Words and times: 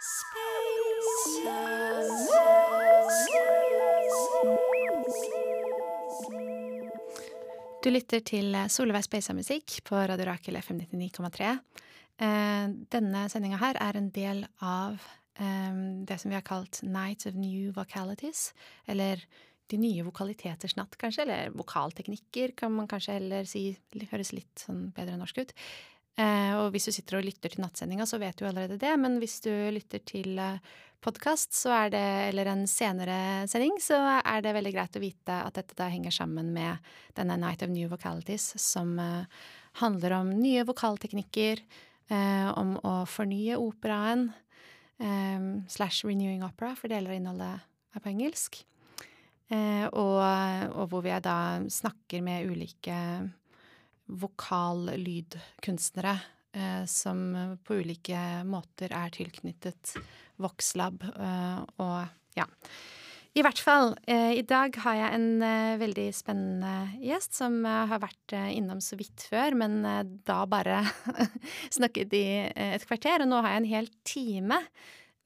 Du 0.00 0.06
lytter 7.92 8.22
til 8.24 8.56
Solveig 8.72 9.04
Speisa-musikk 9.04 9.82
på 9.84 10.00
Radio 10.00 10.24
Rakel 10.30 10.56
FM 10.56 10.80
99,3. 10.86 11.50
Eh, 12.16 12.72
Denne 12.96 13.26
sendinga 13.28 13.60
her 13.60 13.76
er 13.76 14.00
en 14.00 14.08
del 14.16 14.40
av 14.64 14.96
eh, 15.36 15.76
det 16.08 16.16
som 16.22 16.32
vi 16.32 16.38
har 16.38 16.48
kalt 16.48 16.80
Nights 16.80 17.28
of 17.28 17.36
New 17.36 17.68
Vocalities. 17.76 18.54
Eller 18.88 19.20
De 19.68 19.76
nye 19.76 20.02
vokaliteters 20.08 20.78
natt, 20.80 20.96
kanskje. 20.96 21.28
Eller 21.28 21.52
vokalteknikker, 21.52 22.56
kan 22.56 22.72
man 22.72 22.88
kanskje 22.88 23.20
heller 23.20 23.44
si. 23.44 23.76
Høres 24.08 24.32
litt 24.32 24.64
sånn 24.64 24.94
bedre 24.96 25.20
norsk 25.20 25.44
ut. 25.44 25.52
Eh, 26.18 26.54
Og 26.58 26.70
hvis 26.72 26.86
du 26.88 26.92
sitter 26.92 27.18
og 27.18 27.24
lytter 27.24 27.48
til 27.48 27.62
nattsendinga, 27.62 28.06
så 28.06 28.18
vet 28.18 28.36
du 28.36 28.46
allerede 28.46 28.78
det. 28.78 28.92
Men 28.98 29.18
hvis 29.20 29.40
du 29.40 29.50
lytter 29.50 29.98
til 30.04 30.38
podkast, 31.00 31.54
er 31.66 31.88
det, 31.90 32.28
eller 32.28 32.50
en 32.52 32.66
senere 32.68 33.46
sending, 33.48 33.78
så 33.80 33.96
er 34.20 34.42
det 34.44 34.52
veldig 34.52 34.72
greit 34.74 34.98
å 34.98 35.00
vite 35.00 35.38
at 35.46 35.56
dette 35.56 35.74
da 35.78 35.88
henger 35.88 36.12
sammen 36.12 36.52
med 36.52 36.76
denne 37.16 37.38
Night 37.40 37.62
of 37.62 37.70
New 37.72 37.88
Vocalities, 37.88 38.52
som 38.60 38.98
eh, 39.00 39.24
handler 39.80 40.18
om 40.18 40.34
nye 40.36 40.66
vokalteknikker, 40.68 41.62
eh, 42.10 42.48
om 42.52 42.76
å 42.84 43.06
fornye 43.08 43.56
operaen, 43.56 44.32
eh, 45.00 45.40
slash 45.72 46.04
renewing 46.04 46.44
opera, 46.44 46.74
for 46.76 46.92
deler 46.92 47.14
av 47.14 47.16
innholdet 47.16 47.64
er 47.96 48.04
på 48.04 48.12
engelsk. 48.12 48.60
Eh, 49.50 49.86
og, 49.88 50.20
og 50.76 50.84
hvor 50.92 51.02
vi 51.02 51.16
da 51.24 51.58
snakker 51.64 52.20
med 52.22 52.46
ulike 52.52 52.94
vokallydkunstnere 54.10 56.16
eh, 56.56 56.84
som 56.90 57.58
på 57.64 57.80
ulike 57.82 58.20
måter 58.48 58.94
er 58.96 59.12
tilknyttet 59.14 59.94
Voxlab 60.40 61.04
eh, 61.10 61.60
og 61.82 61.98
ja. 62.38 62.46
I 63.30 63.44
hvert 63.46 63.60
fall, 63.62 63.92
eh, 64.10 64.32
i 64.40 64.42
dag 64.42 64.74
har 64.82 64.96
jeg 64.98 65.14
en 65.14 65.42
eh, 65.46 65.78
veldig 65.78 66.08
spennende 66.14 66.98
gjest 66.98 67.34
som 67.38 67.62
eh, 67.62 67.86
har 67.86 68.00
vært 68.02 68.34
innom 68.50 68.80
så 68.82 68.98
vidt 68.98 69.22
før, 69.30 69.54
men 69.54 69.86
da 70.26 70.42
bare 70.50 70.82
snakket 71.76 72.10
i 72.18 72.50
et 72.50 72.82
kvarter. 72.88 73.22
Og 73.22 73.30
nå 73.30 73.38
har 73.38 73.54
jeg 73.54 73.62
en 73.62 73.74
hel 73.76 73.86
time 74.02 74.58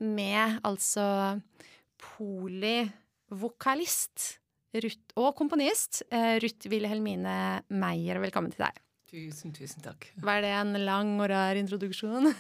med 0.05 0.61
altså 0.69 1.41
polyvokalist 2.03 4.44
Ruth, 4.75 5.15
og 5.21 5.35
komponist 5.39 6.03
eh, 6.11 6.35
Ruth 6.43 6.67
Wilhelmine 6.71 7.63
Meyer. 7.71 8.19
Velkommen 8.25 8.51
til 8.51 8.65
deg. 8.65 8.81
Tusen, 9.07 9.53
tusen 9.55 9.85
takk. 9.85 10.09
Var 10.25 10.41
det 10.43 10.51
en 10.51 10.75
lang 10.83 11.13
og 11.21 11.29
rar 11.31 11.61
introduksjon? 11.61 12.33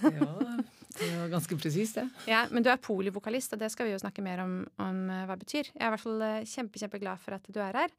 Ja, 0.94 1.10
det 1.10 1.18
var 1.18 1.30
ganske 1.32 1.56
presist, 1.58 1.96
det. 1.98 2.04
Ja, 2.30 2.44
Men 2.54 2.62
du 2.62 2.68
er 2.70 2.78
polivokalist, 2.78 3.54
og 3.54 3.58
det 3.58 3.70
skal 3.74 3.88
vi 3.88 3.94
jo 3.94 4.00
snakke 4.02 4.22
mer 4.22 4.42
om, 4.44 4.60
om 4.82 4.98
eh, 5.10 5.22
hva 5.28 5.34
det 5.38 5.46
betyr. 5.46 5.70
Jeg 5.72 5.78
er 5.78 5.88
i 5.88 5.94
hvert 5.94 6.04
fall 6.04 6.26
eh, 6.26 6.48
kjempe, 6.50 6.82
kjempeglad 6.82 7.22
for 7.22 7.38
at 7.38 7.46
du 7.50 7.60
er 7.62 7.80
her. 7.84 7.94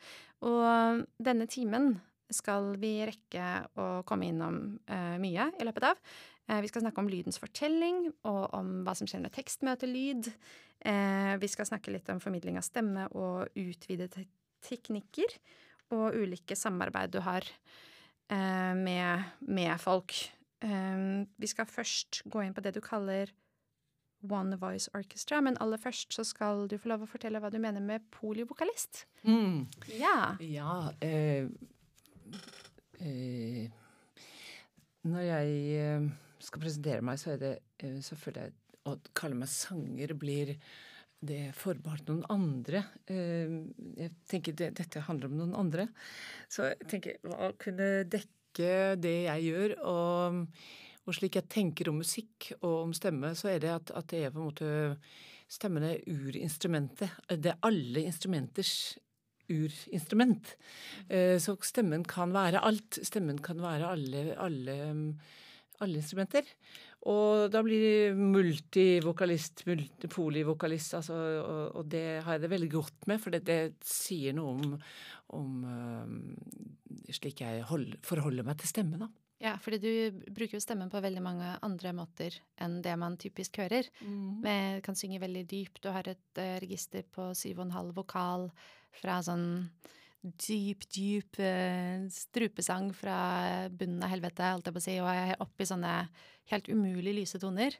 Og 0.47 1.03
denne 1.23 1.47
timen 1.51 1.93
skal 2.33 2.73
vi 2.81 2.93
rekke 3.07 3.49
å 3.77 3.87
komme 4.07 4.29
innom 4.31 4.55
uh, 4.89 5.15
mye 5.21 5.49
i 5.59 5.67
løpet 5.67 5.91
av. 5.91 5.99
Uh, 6.49 6.59
vi 6.63 6.71
skal 6.71 6.81
snakke 6.81 7.03
om 7.03 7.09
lydens 7.11 7.37
fortelling, 7.41 8.07
og 8.25 8.55
om 8.57 8.79
hva 8.85 8.95
som 8.97 9.09
skjer 9.09 9.21
når 9.23 9.35
tekst 9.37 9.65
møter 9.67 9.91
lyd. 9.91 10.31
Eh, 10.31 10.64
vi 10.85 11.47
skal 11.49 11.65
snakke 11.65 11.89
litt 11.89 12.09
om 12.13 12.19
formidling 12.21 12.59
av 12.59 12.65
stemme 12.67 13.07
og 13.17 13.47
utvidede 13.57 14.25
teknikker. 14.65 15.37
Og 15.95 16.17
ulike 16.17 16.57
samarbeid 16.57 17.13
du 17.13 17.21
har 17.25 17.45
eh, 17.45 18.73
med, 18.77 19.23
med 19.39 19.75
folk. 19.81 20.15
Um, 20.65 21.25
vi 21.37 21.49
skal 21.51 21.67
først 21.69 22.23
gå 22.31 22.41
inn 22.41 22.55
på 22.55 22.63
det 22.65 22.73
du 22.77 22.81
kaller 22.81 23.29
One 24.25 24.57
Voice 24.57 24.89
Orchestra, 24.97 25.41
men 25.41 25.57
aller 25.61 25.77
først 25.77 26.15
så 26.15 26.23
skal 26.25 26.65
du 26.71 26.77
få 26.81 26.89
lov 26.89 27.05
å 27.05 27.09
fortelle 27.09 27.37
hva 27.41 27.51
du 27.53 27.59
mener 27.61 27.83
med 27.83 28.07
polivokalist. 28.15 29.05
Mm. 29.27 29.67
Ja. 29.99 30.33
Ja 30.41 30.77
eh, 31.05 31.45
eh, 32.97 33.69
Når 35.05 35.27
jeg 35.27 35.59
eh, 35.77 36.09
skal 36.41 36.63
presentere 36.63 37.05
meg, 37.05 37.21
så 37.21 37.35
er 37.35 37.43
det 37.43 37.55
selvfølgelig 37.77 38.05
så 38.07 38.15
føler 38.17 38.47
jeg 38.47 38.53
å 38.85 38.97
kalle 39.17 39.37
meg 39.39 39.51
sanger 39.51 40.13
blir 40.19 40.55
det 41.25 41.41
forbeholdt 41.57 42.09
noen 42.09 42.25
andre. 42.29 42.83
Eh, 43.09 43.53
jeg 43.97 44.13
tenker 44.29 44.57
det, 44.57 44.71
dette 44.77 45.05
handler 45.07 45.31
om 45.31 45.37
noen 45.39 45.55
andre. 45.57 45.87
Så 46.51 46.69
jeg 46.69 46.89
tenker 46.91 47.21
hva 47.25 47.51
kunne 47.61 47.89
dekke 48.11 48.95
det 49.01 49.15
jeg 49.25 49.47
gjør, 49.49 49.77
og, 49.83 50.41
og 51.05 51.17
slik 51.17 51.39
jeg 51.39 51.51
tenker 51.51 51.89
om 51.91 51.97
musikk 51.99 52.51
og 52.61 52.75
om 52.85 52.93
stemme, 52.95 53.33
så 53.35 53.51
er 53.51 53.63
det 53.63 53.73
at, 53.73 53.95
at 53.97 54.11
det 54.13 54.25
er 54.25 54.35
på 54.35 54.43
en 54.43 54.51
måte 54.51 54.75
Stemmen 55.45 55.83
er 55.85 55.99
urinstrumentet. 56.09 57.11
Det 57.29 57.51
er 57.51 57.59
alle 57.67 58.01
instrumenters 58.09 58.95
urinstrument. 59.45 60.55
Eh, 61.07 61.37
Så 61.37 61.53
stemmen 61.61 62.03
kan 62.03 62.33
være 62.33 62.63
alt. 62.65 62.97
Stemmen 63.05 63.37
kan 63.45 63.61
være 63.61 63.91
alle, 63.93 64.23
alle, 64.41 64.77
alle 65.79 66.01
instrumenter. 66.01 66.49
Og 67.05 67.51
da 67.53 67.61
blir 67.61 67.83
de 67.83 68.13
multivokalist, 68.17 69.61
multipolivokalist, 69.67 70.95
altså, 70.97 71.17
og, 71.43 71.59
og 71.77 71.91
det 71.91 72.05
har 72.25 72.37
jeg 72.37 72.45
det 72.45 72.49
veldig 72.55 72.69
godt 72.71 73.05
med, 73.11 73.21
for 73.21 73.35
det, 73.35 73.43
det 73.45 73.59
sier 73.85 74.33
noe 74.33 74.55
om, 74.55 74.73
om 75.37 75.67
uh, 75.69 77.11
slik 77.13 77.43
jeg 77.45 77.61
hold, 77.69 77.91
forholder 78.05 78.47
meg 78.47 78.57
til 78.61 78.71
stemme, 78.71 78.97
da. 79.03 79.11
ja, 79.43 79.53
fordi 79.61 79.79
du 79.83 80.23
bruker 80.33 80.57
jo 80.57 80.63
stemmen 80.63 80.89
på 80.89 81.03
veldig 81.05 81.21
mange 81.21 81.51
andre 81.67 81.93
måter 81.93 82.39
enn 82.57 82.79
det 82.81 82.95
man 82.97 83.19
typisk 83.21 83.61
hører. 83.61 83.91
Men 84.41 84.81
kan 84.85 84.97
synge 84.97 85.21
veldig 85.21 85.45
dypt. 85.51 85.83
Du 85.85 85.91
har 85.93 86.09
et 86.09 86.41
uh, 86.41 86.55
register 86.63 87.05
på 87.05 87.35
syv 87.37 87.61
og 87.61 87.67
en 87.67 87.77
halv 87.77 88.01
vokal 88.01 88.49
fra 88.97 89.21
sånn 89.25 89.45
dyp, 90.25 90.85
dyp 90.91 91.39
eh, 91.43 92.05
strupesang 92.13 92.89
fra 92.95 93.17
bunnen 93.69 94.03
av 94.05 94.11
helvete, 94.13 94.53
holdt 94.55 94.69
jeg 94.69 94.75
på 94.75 94.81
å 94.81 94.85
si, 94.87 94.95
og 95.03 95.11
er 95.11 95.35
oppe 95.43 95.65
i 95.65 95.69
sånne 95.69 95.93
helt 96.51 96.71
umulig 96.71 97.15
lyse 97.19 97.41
toner. 97.41 97.77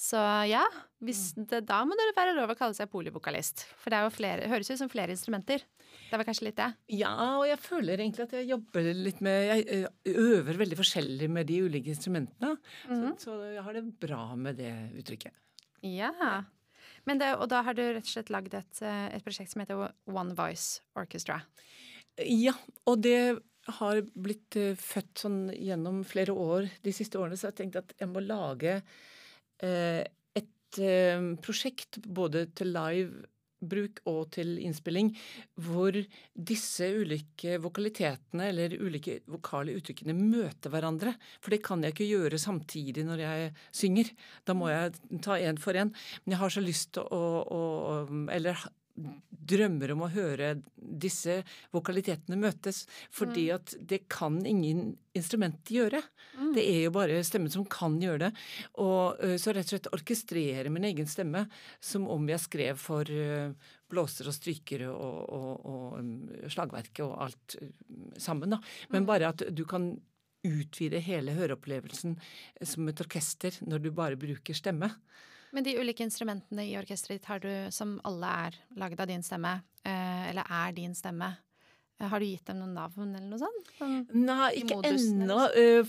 Så 0.00 0.16
ja, 0.48 0.62
hvis 1.04 1.34
det, 1.36 1.58
da 1.68 1.82
må 1.84 1.92
det 1.98 2.06
være 2.16 2.32
lov 2.32 2.54
å 2.54 2.56
kalle 2.56 2.72
seg 2.76 2.88
polivokalist. 2.88 3.66
For 3.82 3.92
det 3.92 3.98
er 3.98 4.06
jo 4.06 4.12
flere, 4.14 4.46
høres 4.48 4.70
ut 4.72 4.80
som 4.80 4.88
flere 4.88 5.12
instrumenter. 5.12 5.66
Det 6.08 6.16
var 6.16 6.24
kanskje 6.24 6.46
litt 6.46 6.56
det. 6.56 6.70
Ja, 6.96 7.12
og 7.36 7.44
jeg 7.44 7.58
føler 7.60 8.00
egentlig 8.00 8.24
at 8.24 8.32
jeg 8.38 8.48
jobber 8.48 8.88
litt 8.96 9.20
med 9.26 9.50
Jeg 9.50 9.90
øver 10.14 10.60
veldig 10.62 10.78
forskjellig 10.78 11.28
med 11.34 11.50
de 11.50 11.58
ulike 11.66 11.92
instrumentene. 11.92 12.54
så, 12.86 13.12
så 13.26 13.36
jeg 13.50 13.66
har 13.66 13.76
det 13.76 13.84
bra 14.00 14.22
med 14.40 14.56
det 14.62 14.72
uttrykket. 15.02 15.36
Ja. 15.84 16.12
Det, 17.08 17.30
og 17.36 17.48
da 17.50 17.62
har 17.66 17.76
du 17.76 17.82
rett 17.82 18.06
og 18.06 18.12
slett 18.12 18.32
lagd 18.32 18.54
et, 18.54 18.82
eh, 18.84 19.06
et 19.16 19.24
prosjekt 19.24 19.52
som 19.52 19.62
heter 19.62 19.88
One 20.10 20.34
Voice 20.38 20.82
Orchestra. 20.98 21.40
Ja, 22.20 22.52
og 22.86 23.00
det 23.06 23.40
har 23.78 24.00
blitt 24.18 24.56
ø, 24.58 24.72
født 24.78 25.22
sånn 25.22 25.40
gjennom 25.54 26.02
flere 26.08 26.34
år 26.34 26.68
de 26.84 26.94
siste 26.94 27.20
årene, 27.20 27.38
så 27.38 27.50
jeg 27.50 27.58
tenkte 27.60 27.84
at 27.84 27.94
jeg 28.00 28.10
må 28.10 28.22
lage 28.24 28.78
eh, 29.62 30.02
et 30.36 30.80
eh, 30.80 31.26
prosjekt 31.44 32.00
både 32.06 32.46
til 32.56 32.72
live 32.74 33.26
bruk 33.60 34.00
og 34.08 34.30
til 34.36 34.56
innspilling, 34.62 35.12
hvor 35.60 35.96
disse 36.34 36.88
ulike 37.00 37.58
vokalitetene 37.62 38.48
eller 38.50 38.76
ulike 38.80 39.20
vokale 39.30 39.76
uttrykkene 39.78 40.16
møter 40.16 40.72
hverandre. 40.72 41.14
For 41.40 41.54
det 41.54 41.62
kan 41.66 41.84
jeg 41.84 41.94
ikke 41.94 42.10
gjøre 42.10 42.40
samtidig 42.40 43.06
når 43.08 43.24
jeg 43.24 43.54
synger. 43.82 44.12
Da 44.48 44.56
må 44.56 44.70
jeg 44.72 44.96
ta 45.24 45.38
én 45.38 45.60
for 45.60 45.76
én. 45.76 45.92
Men 46.24 46.36
jeg 46.36 46.42
har 46.42 46.54
så 46.54 46.64
lyst 46.64 46.94
til 46.96 47.06
å, 47.06 47.24
å 47.44 47.60
Eller 48.32 48.58
drømmer 49.50 49.92
om 49.94 50.04
å 50.04 50.10
høre 50.12 50.52
disse 50.76 51.40
vokalitetene 51.74 52.38
møtes, 52.38 52.84
fordi 53.14 53.48
at 53.54 53.74
det 53.80 54.04
kan 54.12 54.38
ingen 54.46 54.94
instrument 55.16 55.72
gjøre. 55.72 56.02
Det 56.54 56.62
er 56.62 56.84
jo 56.84 56.92
bare 56.94 57.22
stemmen 57.26 57.52
som 57.52 57.66
kan 57.70 57.96
gjøre 58.02 58.26
det. 58.26 58.30
Og 58.82 59.22
så 59.40 59.54
rett 59.54 59.66
og 59.68 59.74
slett 59.74 59.90
orkestrere 59.96 60.72
min 60.72 60.86
egen 60.90 61.08
stemme 61.10 61.46
som 61.80 62.06
om 62.10 62.28
jeg 62.30 62.44
skrev 62.44 62.80
for 62.80 63.08
blåser 63.90 64.30
og 64.30 64.36
strykere 64.36 64.90
og, 64.92 65.18
og, 65.34 65.66
og 65.66 66.52
slagverket 66.52 67.02
og 67.06 67.16
alt 67.26 67.58
sammen, 68.22 68.54
da. 68.54 68.60
Men 68.94 69.08
bare 69.08 69.32
at 69.32 69.48
du 69.50 69.64
kan 69.68 69.92
utvide 70.46 71.02
hele 71.04 71.34
høreopplevelsen 71.36 72.14
som 72.64 72.88
et 72.88 73.02
orkester 73.02 73.56
når 73.66 73.84
du 73.84 73.90
bare 73.92 74.20
bruker 74.20 74.56
stemme. 74.56 74.88
Men 75.52 75.66
de 75.66 75.76
ulike 75.80 76.06
instrumentene 76.06 76.64
i 76.68 76.76
orkesteret 76.78 77.18
ditt 77.20 77.30
har 77.30 77.42
du, 77.42 77.52
som 77.74 77.98
alle 78.06 78.32
er 78.46 78.58
laget 78.80 79.02
av 79.02 79.08
din 79.10 79.24
stemme, 79.26 79.60
eh, 79.84 80.26
eller 80.30 80.46
er 80.46 80.74
din 80.76 80.94
stemme, 80.94 81.30
eh, 81.98 82.06
har 82.08 82.22
du 82.22 82.26
gitt 82.26 82.46
dem 82.46 82.60
noen 82.60 82.76
navn 82.76 83.16
eller 83.16 83.26
noe 83.26 83.40
sånt? 83.40 83.72
Sånn, 83.78 83.96
Nei, 84.14 84.50
ikke 84.62 84.78
ennå. 84.88 85.40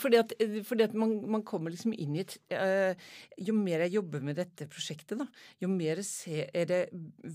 fordi 0.02 0.20
at, 0.20 0.34
fordi 0.68 0.88
at 0.88 0.98
man, 0.98 1.14
man 1.38 1.46
kommer 1.48 1.74
liksom 1.74 1.94
inn 1.94 2.18
i 2.18 2.24
et 2.24 2.36
uh, 2.56 2.96
Jo 3.38 3.56
mer 3.56 3.86
jeg 3.86 3.96
jobber 4.00 4.26
med 4.26 4.40
dette 4.42 4.68
prosjektet, 4.72 5.22
da, 5.22 5.30
jo 5.62 5.70
mer 5.72 6.02
ser 6.08 6.50
jeg 6.52 6.90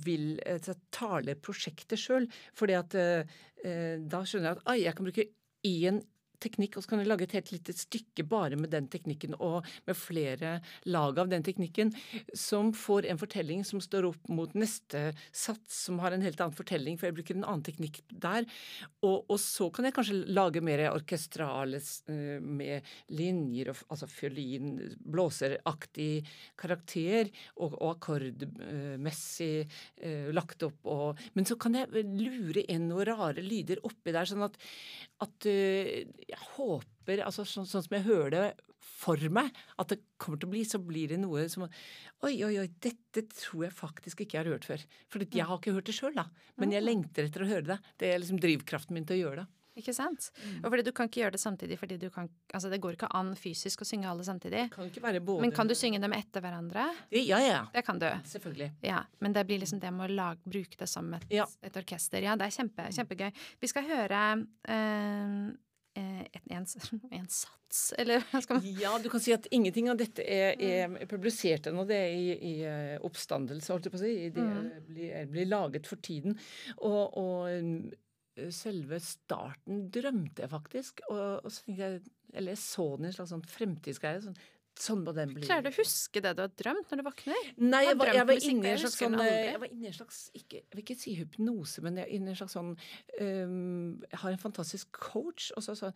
vil 0.04 0.36
altså, 0.44 0.76
tale 0.90 1.38
prosjektet 1.38 2.00
sjøl. 2.00 2.28
Fordi 2.58 2.76
at 2.76 2.98
uh, 2.98 3.38
da 4.02 4.26
skjønner 4.26 4.50
jeg 4.50 4.58
at 4.58 4.68
ai, 4.74 4.78
jeg 4.82 4.98
kan 4.98 5.08
bruke 5.08 5.30
én 5.66 6.04
teknikk, 6.42 6.76
og 6.76 6.84
så 6.84 6.92
kan 6.92 7.02
jeg 7.02 7.10
lage 7.10 7.26
et 7.26 7.36
helt 7.38 7.52
lite 7.54 7.74
stykke 7.76 8.26
bare 8.28 8.58
med 8.58 8.72
den 8.74 8.88
teknikken 8.92 9.36
og 9.38 9.66
med 9.86 9.98
flere 9.98 10.56
lag 10.88 11.18
av 11.18 11.30
den 11.32 11.44
teknikken, 11.46 11.92
som 12.36 12.72
får 12.76 13.08
en 13.10 13.20
fortelling 13.20 13.64
som 13.66 13.82
står 13.82 14.08
opp 14.10 14.30
mot 14.32 14.52
neste 14.58 15.10
sats, 15.30 15.84
som 15.86 16.00
har 16.02 16.14
en 16.14 16.24
helt 16.24 16.40
annen 16.42 16.56
fortelling, 16.56 16.98
for 16.98 17.08
jeg 17.08 17.16
bruker 17.18 17.38
en 17.38 17.46
annen 17.46 17.64
teknikk 17.66 18.02
der. 18.10 18.46
Og, 19.06 19.24
og 19.30 19.38
så 19.42 19.68
kan 19.74 19.88
jeg 19.88 19.96
kanskje 19.96 20.18
lage 20.36 20.62
mer 20.64 20.86
orkestrale 20.90 21.80
eh, 21.80 22.38
med 22.40 22.86
linjer, 23.16 23.72
altså 23.88 24.08
fiolin, 24.10 24.76
blåseraktig 25.04 26.26
karakter, 26.58 27.30
og, 27.56 27.76
og 27.80 27.96
akkordmessig 27.96 29.52
eh, 29.62 30.28
lagt 30.34 30.66
opp. 30.66 30.80
Og, 30.90 31.26
men 31.36 31.48
så 31.48 31.58
kan 31.60 31.76
jeg 31.78 32.06
lure 32.06 32.64
inn 32.66 32.88
noen 32.90 33.08
rare 33.10 33.44
lyder 33.44 33.82
oppi 33.86 34.14
der, 34.14 34.28
sånn 34.28 34.46
at, 34.46 34.56
at 35.24 35.48
uh, 35.48 36.25
jeg 36.26 36.42
håper, 36.56 37.22
altså 37.22 37.44
sånn, 37.46 37.68
sånn, 37.68 37.84
som 37.86 37.96
jeg 37.96 38.06
hører 38.06 38.32
det 38.34 38.46
for 38.86 39.20
meg, 39.32 39.54
at 39.78 39.92
det 39.92 40.00
kommer 40.20 40.40
til 40.40 40.48
å 40.48 40.54
bli, 40.54 40.62
så 40.66 40.80
blir 40.82 41.12
det 41.12 41.20
noe 41.22 41.46
som 41.52 41.66
Oi, 41.66 42.32
oi, 42.46 42.54
oi, 42.62 42.68
dette 42.82 43.26
tror 43.28 43.66
jeg 43.66 43.76
faktisk 43.76 44.22
ikke 44.24 44.38
jeg 44.38 44.46
har 44.46 44.54
hørt 44.54 44.66
før. 44.66 44.82
For 45.12 45.22
jeg 45.22 45.46
har 45.46 45.60
ikke 45.60 45.74
hørt 45.76 45.90
det 45.90 45.94
sjøl, 45.94 46.16
da. 46.16 46.24
Men 46.56 46.72
jeg 46.72 46.84
lengter 46.86 47.28
etter 47.28 47.44
å 47.44 47.50
høre 47.50 47.66
det. 47.74 47.76
Det 48.00 48.08
er 48.08 48.22
liksom 48.22 48.40
drivkraften 48.40 48.96
min 48.96 49.04
til 49.06 49.18
å 49.18 49.22
gjøre 49.26 49.44
det. 49.44 49.50
Ikke 49.76 49.92
sant? 49.92 50.30
Mm. 50.40 50.62
Og 50.62 50.70
fordi 50.72 50.84
du 50.86 50.90
kan 50.96 51.10
ikke 51.10 51.20
gjøre 51.20 51.34
det 51.34 51.40
samtidig, 51.42 51.76
fordi 51.76 51.98
du 52.00 52.06
kan 52.12 52.30
Altså 52.56 52.70
det 52.72 52.78
går 52.80 52.96
ikke 52.96 53.10
an 53.18 53.34
fysisk 53.36 53.82
å 53.84 53.88
synge 53.88 54.08
alle 54.08 54.24
samtidig. 54.24 54.70
Kan 54.72 54.88
ikke 54.88 55.02
være 55.04 55.20
både... 55.20 55.44
Men 55.44 55.52
kan 55.52 55.68
du 55.68 55.74
synge 55.76 56.00
dem 56.00 56.14
etter 56.16 56.40
hverandre? 56.40 56.86
Ja, 57.12 57.40
ja. 57.44 57.58
Det 57.74 57.84
kan 57.84 58.00
du. 58.00 58.08
Selvfølgelig. 58.30 58.70
Ja, 58.86 59.02
Men 59.20 59.36
det 59.36 59.44
blir 59.48 59.60
liksom 59.60 59.82
det 59.82 59.92
med 59.92 60.08
å 60.08 60.16
lage, 60.16 60.40
bruke 60.48 60.80
det 60.80 60.88
som 60.88 61.12
et, 61.18 61.28
ja. 61.28 61.44
et, 61.60 61.76
orkester. 61.76 62.24
Ja, 62.24 62.38
det 62.40 62.48
er 62.48 62.56
kjempe, 62.56 62.88
kjempegøy. 62.96 63.28
Vi 63.60 63.68
skal 63.68 63.84
høre 63.90 64.22
uh, 64.40 65.52
en, 65.96 66.66
en, 67.18 67.28
sats, 67.28 67.80
eller 67.98 68.24
hva 68.30 68.40
skal 68.44 68.58
man 68.58 68.80
Ja, 68.80 68.94
du 69.02 69.08
kan 69.12 69.22
si 69.22 69.34
at 69.36 69.48
ingenting 69.54 69.90
av 69.92 70.00
dette 70.00 70.24
er, 70.24 70.56
er 70.60 70.96
publisert 71.10 71.68
ennå. 71.70 71.86
Det 71.88 71.98
er 71.98 72.16
i, 72.16 72.26
i 72.34 72.54
eh, 72.68 72.96
oppstandelse, 73.06 73.72
holdt 73.72 73.88
jeg 73.88 73.94
på 73.94 74.00
å 74.00 74.04
si. 74.04 74.16
Det 74.34 74.44
mm. 74.44 74.66
blir, 74.88 75.30
blir, 75.32 75.48
laget 75.50 75.88
for 75.90 76.02
tiden. 76.04 76.36
Og, 76.78 77.16
og, 77.22 77.94
selve 78.52 78.98
starten 79.00 79.86
drømte 79.88 80.44
jeg 80.44 80.52
faktisk. 80.52 81.00
Og, 81.08 81.46
og 81.46 81.52
så 81.52 81.72
jeg, 81.72 82.02
eller 82.34 82.52
jeg 82.52 82.60
så 82.60 82.90
den 82.96 83.06
i 83.06 83.10
en 83.10 83.16
slags 83.16 83.32
sånn 83.32 83.46
fremtidsgreie. 83.48 84.20
Sånn, 84.26 84.36
Sånn 84.76 85.00
må 85.06 85.12
den 85.16 85.30
bli. 85.32 85.46
Klarer 85.46 85.64
du 85.64 85.70
å 85.70 85.76
huske 85.78 86.20
det 86.20 86.34
du 86.36 86.42
har 86.42 86.50
drømt 86.52 86.90
når 86.92 87.00
du 87.00 87.04
våkner? 87.06 87.48
Nei, 87.64 87.80
jeg 87.86 87.96
var, 87.96 88.10
jeg 88.12 88.28
var 88.28 88.46
inne 88.50 88.66
i 88.66 88.72
en 88.74 88.80
slags 88.82 88.98
sånn 89.00 89.16
Jeg 89.24 89.60
var 89.62 89.70
inne 89.72 89.86
i 89.86 89.88
en 89.88 89.96
slags 89.96 90.18
ikke, 90.36 90.60
Jeg 90.60 90.74
vil 90.74 90.82
ikke 90.82 90.96
si 91.00 91.14
hypnose, 91.16 91.84
men 91.84 91.96
jeg 91.96 92.04
er 92.04 92.12
inne 92.18 92.28
i 92.28 92.34
en 92.34 92.38
slags 92.42 92.56
sånn 92.58 92.74
um, 92.74 93.94
Jeg 94.04 94.20
har 94.20 94.34
en 94.34 94.42
fantastisk 94.42 94.90
coach, 94.92 95.48
og 95.56 95.64
så 95.64 95.76
sa 95.78 95.92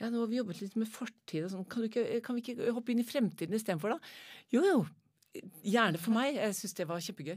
Ja, 0.00 0.10
nå 0.10 0.24
har 0.24 0.32
vi 0.32 0.40
jobbet 0.40 0.62
litt 0.64 0.74
med 0.80 0.90
fortid 0.90 1.46
og 1.46 1.52
sånn. 1.54 1.66
Kan, 1.70 1.86
ikke, 1.86 2.04
kan 2.26 2.38
vi 2.38 2.42
ikke 2.42 2.74
hoppe 2.74 2.94
inn 2.94 3.04
i 3.04 3.06
fremtiden 3.06 3.54
istedenfor, 3.54 3.94
da? 3.94 4.14
Jo, 4.54 4.64
jo. 4.66 4.80
Gjerne 5.62 6.00
for 6.00 6.16
meg. 6.16 6.40
Jeg 6.40 6.56
syns 6.58 6.74
det 6.80 6.88
var 6.90 7.04
kjempegøy. 7.04 7.36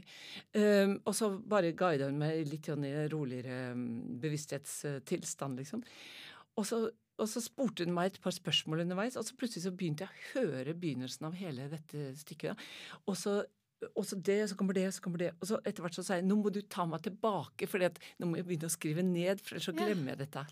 Um, 0.58 0.96
og 1.04 1.14
så 1.16 1.30
bare 1.54 1.70
guida 1.76 2.10
hun 2.10 2.18
meg 2.18 2.42
litt 2.50 2.66
i 2.66 2.74
en 2.74 2.88
roligere 3.12 3.60
bevissthetstilstand, 4.26 5.62
liksom. 5.62 5.86
Og 6.58 6.66
så 6.66 6.82
og 7.20 7.26
så 7.30 7.38
spurte 7.44 7.84
hun 7.86 7.94
meg 7.96 8.06
et 8.10 8.20
par 8.24 8.34
spørsmål 8.34 8.84
underveis, 8.86 9.16
og 9.20 9.24
så 9.26 9.32
plutselig 9.38 9.64
så 9.66 9.76
begynte 9.76 10.04
jeg 10.06 10.10
å 10.10 10.14
høre 10.34 10.76
begynnelsen 10.76 11.24
av 11.28 11.34
hele 11.38 11.62
dette 11.72 11.98
stykket. 12.20 12.48
Da. 12.52 12.56
Og 13.06 13.14
så 13.20 13.32
og 13.96 14.04
så 14.04 14.16
det, 14.16 14.48
så 14.50 14.56
kommer 14.56 14.74
det, 14.76 14.92
så 14.92 15.02
kommer 15.02 15.18
det. 15.22 15.30
Og 15.40 15.46
så 15.48 15.56
etter 15.64 15.82
hvert 15.84 15.94
så 15.96 16.02
sa 16.04 16.14
jeg 16.18 16.26
nå 16.28 16.34
må 16.36 16.50
du 16.52 16.60
ta 16.68 16.84
meg 16.88 17.00
tilbake, 17.06 17.64
for 17.70 17.78
nå 17.80 18.24
må 18.28 18.36
jeg 18.36 18.46
begynne 18.48 18.68
å 18.68 18.76
skrive 18.76 19.02
ned, 19.06 19.36
for 19.40 19.50
ellers 19.56 19.68
så 19.70 19.76
glemmer 19.76 20.08
jeg 20.12 20.20
dette. 20.20 20.42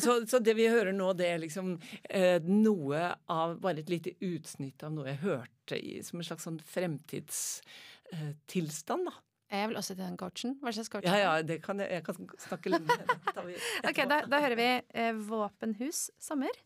Så, 0.00 0.10
så, 0.30 0.36
det 0.40 0.54
vi 0.58 0.72
hører 0.72 0.92
nå, 0.96 1.08
det 1.18 1.26
er 1.28 1.38
liksom 1.42 1.66
eh, 2.08 2.38
noe 2.48 3.00
av 3.32 3.48
Bare 3.62 3.80
et 3.82 3.92
lite 3.92 4.12
utsnitt 4.24 4.82
av 4.86 4.90
noe 4.94 5.06
jeg 5.10 5.24
hørte 5.24 5.74
i, 5.76 6.02
som 6.06 6.18
en 6.20 6.28
slags 6.28 6.44
sånn 6.48 6.64
fremtidstilstand, 6.72 9.04
eh, 9.04 9.08
da. 9.10 9.14
Jeg 9.50 9.68
vil 9.70 9.78
også 9.78 9.94
til 9.94 10.02
den 10.02 10.16
coachen. 10.18 10.56
Hva 10.62 10.72
slags 10.74 10.90
coach? 10.90 11.06
Ja, 11.06 11.16
ja, 11.22 11.42
det 11.46 11.60
kan 11.62 11.78
jeg, 11.78 11.90
jeg 11.94 12.04
kan 12.06 12.16
snakke 12.42 12.72
litt 12.72 12.88
ok, 13.88 14.00
da, 14.10 14.20
da, 14.26 14.40
hører 14.42 14.58
vi 14.58 14.68
eh, 14.74 15.12
Våpenhus 15.28 16.08
sommer. 16.18 16.56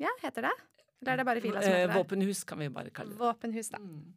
Ja, 0.00 0.12
heter 0.20 0.50
det? 0.50 0.54
Eller 1.00 1.14
er 1.14 1.22
det 1.22 1.26
bare 1.28 1.40
Fila 1.44 1.62
som 1.62 1.72
heter 1.72 1.86
det? 1.86 1.94
Eh, 1.94 1.96
våpenhus 1.96 2.44
kan 2.44 2.60
vi 2.60 2.68
bare 2.72 2.92
kalle 2.92 3.14
det. 3.14 3.20
Våpenhus, 3.20 3.72
da. 3.72 3.80
Mm. 3.80 4.12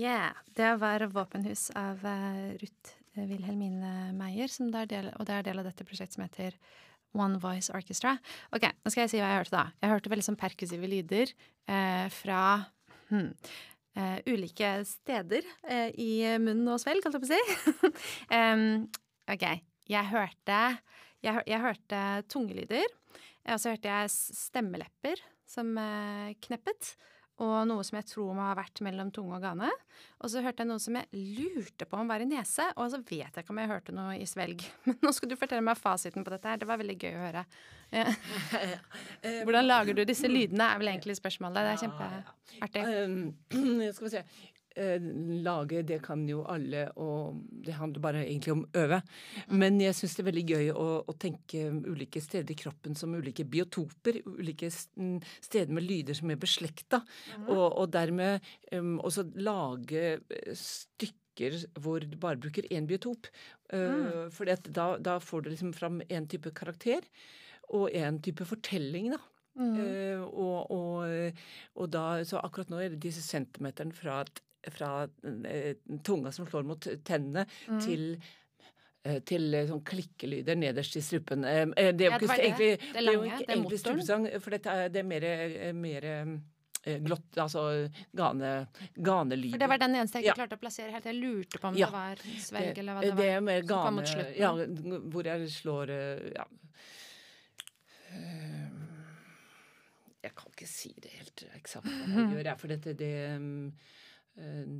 Yeah. 0.00 0.32
Det 0.56 0.76
var 0.80 1.00
'Våpenhus' 1.00 1.70
av 1.76 2.00
uh, 2.04 2.52
Ruth 2.56 2.94
eh, 3.16 3.26
Wilhelmine 3.28 4.12
Meyer, 4.16 4.48
del, 4.88 5.10
og 5.18 5.26
det 5.26 5.34
er 5.34 5.42
del 5.42 5.58
av 5.60 5.66
dette 5.68 5.84
prosjektet 5.84 6.16
som 6.16 6.24
heter 6.24 6.56
One 7.12 7.38
Voice 7.42 7.68
Orchestra. 7.74 8.14
Ok, 8.54 8.64
nå 8.64 8.90
skal 8.92 9.02
jeg 9.04 9.10
si 9.12 9.20
hva 9.20 9.28
jeg 9.28 9.42
hørte, 9.42 9.56
da. 9.58 9.64
Jeg 9.82 9.92
hørte 9.92 10.12
veldig 10.12 10.24
sånn 10.24 10.40
perkussive 10.40 10.88
lyder 10.88 11.32
eh, 11.68 12.06
fra 12.14 12.40
hmm, 13.10 13.28
eh, 13.98 14.18
ulike 14.30 14.72
steder 14.88 15.44
eh, 15.68 15.90
i 16.00 16.10
munn 16.40 16.64
og 16.70 16.80
svelg, 16.80 17.04
holdt 17.04 17.18
jeg 17.18 17.26
på 17.26 17.28
å 17.28 17.34
si. 17.34 17.92
um, 18.40 18.86
ok. 19.28 19.46
jeg 19.90 20.12
hørte 20.14 20.62
jeg, 21.20 21.34
hø- 21.34 21.46
jeg 21.50 21.60
hørte 21.66 22.04
tungelyder. 22.32 22.88
Og 23.50 23.58
så 23.60 23.74
hørte 23.74 23.90
jeg 23.90 24.12
stemmelepper 24.14 25.20
som 25.50 25.74
eh, 25.76 26.36
kneppet. 26.46 26.94
Og 27.40 27.54
noe 27.68 27.84
som 27.86 27.96
jeg 27.96 28.08
tror 28.10 28.34
må 28.36 28.44
ha 28.44 28.54
vært 28.58 28.82
mellom 28.84 29.08
tunge 29.14 29.38
og 29.38 29.44
gane. 29.44 29.70
Og 30.20 30.28
så 30.32 30.42
hørte 30.44 30.60
jeg 30.60 30.68
noe 30.68 30.82
som 30.82 30.98
jeg 30.98 31.08
lurte 31.38 31.86
på 31.88 31.96
om 31.96 32.10
var 32.10 32.20
i 32.20 32.28
nese. 32.28 32.66
Og 32.76 32.90
så 32.92 33.00
vet 33.00 33.30
jeg 33.32 33.44
ikke 33.44 33.54
om 33.54 33.60
jeg 33.62 33.70
hørte 33.70 33.94
noe 33.96 34.16
i 34.20 34.26
svelg. 34.28 34.64
Men 34.88 34.98
nå 35.00 35.12
skal 35.16 35.32
du 35.32 35.36
fortelle 35.40 35.64
meg 35.64 35.80
fasiten 35.80 36.26
på 36.26 36.34
dette 36.34 36.52
her. 36.52 36.60
Det 36.60 36.68
var 36.68 36.80
veldig 36.82 36.98
gøy 37.00 37.14
å 37.16 37.22
høre. 37.24 37.44
Ja. 37.96 38.06
Hvordan 39.46 39.66
lager 39.66 39.96
du 39.96 40.04
disse 40.06 40.28
lydene, 40.30 40.68
er 40.68 40.82
vel 40.82 40.92
egentlig 40.92 41.16
spørsmålet. 41.18 41.64
Det 41.64 41.72
er 41.72 41.80
kjempeartig. 41.84 42.84
Um, 42.84 43.90
skal 43.96 44.06
vi 44.06 44.12
se. 44.18 44.24
Eh, 44.76 45.02
lage, 45.42 45.82
det 45.82 45.98
kan 46.04 46.22
jo 46.28 46.44
alle, 46.46 46.84
og 47.02 47.40
det 47.66 47.74
handler 47.74 48.02
bare 48.04 48.22
egentlig 48.22 48.52
om 48.52 48.62
øve. 48.78 49.00
Men 49.50 49.80
jeg 49.82 49.96
syns 49.98 50.14
det 50.14 50.22
er 50.22 50.28
veldig 50.28 50.44
gøy 50.46 50.68
å, 50.72 50.88
å 51.10 51.14
tenke 51.18 51.64
ulike 51.90 52.22
steder 52.22 52.54
i 52.54 52.58
kroppen 52.58 52.94
som 52.98 53.16
ulike 53.18 53.44
biotoper. 53.50 54.20
Ulike 54.38 54.70
mm, 54.70 55.16
steder 55.42 55.74
med 55.74 55.86
lyder 55.88 56.18
som 56.18 56.30
er 56.30 56.38
beslekta. 56.40 57.02
og, 57.48 57.64
og 57.66 57.90
dermed 57.90 58.46
um, 58.72 59.00
også 59.02 59.26
lage 59.42 60.04
eh, 60.20 60.54
stykker 60.54 61.58
hvor 61.80 62.04
du 62.04 62.14
bare 62.20 62.38
bruker 62.38 62.68
én 62.70 62.86
biotop. 62.86 63.26
Uh, 63.72 64.28
fordi 64.34 64.52
at 64.52 64.66
da, 64.76 64.92
da 65.00 65.18
får 65.22 65.46
du 65.46 65.50
liksom 65.52 65.70
fram 65.72 66.02
én 66.10 66.26
type 66.28 66.50
karakter 66.54 67.06
og 67.70 67.90
en 67.94 68.18
type 68.22 68.44
fortelling, 68.44 69.12
da. 69.14 69.20
Eh, 69.60 70.20
og, 70.20 70.70
og, 70.70 71.40
og 71.76 71.90
da, 71.92 72.04
så 72.24 72.40
akkurat 72.40 72.70
nå 72.72 72.78
er 72.80 72.94
det 72.94 73.02
disse 73.02 73.22
centimeterne 73.24 73.94
fra, 73.94 74.22
fra 74.68 75.08
eh, 75.48 75.74
tunga 76.04 76.32
som 76.32 76.46
slår 76.46 76.66
mot 76.68 76.86
tennene, 77.04 77.46
til 77.80 78.18
eh, 79.04 79.20
til 79.24 79.54
eh, 79.54 79.66
sånn 79.70 79.80
klikkelyder 79.88 80.56
nederst 80.60 80.96
i 80.96 81.00
strupen. 81.00 81.42
Det 81.42 81.50
er 81.80 82.10
jo 82.10 82.18
ikke 82.20 82.36
egentlig, 82.36 82.72
Det 82.92 83.00
er 83.00 83.12
jo 83.14 83.22
ikke 83.24 83.38
det 83.46 83.54
egentlig 83.56 83.78
strupesang, 83.80 84.26
for 84.44 84.50
dette 84.50 84.68
er, 84.70 84.88
det 84.92 85.00
er 85.00 85.08
mer, 85.08 85.28
mer 85.72 86.08
glott, 87.04 87.26
altså 87.36 87.62
gane, 88.16 88.50
ganelyder. 88.96 89.50
For 89.56 89.60
det 89.64 89.68
var 89.68 89.78
den 89.82 89.96
eneste 90.00 90.18
jeg 90.20 90.24
ikke 90.24 90.32
Ja. 90.32 90.36
klarte 90.44 90.56
å 90.56 90.60
plassere 90.62 90.90
helt. 90.94 91.04
Jeg 91.10 91.16
lurte 91.20 91.58
på 91.60 91.68
om 91.68 91.74
Ja. 91.76 91.86
det 91.86 91.92
var 91.92 92.16
svelg, 92.40 92.78
eller 92.78 92.92
hva 92.94 93.00
det, 93.04 93.10
det 93.10 93.16
det 93.16 93.26
var. 93.26 93.36
er 93.36 93.40
mer 93.40 93.60
som 93.60 93.68
kom 93.68 93.82
gane 93.84 93.96
mot 93.96 94.08
slutten. 94.08 94.36
ja, 94.40 94.52
Hvor 95.12 95.24
jeg 95.32 95.48
slår 95.56 95.92
ja. 96.36 96.44
Jeg 100.20 100.34
kan 100.36 100.50
ikke 100.52 100.66
si 100.68 100.90
det 101.00 101.12
helt 101.16 101.44
eksakt 101.56 101.86
hva 101.88 102.24
jeg 102.26 102.32
gjør, 102.36 102.50
for 102.60 102.68
dette 102.74 102.92
det, 102.98 103.12
mm, 103.40 103.70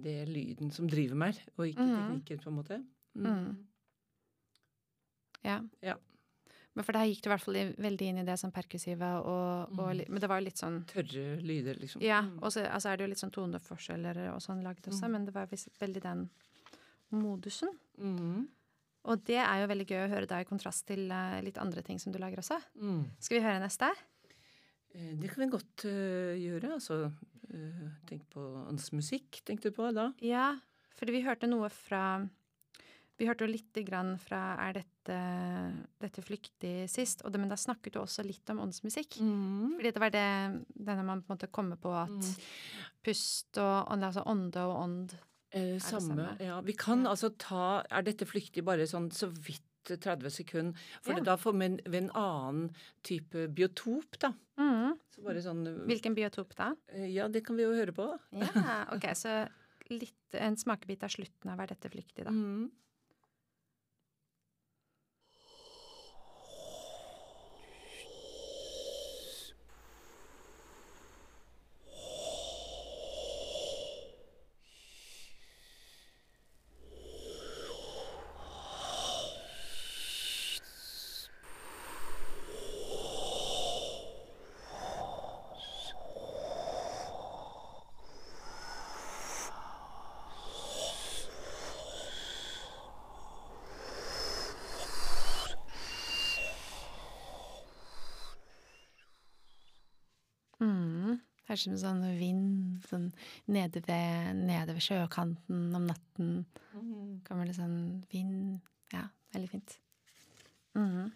det 0.04 0.14
er 0.22 0.30
lyden 0.30 0.70
som 0.72 0.86
driver 0.88 1.18
meg, 1.20 1.40
og 1.56 1.66
ikke 1.68 1.84
mm. 1.84 1.96
teknikken, 1.96 2.38
på 2.44 2.48
en 2.52 2.56
måte. 2.60 2.78
Mm. 3.14 3.50
Ja. 5.44 5.58
Ja. 5.84 5.96
Men 6.78 6.86
for 6.86 6.94
deg 6.94 7.08
gikk 7.10 7.24
du 7.24 7.28
i 7.28 7.32
hvert 7.32 7.42
fall 7.42 7.56
veldig 7.82 8.06
inn 8.12 8.20
i 8.22 8.26
det 8.28 8.36
som 8.38 8.52
perkussive 8.54 9.08
og, 9.26 9.72
og 9.80 9.88
li- 9.98 10.06
Men 10.08 10.20
det 10.22 10.28
var 10.30 10.38
jo 10.40 10.46
litt 10.46 10.60
sånn 10.60 10.78
Tørre 10.88 11.24
lyder, 11.42 11.80
liksom. 11.80 12.02
Ja, 12.04 12.20
Mm. 12.22 12.38
og 12.42 12.52
så 12.54 12.62
altså 12.68 12.92
er 12.92 12.96
det 12.96 13.04
jo 13.04 13.10
litt 13.10 13.22
sånn 13.22 13.32
toneforskjeller 13.34 14.20
og 14.34 14.40
sånn 14.44 14.62
lagd 14.62 14.86
også, 14.86 15.10
men 15.10 15.24
det 15.26 15.34
var 15.34 15.46
visst 15.50 15.68
veldig 15.80 16.02
den 16.04 16.28
modusen. 17.10 17.72
Mhm. 17.98 18.46
Og 19.10 19.24
det 19.24 19.38
er 19.40 19.62
jo 19.62 19.66
veldig 19.72 19.86
gøy 19.88 20.00
å 20.06 20.10
høre 20.12 20.26
da 20.28 20.38
i 20.40 20.44
kontrast 20.44 20.86
til 20.86 21.10
eh, 21.10 21.40
litt 21.42 21.56
andre 21.58 21.82
ting 21.82 21.98
som 21.98 22.12
du 22.12 22.18
lager 22.20 22.38
også. 22.38 22.60
Mm. 22.76 23.04
Skal 23.18 23.38
vi 23.40 23.44
høre 23.46 23.60
neste? 23.62 23.88
Eh, 24.94 25.14
Det 25.16 25.30
kan 25.32 25.40
vi 25.44 25.50
godt 25.50 25.84
uh, 25.86 26.36
gjøre. 26.36 26.72
Altså, 26.76 27.04
eh, 27.06 27.29
tenk 28.06 28.22
på 28.30 28.44
hans 28.66 28.90
musikk, 28.92 29.40
tenkte 29.44 29.70
du 29.70 29.76
på 29.76 29.92
da? 29.94 30.12
Ja, 30.22 30.52
fordi 30.98 31.12
vi 31.18 31.22
hørte 31.26 31.48
noe 31.50 31.68
fra 31.70 32.28
Vi 33.20 33.26
hørte 33.28 33.44
jo 33.44 33.52
lite 33.52 33.82
grann 33.84 34.14
fra 34.18 34.56
Er 34.66 34.72
dette, 34.78 35.16
dette 36.00 36.22
flyktig 36.24 36.88
sist? 36.88 37.20
Og 37.24 37.32
det, 37.34 37.40
men 37.42 37.50
da 37.52 37.56
snakket 37.60 37.92
du 37.92 37.98
også 38.00 38.24
litt 38.24 38.48
om 38.48 38.62
åndsmusikk. 38.64 39.18
Mm. 39.20 39.74
Fordi 39.76 39.90
det 39.92 40.00
var 40.00 40.10
det 40.14 40.22
denne 40.72 41.04
man 41.04 41.20
på 41.20 41.28
en 41.28 41.36
måte 41.36 41.50
kommer 41.52 41.76
på 41.76 41.92
at 41.92 42.08
Mm. 42.08 42.36
pust 43.04 43.58
og 43.58 43.90
ånd, 43.92 44.04
altså 44.08 44.24
ånde 44.26 44.56
og 44.64 44.76
ånd 44.84 45.12
Eh, 45.52 45.72
det 45.76 45.82
samme. 45.82 46.14
samme? 46.14 46.36
Ja, 46.40 46.60
vi 46.62 46.72
kan 46.72 47.02
Ja. 47.04 47.10
altså 47.10 47.28
ta 47.36 47.82
Er 47.90 48.02
dette 48.02 48.24
flyktig 48.24 48.64
bare 48.64 48.86
sånn 48.86 49.10
så 49.12 49.26
vidt 49.28 49.60
30 49.84 50.30
sekunder? 50.30 50.78
For 51.02 51.12
Ja. 51.14 51.20
da 51.20 51.36
får 51.36 51.58
vi 51.58 51.64
en, 51.66 51.80
en 51.94 52.10
annen 52.14 52.74
type 53.02 53.48
biotop, 53.52 54.18
da. 54.18 54.32
mm. 54.56 54.79
Så 55.10 55.24
bare 55.26 55.40
sånn 55.42 55.64
Hvilken 55.90 56.14
biotop 56.14 56.52
da? 56.58 56.68
eh, 56.94 57.08
Ja, 57.10 57.26
det 57.28 57.42
kan 57.46 57.56
vi 57.58 57.64
jo 57.66 57.72
høre 57.74 57.92
på. 57.96 58.06
Ja, 58.32 58.84
ok, 58.94 59.08
så 59.18 59.48
litt, 59.90 60.34
en 60.38 60.56
smakebit 60.56 61.02
av 61.02 61.10
slutten 61.10 61.50
av 61.50 61.60
Er 61.64 61.72
dette 61.72 61.90
flyktig, 61.90 62.24
da. 62.28 62.30
Mm. 62.30 62.68
Mm. 101.66 101.74
Det 101.74 101.78
er 101.78 101.84
sånn 101.84 102.18
vind 102.18 102.84
sånn 102.88 103.08
nede, 103.48 103.82
ved, 103.86 104.36
nede 104.36 104.74
ved 104.76 104.84
sjøkanten 104.84 105.74
om 105.76 105.88
natten. 105.90 106.44
Kommer 107.26 107.46
det 107.46 107.58
sånn 107.58 108.04
vind 108.12 108.60
Ja, 108.92 109.08
veldig 109.34 109.50
fint. 109.50 109.78
Mhm. 110.74 111.10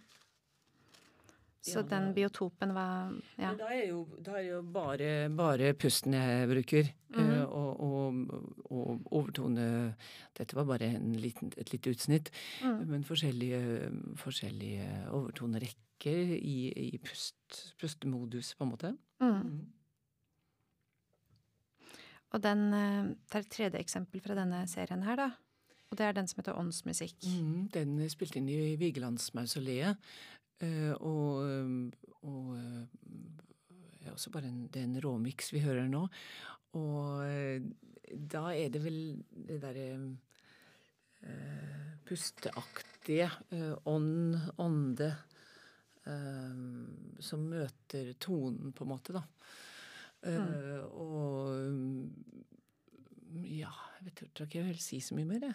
Så 1.64 1.80
Ja, 1.80 1.82
den 1.82 2.12
biotopen 2.14 2.74
var 2.74 3.14
Ja. 3.38 3.54
Da 3.54 3.68
er 3.72 3.88
jo, 3.88 4.06
da 4.22 4.32
er 4.32 4.42
jo 4.42 4.62
bare, 4.62 5.30
bare 5.30 5.72
pusten 5.72 6.12
jeg 6.12 6.48
bruker. 6.48 6.92
Mm. 7.14 7.46
og, 7.46 7.80
og, 7.80 8.14
og 8.70 9.00
overtone 9.12 9.94
Dette 10.36 10.56
var 10.56 10.64
bare 10.64 10.88
en 10.96 11.12
liten, 11.12 11.52
et 11.56 11.72
lite 11.72 11.90
utsnitt. 11.90 12.30
Mm. 12.62 12.86
Men 12.90 13.04
forskjellige, 13.04 13.60
forskjellige 14.16 14.88
overtonerekker 15.10 16.34
i, 16.36 16.72
i 16.76 16.98
pust, 16.98 17.74
pustemodus, 17.80 18.54
på 18.54 18.64
en 18.64 18.70
måte. 18.70 18.96
Mm. 19.22 19.66
Og 22.34 22.42
den 22.42 22.66
eh, 22.74 23.14
Det 23.30 23.38
er 23.38 23.44
et 23.44 23.52
tredje 23.54 23.80
eksempel 23.80 24.22
fra 24.24 24.36
denne 24.38 24.64
serien 24.70 25.04
her, 25.06 25.20
da. 25.20 25.30
Og 25.90 25.98
det 25.98 26.06
er 26.08 26.16
den 26.16 26.26
som 26.26 26.40
heter 26.40 26.58
Åndsmusikk. 26.58 27.20
Mm, 27.38 27.68
den 27.74 27.98
er 28.02 28.10
spilt 28.10 28.36
inn 28.40 28.48
i 28.50 28.74
Vigelandsmausoleet. 28.80 29.96
eh, 30.60 30.92
og 30.98 31.92
og 32.24 32.56
eh, 32.56 32.84
ja, 34.04 34.12
også 34.12 34.30
bare 34.32 34.48
en, 34.48 34.66
det 34.72 34.80
er 34.80 34.88
en 34.88 35.00
råmiks 35.04 35.52
vi 35.52 35.62
hører 35.64 35.88
nå. 35.88 36.06
Og 36.74 37.24
eh, 37.28 37.62
da 38.14 38.48
er 38.54 38.72
det 38.72 38.82
vel 38.84 38.98
det 39.48 39.60
derre 39.62 39.86
uh, 41.24 41.86
pusteaktige 42.06 43.30
uh, 43.54 43.74
ånd, 43.90 44.36
ånde 44.60 45.10
uh, 46.06 46.58
som 47.24 47.46
møter 47.48 48.12
tonen, 48.20 48.74
på 48.76 48.84
en 48.84 48.92
måte, 48.92 49.16
da. 49.16 49.24
Eh, 50.25 50.85
Og 50.95 51.50
mm, 51.71 53.45
ja, 53.45 53.71
jeg 54.04 54.14
tror 54.35 54.47
ikke 54.47 54.59
jeg 54.59 54.66
vil 54.71 54.81
si 54.83 55.00
så 55.04 55.14
mye 55.19 55.28
mer, 55.28 55.49
jeg. 55.50 55.54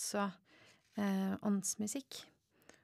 Altså 0.00 0.30
eh, 0.96 1.32
åndsmusikk. 1.44 2.22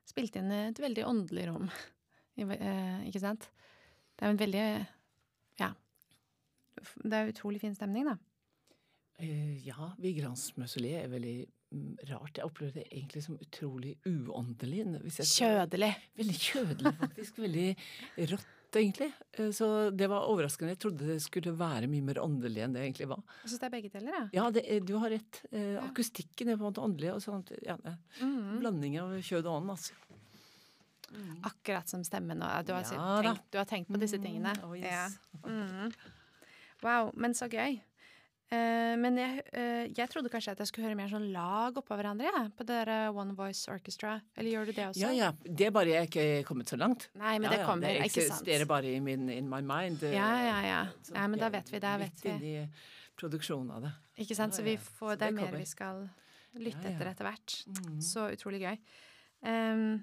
Spilte 0.04 0.42
inn 0.42 0.52
et 0.52 0.80
veldig 0.82 1.06
åndelig 1.08 1.46
rom, 1.48 1.70
eh, 2.44 3.06
ikke 3.08 3.22
sant? 3.22 3.48
Det 4.12 4.26
er 4.26 4.34
en 4.34 4.40
veldig 4.42 4.64
Ja. 5.62 5.70
Det 6.76 7.16
er 7.16 7.32
utrolig 7.32 7.62
fin 7.62 7.74
stemning, 7.74 8.04
da. 8.10 8.18
Eh, 9.24 9.64
ja, 9.64 9.94
Vigelandsmausoleet 9.96 11.06
er 11.06 11.08
veldig 11.14 11.34
mm, 11.72 11.94
rart. 12.10 12.36
Jeg 12.36 12.44
opplever 12.44 12.76
det 12.76 12.84
egentlig 12.90 13.24
som 13.24 13.40
utrolig 13.40 13.94
uåndelig. 14.04 14.84
Kjødelig. 15.16 15.94
Veldig 16.20 16.36
kjødelig, 16.36 16.94
faktisk. 17.00 17.40
Veldig 17.46 17.66
rått, 18.34 18.55
egentlig. 18.80 19.08
Eh, 19.38 19.50
Så 19.56 19.90
det 19.96 20.08
var 20.08 20.26
overraskende. 20.28 20.72
Jeg 20.74 20.78
trodde 20.84 21.06
det 21.06 21.20
skulle 21.22 21.52
være 21.56 21.86
mye 21.88 22.02
mer 22.02 22.20
åndelig 22.22 22.62
enn 22.64 22.72
det 22.76 22.82
egentlig 22.84 23.08
var. 23.08 23.22
Jeg 23.42 23.50
syns 23.52 23.60
det 23.60 23.66
er 23.66 23.74
begge 23.76 23.90
deler, 23.92 24.12
jeg. 24.18 24.28
Ja, 24.38 24.50
det, 24.50 24.64
er- 24.68 24.80
du 24.86 24.94
har 24.98 25.10
rett. 25.10 25.42
Eh, 25.52 25.76
Akustikken 25.84 26.48
er 26.48 26.56
på 26.56 26.66
en 26.66 26.72
måte 26.72 26.82
åndelig. 26.84 27.12
og 27.14 27.20
sånt. 27.22 27.52
Ja, 27.62 27.76
Mm. 28.20 28.58
Blanding 28.60 28.98
av 29.00 29.10
kjød 29.20 29.46
og 29.46 29.62
ånd, 29.62 29.70
altså. 29.70 29.92
Akkurat 31.46 31.88
som 31.88 32.02
stemmen 32.04 32.42
og 32.42 32.66
Du 32.66 32.72
har, 32.74 32.82
Ja 32.82 33.22
tenkt, 33.22 33.44
du 33.52 33.58
har 33.58 33.64
tenkt 33.64 33.88
på 33.88 33.98
disse 34.00 34.18
tingene. 34.18 34.52
Mm, 34.58 34.64
oh, 34.68 34.74
yes. 34.76 34.84
ja. 34.84 35.48
mm. 35.48 35.92
Wow, 36.82 37.10
men 37.14 37.32
så 37.32 37.48
gøy. 37.48 37.78
Eh, 38.46 38.92
men 39.02 39.16
jeg, 39.18 39.40
eh, 39.58 39.88
jeg 39.90 40.06
trodde 40.12 40.30
kanskje 40.30 40.52
at 40.54 40.60
jeg 40.62 40.70
skulle 40.70 40.86
høre 40.86 40.98
mer 40.98 41.08
sånn 41.10 41.24
lag 41.34 41.74
oppå 41.80 41.96
hverandre 41.98 42.28
jeg, 42.28 42.50
på 42.54 42.66
det 42.68 42.76
der 42.78 42.90
eh, 42.94 43.16
One 43.18 43.34
Voice 43.34 43.66
Orchestra. 43.72 44.12
Eller 44.38 44.52
gjør 44.52 44.68
du 44.68 44.72
det 44.76 44.84
også? 44.86 45.00
Ja, 45.02 45.10
ja. 45.16 45.30
Det 45.42 45.66
er 45.66 45.72
bare 45.74 45.96
jeg 45.96 46.10
ikke 46.10 46.26
kommet 46.46 46.70
så 46.70 46.78
langt. 46.78 47.08
Nei, 47.18 47.32
men 47.40 47.48
ja, 47.48 47.56
det 47.56 47.58
ja, 47.64 47.66
kommer, 47.66 47.90
ikke 47.96 48.12
sant? 48.12 48.20
eksisterer 48.22 48.68
bare 48.70 48.92
i 48.94 49.00
min, 49.02 49.26
in 49.34 49.48
my 49.50 49.58
mind. 49.66 50.04
Ja, 50.14 50.28
ja, 50.46 50.60
ja. 50.62 50.82
så 51.02 51.16
ja 51.18 51.24
men 51.32 51.42
da 51.42 51.50
vet 51.54 51.72
vi, 51.74 51.80
da 51.82 51.96
vet 51.98 52.14
midt 52.14 52.22
vi. 52.22 52.36
inne 52.36 52.52
i 52.52 53.16
produksjonen 53.18 53.72
av 53.74 53.88
det. 53.88 53.90
Ikke 54.22 54.36
sant? 54.38 54.54
Så 54.54 54.62
vi 54.62 54.76
får, 54.78 55.16
Så 55.16 55.18
det 55.24 55.32
er 55.32 55.34
mer 55.40 55.48
kommer. 55.48 55.64
vi 55.64 55.72
skal 55.72 56.04
lytte 56.56 56.86
Ja, 56.86 56.92
ja. 56.92 56.94
etter 56.94 57.10
etter 57.10 57.26
hvert. 57.26 57.56
Mm. 57.66 57.98
Så 58.04 58.28
utrolig 58.36 58.62
gøy. 58.62 58.78
Um, 59.42 59.98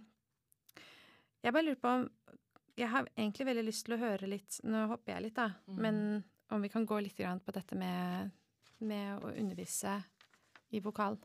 jeg 1.43 1.55
bare 1.55 1.65
lurer 1.65 1.79
på 1.81 1.89
om 1.89 2.03
Jeg 2.77 2.87
har 2.89 3.07
egentlig 3.17 3.45
veldig 3.47 3.63
lyst 3.65 3.83
til 3.87 3.95
å 3.95 3.97
høre 3.99 4.27
litt 4.29 4.59
Nå 4.63 4.83
hopper 4.91 5.15
jeg 5.15 5.23
litt, 5.25 5.35
da. 5.35 5.47
Mm. 5.67 5.79
Men 5.81 5.97
om 6.55 6.61
vi 6.61 6.69
kan 6.69 6.85
gå 6.85 6.99
litt 7.01 7.17
på 7.17 7.51
dette 7.55 7.75
med, 7.75 8.31
med 8.79 9.23
å 9.23 9.31
undervise 9.37 10.03
i 10.71 10.79
vokal. 10.79 11.17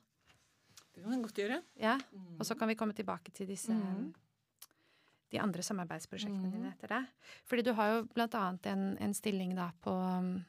Det 0.94 1.02
kan 1.04 1.10
vi 1.14 1.22
godt 1.22 1.38
gjøre. 1.38 1.62
Ja? 1.78 1.96
Og 2.38 2.44
så 2.46 2.56
kan 2.58 2.68
vi 2.68 2.74
komme 2.74 2.94
tilbake 2.94 3.30
til 3.32 3.46
disse 3.46 3.70
Mm. 3.72 4.12
de 5.30 5.38
andre 5.38 5.62
samarbeidsprosjektene 5.62 6.48
Mm. 6.48 6.52
dine 6.52 6.72
etter 6.72 6.88
det. 6.88 7.06
Fordi 7.44 7.62
du 7.62 7.72
har 7.74 7.88
jo 7.92 8.04
blant 8.14 8.34
annet 8.34 8.66
en, 8.66 8.96
en 8.98 9.12
stilling 9.14 9.54
da 9.54 9.70
på 9.82 9.90
Å, 9.92 10.42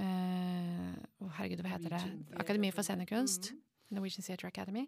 øh, 0.00 1.30
herregud, 1.36 1.60
hva 1.60 1.68
heter 1.76 1.90
det? 1.90 2.02
Akademiet 2.40 2.74
for 2.74 2.82
scenekunst. 2.82 3.50
Mm. 3.52 3.60
Norwegian 3.90 4.22
Theatre 4.24 4.48
Academy. 4.48 4.86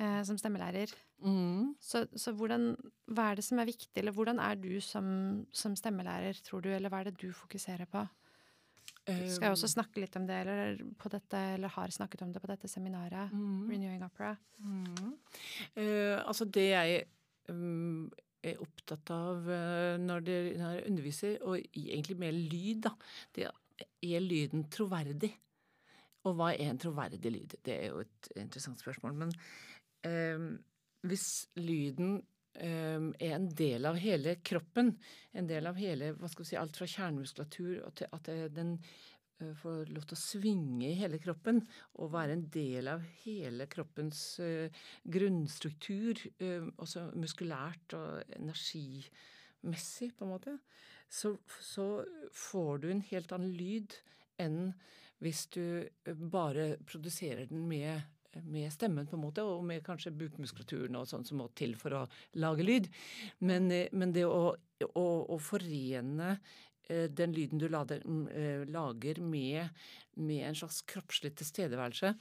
Eh, 0.00 0.20
som 0.28 0.38
stemmelærer. 0.40 0.92
Mm. 1.24 1.74
Så, 1.80 2.04
så 2.16 2.32
hvordan, 2.36 2.74
hva 3.12 3.30
er 3.30 3.40
det 3.40 3.46
som 3.46 3.60
er 3.62 3.68
viktig, 3.70 3.94
eller 3.96 4.14
hvordan 4.16 4.40
er 4.42 4.58
du 4.60 4.76
som, 4.84 5.08
som 5.52 5.76
stemmelærer, 5.78 6.38
tror 6.44 6.64
du, 6.64 6.70
eller 6.74 6.92
hva 6.92 7.02
er 7.02 7.10
det 7.10 7.20
du 7.22 7.30
fokuserer 7.32 7.88
på? 7.90 8.04
Du 9.06 9.28
skal 9.30 9.52
jo 9.52 9.54
også 9.54 9.68
snakke 9.70 10.00
litt 10.02 10.16
om 10.18 10.24
det, 10.26 10.36
eller, 10.42 10.80
på 10.98 11.10
dette, 11.12 11.38
eller 11.54 11.70
har 11.76 11.92
snakket 11.94 12.24
om 12.26 12.32
det 12.34 12.42
på 12.42 12.50
dette 12.50 12.68
seminaret, 12.68 13.30
Mm. 13.32 13.68
Renewing 13.70 14.02
Opera. 14.02 14.32
Mm. 14.58 15.12
Eh, 15.76 16.18
altså 16.26 16.44
det 16.44 16.66
jeg 16.72 17.04
um, 17.48 18.10
er 18.42 18.58
opptatt 18.62 19.10
av 19.14 19.46
eh, 19.50 19.94
når, 20.02 20.26
det, 20.26 20.38
når 20.58 20.74
jeg 20.74 20.86
underviser, 20.90 21.36
og 21.42 21.58
egentlig 21.70 22.18
med 22.18 22.40
lyd, 22.50 22.82
da, 22.88 22.92
det 23.34 23.46
er 23.46 24.26
lyden 24.26 24.66
troverdig. 24.70 25.32
Og 26.26 26.34
hva 26.34 26.50
er 26.54 26.72
en 26.72 26.82
troverdig 26.82 27.30
lyd? 27.30 27.56
Det 27.62 27.76
er 27.76 27.92
jo 27.92 28.02
et 28.02 28.30
interessant 28.34 28.80
spørsmål. 28.82 29.14
Men 29.14 29.34
hvis 31.06 31.26
lyden 31.58 32.16
eh, 32.58 32.96
er 32.98 33.34
en 33.36 33.50
del 33.56 33.86
av 33.88 33.98
hele 34.00 34.38
kroppen, 34.44 34.94
en 35.36 35.50
del 35.50 35.68
av 35.68 35.78
hele, 35.80 36.14
hva 36.16 36.30
skal 36.30 36.44
vi 36.44 36.50
si, 36.52 36.58
alt 36.60 36.78
fra 36.78 36.88
kjernemuskulatur 36.90 37.84
til 37.98 38.16
at 38.16 38.32
den 38.54 38.74
eh, 38.76 39.52
får 39.60 39.92
lov 39.92 40.08
til 40.08 40.16
å 40.16 40.22
svinge 40.22 40.90
i 40.90 40.98
hele 40.98 41.20
kroppen 41.22 41.62
og 42.00 42.12
være 42.14 42.36
en 42.38 42.46
del 42.52 42.90
av 42.92 43.06
hele 43.24 43.68
kroppens 43.72 44.24
eh, 44.44 44.82
grunnstruktur, 45.04 46.26
eh, 46.40 46.68
også 46.76 47.10
muskulært 47.16 47.96
og 47.98 48.36
energimessig, 48.38 50.12
på 50.16 50.26
en 50.26 50.34
måte, 50.34 50.58
så, 51.08 51.36
så 51.62 52.04
får 52.34 52.82
du 52.82 52.90
en 52.90 53.04
helt 53.12 53.32
annen 53.34 53.54
lyd 53.54 53.94
enn 54.42 54.70
hvis 55.24 55.46
du 55.54 55.62
eh, 55.86 56.14
bare 56.16 56.74
produserer 56.88 57.48
den 57.50 57.64
med 57.68 58.15
med 58.44 58.72
stemmen, 58.72 59.06
på 59.08 59.16
en 59.16 59.24
måte, 59.24 59.44
og 59.44 59.64
med 59.66 59.84
kanskje 59.86 60.14
bukmuskulaturen 60.16 60.98
og 60.98 61.08
sånn 61.10 61.26
som 61.26 61.40
må 61.40 61.48
til 61.58 61.74
for 61.78 61.96
å 61.96 62.04
lage 62.42 62.66
lyd. 62.66 62.88
Men, 63.46 63.70
eh, 63.72 63.90
men 63.92 64.14
det 64.16 64.26
å, 64.28 64.54
å, 64.86 65.06
å 65.32 65.38
forene 65.42 66.36
eh, 66.88 67.06
den 67.10 67.34
lyden 67.36 67.62
du 67.62 67.68
lader, 67.72 68.04
mm, 68.04 68.24
eh, 68.28 68.64
lager 68.72 69.20
med, 69.24 69.84
med 70.20 70.46
en 70.48 70.58
slags 70.58 70.82
kroppslig 70.88 71.34
tilstedeværelse, 71.36 72.16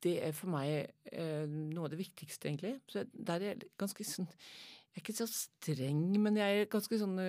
det 0.00 0.14
er 0.24 0.32
for 0.34 0.48
meg 0.50 0.88
noe 1.12 1.84
av 1.84 1.90
det 1.92 1.98
viktigste, 2.00 2.48
egentlig. 2.48 2.72
Så 2.90 3.02
der 3.12 3.42
er 3.44 3.50
jeg 3.50 3.68
ganske 3.78 4.06
sånn 4.08 4.26
Jeg 4.26 4.96
er 4.96 5.02
ikke 5.04 5.14
så 5.20 5.26
streng, 5.30 6.00
men 6.24 6.38
jeg 6.40 6.62
er 6.62 6.70
ganske 6.72 6.98
sånn 6.98 7.20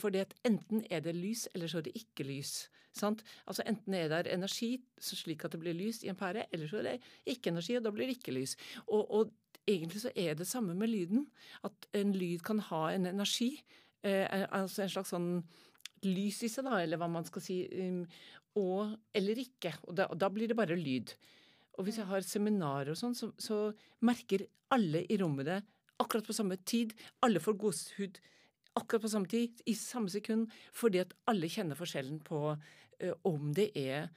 fordi 0.00 0.22
at 0.22 0.34
enten 0.46 0.84
er 0.90 1.02
det 1.04 1.14
lys, 1.14 1.48
eller 1.54 1.70
så 1.70 1.78
er 1.78 1.86
det 1.86 1.94
ikke 1.98 2.26
lys. 2.26 2.68
Sant? 2.94 3.24
Altså 3.46 3.64
Enten 3.66 3.94
er 3.94 4.08
det 4.10 4.32
energi 4.32 4.76
slik 5.02 5.44
at 5.44 5.54
det 5.54 5.60
blir 5.62 5.74
lys 5.74 6.02
i 6.04 6.10
en 6.12 6.18
pære, 6.18 6.46
eller 6.52 6.70
så 6.70 6.80
er 6.80 6.88
det 6.88 7.34
ikke 7.34 7.50
energi, 7.50 7.76
og 7.78 7.84
da 7.86 7.92
blir 7.94 8.10
det 8.10 8.18
ikke 8.18 8.34
lys. 8.36 8.56
Og, 8.86 9.02
og 9.10 9.32
egentlig 9.66 10.04
så 10.04 10.12
er 10.14 10.34
det 10.38 10.46
samme 10.46 10.74
med 10.78 10.92
lyden. 10.92 11.26
At 11.66 11.88
en 11.94 12.14
lyd 12.14 12.44
kan 12.46 12.62
ha 12.70 12.86
en 12.92 13.06
energi, 13.10 13.56
eh, 14.04 14.46
altså 14.50 14.84
en 14.84 14.94
slags 14.94 15.14
sånn 15.14 15.30
lys 16.04 16.42
i 16.44 16.50
seg, 16.52 16.68
da, 16.68 16.80
eller 16.82 17.00
hva 17.00 17.08
man 17.10 17.26
skal 17.26 17.42
si, 17.42 17.62
um, 17.80 18.02
og 18.60 18.94
eller 19.16 19.40
ikke. 19.40 19.74
Og 19.88 19.96
da, 19.98 20.08
og 20.12 20.20
da 20.20 20.28
blir 20.30 20.50
det 20.50 20.58
bare 20.58 20.78
lyd. 20.78 21.14
Og 21.74 21.86
hvis 21.86 21.98
jeg 21.98 22.06
har 22.06 22.26
seminarer 22.26 22.92
og 22.92 23.00
sånn, 23.00 23.16
så, 23.18 23.32
så 23.40 23.72
merker 24.04 24.46
alle 24.74 25.02
i 25.10 25.18
rommet 25.18 25.48
det 25.48 25.62
akkurat 26.02 26.26
på 26.26 26.36
samme 26.36 26.58
tid. 26.66 26.92
Alle 27.24 27.42
får 27.42 27.58
gåsehud 27.58 28.20
akkurat 28.74 29.02
på 29.02 29.12
samme 29.12 29.30
tid, 29.30 29.62
i 29.66 29.74
samme 29.78 30.10
sekund, 30.10 30.52
fordi 30.74 31.02
at 31.04 31.14
alle 31.30 31.50
kjenner 31.50 31.78
forskjellen 31.78 32.20
på 32.26 32.40
uh, 32.54 33.14
om 33.28 33.52
det 33.54 33.70
er 33.78 34.08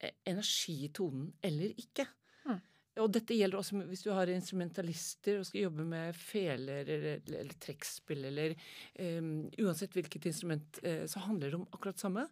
eh, 0.00 0.14
energi 0.28 0.82
i 0.86 0.92
tonen 0.94 1.30
eller 1.44 1.72
ikke. 1.80 2.06
Mm. 2.46 2.60
Og 3.02 3.10
dette 3.12 3.36
gjelder 3.36 3.60
også 3.60 3.80
hvis 3.88 4.04
du 4.06 4.12
har 4.16 4.32
instrumentalister 4.32 5.40
og 5.40 5.48
skal 5.48 5.66
jobbe 5.66 5.84
med 5.88 6.16
feler 6.16 6.88
eller, 6.88 7.24
eller, 7.24 7.56
trekkspill 7.60 8.28
eller 8.30 8.54
um, 9.00 9.34
Uansett 9.60 9.96
hvilket 9.96 10.28
instrument, 10.32 10.80
uh, 10.84 11.04
så 11.08 11.24
handler 11.26 11.52
det 11.52 11.60
om 11.60 11.68
akkurat 11.72 12.00
samme. 12.00 12.28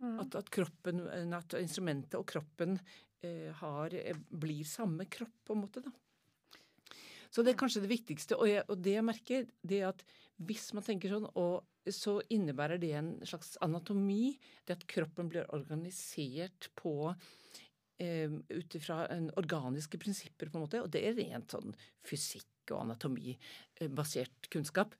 Mm. 0.00 0.16
At, 0.24 0.40
at 0.40 0.52
kroppen, 0.52 1.04
at 1.36 1.58
instrumentet 1.60 2.18
og 2.20 2.28
kroppen 2.32 2.78
uh, 2.78 3.52
har, 3.60 3.96
blir 4.28 4.64
samme 4.68 5.08
kropp, 5.08 5.36
på 5.46 5.56
en 5.56 5.64
måte, 5.64 5.84
da. 5.84 5.92
Så 7.36 7.42
det 7.44 7.52
er 7.52 7.58
kanskje 7.60 7.82
det 7.84 7.90
viktigste. 7.90 8.38
Og, 8.40 8.48
jeg, 8.48 8.64
og 8.72 8.78
det 8.80 8.94
jeg 8.94 9.04
merker, 9.04 9.42
det 9.60 9.82
er 9.82 9.90
at 9.90 9.98
hvis 10.48 10.70
man 10.72 10.84
tenker 10.86 11.12
sånn, 11.12 11.26
og 11.36 11.92
så 11.92 12.14
innebærer 12.32 12.80
det 12.80 12.94
en 12.96 13.10
slags 13.28 13.58
anatomi. 13.60 14.38
Det 14.64 14.78
at 14.78 14.86
kroppen 14.88 15.28
blir 15.28 15.44
organisert 15.52 16.70
på 16.80 16.94
eh, 18.00 18.32
ut 18.32 18.78
ifra 18.80 19.02
organiske 19.36 20.00
prinsipper, 20.00 20.48
på 20.48 20.56
en 20.56 20.64
måte. 20.64 20.80
Og 20.80 20.88
det 20.96 21.04
er 21.04 21.18
rent 21.20 21.52
sånn 21.52 21.76
fysikk 22.08 22.72
og 22.72 22.86
anatomibasert 22.86 24.48
kunnskap. 24.56 24.96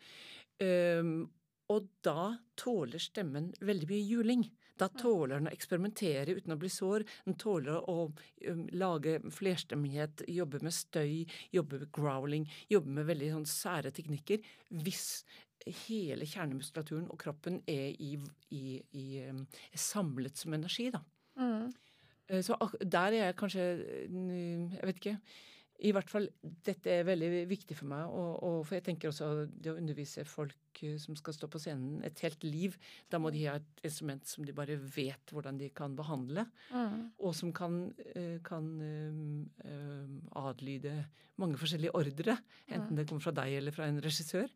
Um, 0.60 1.24
og 1.72 1.88
da 2.04 2.36
tåler 2.60 3.00
stemmen 3.02 3.48
veldig 3.64 3.88
mye 3.90 4.04
juling. 4.04 4.44
Da 4.76 4.88
tåler 4.92 5.38
den 5.38 5.48
å 5.48 5.54
eksperimentere 5.54 6.36
uten 6.36 6.54
å 6.54 6.58
bli 6.60 6.70
sår. 6.72 7.06
Den 7.24 7.38
tåler 7.40 7.80
å 7.90 7.96
um, 8.10 8.62
lage 8.76 9.18
flerstemmighet, 9.32 10.26
jobbe 10.28 10.60
med 10.64 10.74
støy, 10.76 11.24
jobbe 11.54 11.80
med 11.82 11.90
growling, 11.96 12.46
jobbe 12.72 12.98
med 12.98 13.08
veldig 13.08 13.32
sånn 13.34 13.48
sære 13.50 13.92
teknikker. 13.96 14.44
Hvis 14.84 15.08
hele 15.86 16.28
kjernemuskulaturen 16.28 17.08
og 17.10 17.18
kroppen 17.22 17.62
er, 17.66 17.96
i, 17.98 18.14
i, 18.54 18.78
i, 18.92 19.06
um, 19.30 19.42
er 19.72 19.82
samlet 19.82 20.38
som 20.38 20.54
energi, 20.56 20.90
da. 20.94 21.02
Mm. 21.40 21.72
Eh, 22.28 22.42
så 22.44 22.56
der 22.80 23.12
er 23.12 23.26
jeg 23.26 23.36
kanskje 23.36 23.64
Jeg 23.66 24.86
vet 24.88 24.96
ikke 25.02 25.18
i 25.84 25.92
hvert 25.92 26.08
fall, 26.08 26.28
dette 26.64 26.92
er 26.92 27.04
veldig 27.06 27.44
viktig 27.50 27.76
for 27.76 27.88
meg. 27.90 28.06
Og, 28.08 28.30
og, 28.46 28.56
for 28.64 28.78
jeg 28.78 28.86
tenker 28.86 29.10
også 29.10 29.28
det 29.50 29.72
å 29.72 29.76
undervise 29.76 30.24
folk 30.28 30.80
eh, 30.80 30.96
som 31.02 31.18
skal 31.18 31.36
stå 31.36 31.50
på 31.52 31.60
scenen 31.60 32.00
et 32.06 32.22
helt 32.24 32.46
liv, 32.46 32.78
da 33.12 33.20
må 33.20 33.32
de 33.34 33.44
ha 33.44 33.58
et 33.60 33.84
instrument 33.86 34.24
som 34.28 34.46
de 34.46 34.56
bare 34.56 34.78
vet 34.96 35.34
hvordan 35.34 35.60
de 35.60 35.68
kan 35.76 35.96
behandle. 35.98 36.46
Mm. 36.72 36.98
Og 37.20 37.36
som 37.36 37.52
kan, 37.56 37.82
eh, 38.14 38.38
kan 38.46 38.72
um, 38.80 40.18
adlyde 40.46 40.96
mange 41.40 41.60
forskjellige 41.60 41.96
ordre. 41.96 42.38
Enten 42.70 42.94
mm. 42.94 43.00
det 43.00 43.08
kommer 43.10 43.28
fra 43.28 43.36
deg 43.42 43.58
eller 43.60 43.76
fra 43.76 43.90
en 43.90 44.00
regissør. 44.04 44.48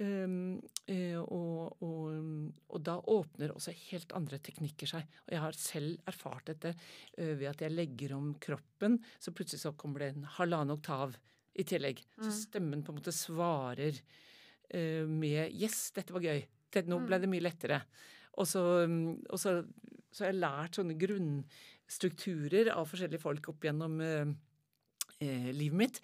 Um, 0.00 0.56
og, 1.20 1.82
og, 1.84 2.14
og, 2.70 2.78
da 2.80 2.94
åpner 3.12 3.52
også 3.52 3.74
helt 3.90 4.14
andre 4.16 4.38
teknikker 4.40 4.88
seg. 4.88 5.10
Og 5.26 5.34
jeg 5.34 5.42
har 5.42 5.58
selv 5.60 6.08
erfart 6.08 6.48
dette 6.48 6.72
uh, 6.72 7.34
ved 7.36 7.50
at 7.50 7.64
jeg 7.66 7.74
legger 7.74 8.14
om 8.16 8.30
kroppen, 8.40 8.96
så 9.20 9.34
plutselig 9.36 9.60
så 9.66 9.74
kommer 9.76 10.04
det 10.04 10.14
en 10.14 10.24
halvannen 10.38 10.72
oktav 10.78 11.18
i 11.52 11.66
tillegg. 11.68 12.00
Mm. 12.16 12.24
Så 12.24 12.32
stemmen 12.38 12.84
på 12.86 12.94
en 12.94 13.00
måte 13.02 13.14
svarer 13.14 14.00
uh, 14.00 15.04
med 15.04 15.52
'yes, 15.52 15.90
dette 15.96 16.16
var 16.16 16.24
gøy'. 16.24 16.46
Nå 16.86 17.02
ble 17.02 17.18
mm. 17.18 17.22
det 17.22 17.32
mye 17.34 17.44
lettere. 17.44 17.82
Og 18.40 18.46
så, 18.46 18.62
og 18.86 19.38
så, 19.42 19.58
så 20.14 20.24
har 20.24 20.30
jeg 20.30 20.40
lært 20.40 20.78
sånne 20.78 20.94
grunnstrukturer 20.96 22.70
av 22.72 22.86
forskjellige 22.88 23.20
folk 23.20 23.50
opp 23.52 23.66
gjennom 23.66 23.98
eh, 25.20 25.50
livet 25.54 25.78
mitt. 25.78 26.00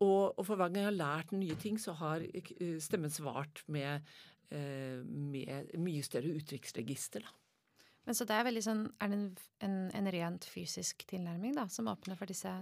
Og, 0.00 0.34
og, 0.34 0.42
for 0.44 0.56
hver 0.56 0.72
gang 0.72 0.82
jeg 0.82 0.90
har 0.90 0.98
lært 0.98 1.36
nye 1.36 1.56
ting, 1.60 1.78
så 1.80 1.96
har 2.00 2.24
eh, 2.24 2.74
stemmen 2.82 3.12
svart 3.12 3.62
med, 3.72 4.04
eh, 4.50 5.00
med 5.04 5.74
mye 5.80 6.02
større 6.06 6.34
uttrykksregister. 6.34 7.24
da. 7.24 7.40
Men 8.04 8.16
så 8.18 8.26
det 8.28 8.36
er 8.36 8.44
veldig 8.44 8.64
sånn, 8.64 8.82
er 9.00 9.12
det 9.12 9.16
en, 9.16 9.30
en, 9.64 9.78
en 9.96 10.10
rent 10.12 10.44
fysisk 10.48 11.06
tilnærming 11.08 11.54
da, 11.56 11.64
som 11.72 11.88
åpner 11.88 12.18
for 12.20 12.28
disse 12.28 12.52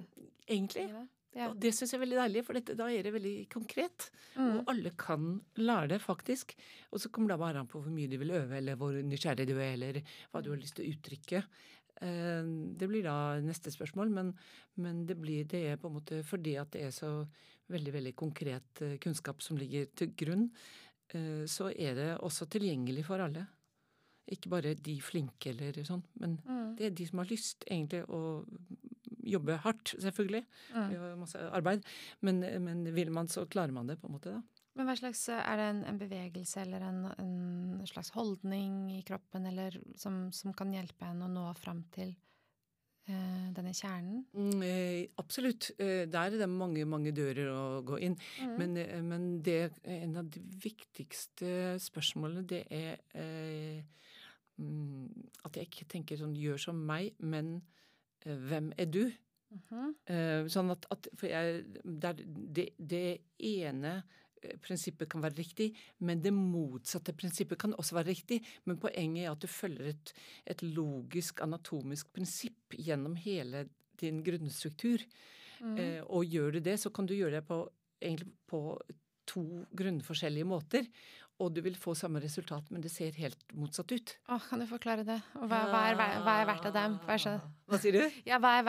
Egentlig. 0.46 0.86
Ja. 1.32 1.48
Og 1.48 1.56
det 1.60 1.70
syns 1.72 1.94
jeg 1.94 1.96
er 1.96 2.02
veldig 2.02 2.18
deilig, 2.18 2.42
for 2.44 2.58
dette, 2.58 2.74
da 2.76 2.86
er 2.92 3.06
det 3.06 3.14
veldig 3.14 3.34
konkret. 3.52 4.10
Mm. 4.36 4.50
Og 4.60 4.72
alle 4.72 4.92
kan 5.00 5.30
lære 5.56 5.94
det, 5.94 6.00
faktisk. 6.04 6.52
Og 6.92 7.00
så 7.00 7.08
kommer 7.08 7.32
det 7.32 7.38
bare 7.40 7.62
an 7.62 7.70
på 7.70 7.80
hvor 7.80 7.94
mye 7.94 8.10
de 8.10 8.18
vil 8.20 8.34
øve, 8.36 8.58
eller 8.58 8.76
hvor 8.78 8.98
nysgjerrig 9.00 9.46
du 9.48 9.54
er, 9.56 9.72
eller 9.78 10.02
hva 10.30 10.42
du 10.44 10.50
har 10.52 10.60
lyst 10.60 10.76
til 10.76 10.84
å 10.84 10.92
uttrykke. 10.92 11.42
Eh, 12.02 12.42
det 12.78 12.88
blir 12.90 13.06
da 13.06 13.16
neste 13.42 13.72
spørsmål, 13.72 14.10
men, 14.10 14.34
men 14.82 15.02
det, 15.06 15.16
blir, 15.20 15.46
det 15.48 15.64
er 15.70 15.80
på 15.80 15.90
en 15.90 15.98
måte 16.00 16.22
fordi 16.26 16.56
at 16.60 16.72
det 16.74 16.86
er 16.88 16.94
så 16.94 17.12
veldig, 17.72 17.96
veldig 17.96 18.14
konkret 18.18 18.82
eh, 18.84 18.98
kunnskap 19.02 19.42
som 19.44 19.58
ligger 19.60 19.90
til 19.98 20.14
grunn, 20.18 20.48
eh, 21.14 21.44
så 21.46 21.70
er 21.72 21.98
det 21.98 22.08
også 22.18 22.48
tilgjengelig 22.52 23.06
for 23.08 23.22
alle. 23.22 23.46
Ikke 24.32 24.52
bare 24.52 24.74
de 24.78 24.96
flinke 25.02 25.50
eller 25.50 25.82
sånn, 25.86 26.02
men 26.22 26.38
mm. 26.42 26.74
det 26.78 26.88
er 26.88 26.96
de 26.98 27.06
som 27.08 27.22
har 27.22 27.30
lyst 27.30 27.66
egentlig 27.68 28.04
å 28.06 28.42
jobbe 29.22 29.58
hardt, 29.62 29.94
selvfølgelig. 30.02 30.42
Mm. 30.74 30.94
Masse 31.20 31.42
arbeid. 31.54 31.84
Men, 32.26 32.40
men 32.64 32.82
vil 32.94 33.10
man, 33.14 33.28
så 33.30 33.44
klarer 33.50 33.74
man 33.74 33.90
det, 33.90 34.00
på 34.00 34.08
en 34.08 34.16
måte, 34.16 34.34
da. 34.34 34.42
Men 34.78 34.88
hva 34.88 34.96
slags, 34.96 35.26
Er 35.28 35.60
det 35.60 35.68
en, 35.68 35.80
en 35.90 36.00
bevegelse 36.00 36.62
eller 36.64 36.84
en, 36.86 37.00
en, 37.20 37.86
slags 37.88 38.12
holdning 38.14 38.86
i 38.94 39.02
kroppen 39.04 39.46
eller 39.50 39.76
som, 39.98 40.30
som 40.32 40.54
kan 40.56 40.72
hjelpe 40.72 41.08
en 41.08 41.24
å 41.26 41.28
nå 41.28 41.44
fram 41.58 41.82
til 41.92 42.14
eh, 43.10 43.48
denne 43.52 43.74
kjernen? 43.76 44.22
Mm, 44.32 44.62
eh, 44.64 45.02
absolutt. 45.20 45.72
Eh, 45.76 46.06
der 46.08 46.32
er 46.32 46.38
det 46.40 46.48
mange, 46.48 46.86
mange 46.88 47.12
dører 47.16 47.50
å 47.52 47.64
gå 47.84 47.98
inn. 48.06 48.16
Mm. 48.40 48.54
Men, 48.60 48.76
eh, 48.80 49.02
men 49.04 49.26
det, 49.44 49.58
en 49.84 50.16
av 50.22 50.30
de 50.32 50.40
viktigste 50.64 51.74
spørsmålene, 51.82 52.46
det 52.48 52.62
er 52.72 53.02
eh, 53.18 53.82
mm, 54.56 55.28
at 55.44 55.58
jeg 55.58 55.68
ikke 55.68 55.90
tenker 55.98 56.22
sånn 56.22 56.38
gjør 56.38 56.64
som 56.70 56.80
meg, 56.88 57.12
men 57.20 57.58
eh, 58.24 58.38
hvem 58.48 58.72
er 58.78 58.88
du? 58.88 59.04
Mm 59.52 59.60
-hmm. 59.68 60.48
sånn 60.48 60.70
at, 60.70 60.86
at 60.90 61.08
For 61.14 61.26
jeg, 61.26 61.64
det, 61.84 62.70
det 62.78 63.18
ene 63.36 64.02
prinsippet 64.62 65.10
kan 65.12 65.22
være 65.24 65.38
riktig, 65.38 65.68
men 66.06 66.22
det 66.22 66.32
motsatte 66.34 67.14
prinsippet 67.16 67.60
kan 67.60 67.76
også 67.78 67.98
være 67.98 68.10
riktig. 68.12 68.40
Men 68.68 68.80
poenget 68.82 69.26
er 69.26 69.32
at 69.32 69.42
du 69.42 69.50
følger 69.50 69.92
et, 69.92 70.14
et 70.46 70.64
logisk, 70.66 71.42
anatomisk 71.44 72.12
prinsipp 72.14 72.76
gjennom 72.78 73.16
hele 73.20 73.66
din 74.00 74.22
grunnstruktur. 74.24 75.04
Mm. 75.62 75.78
Eh, 75.78 76.00
og 76.02 76.26
gjør 76.26 76.58
du 76.58 76.60
det, 76.64 76.78
så 76.80 76.90
kan 76.90 77.06
du 77.06 77.14
gjøre 77.14 77.38
det 77.38 77.46
på, 77.46 77.62
egentlig 78.02 78.32
på 78.50 78.62
to 79.28 79.42
grunnforskjellige 79.78 80.48
måter 80.48 80.86
og 81.42 81.52
du 81.54 81.60
vil 81.64 81.76
få 81.78 81.94
samme 81.98 82.20
resultat, 82.22 82.70
men 82.70 82.82
det 82.84 82.92
ser 82.92 83.14
helt 83.18 83.40
motsatt 83.58 83.90
ut. 83.92 84.14
Åh, 84.28 84.48
Kan 84.48 84.62
du 84.62 84.66
forklare 84.70 85.04
det? 85.06 85.18
Og 85.40 85.48
hva, 85.50 85.64
hva, 85.70 85.82
er, 85.90 85.98
hva 86.22 86.36
er, 86.40 86.48
verdt 86.48 86.68
av 86.70 86.76
dem? 86.76 86.96
Hva, 87.06 87.16
hva 87.72 87.80
sier 87.80 87.96
du? 87.98 88.18
Ja, 88.28 88.38
Hva 88.42 88.54
er 88.60 88.66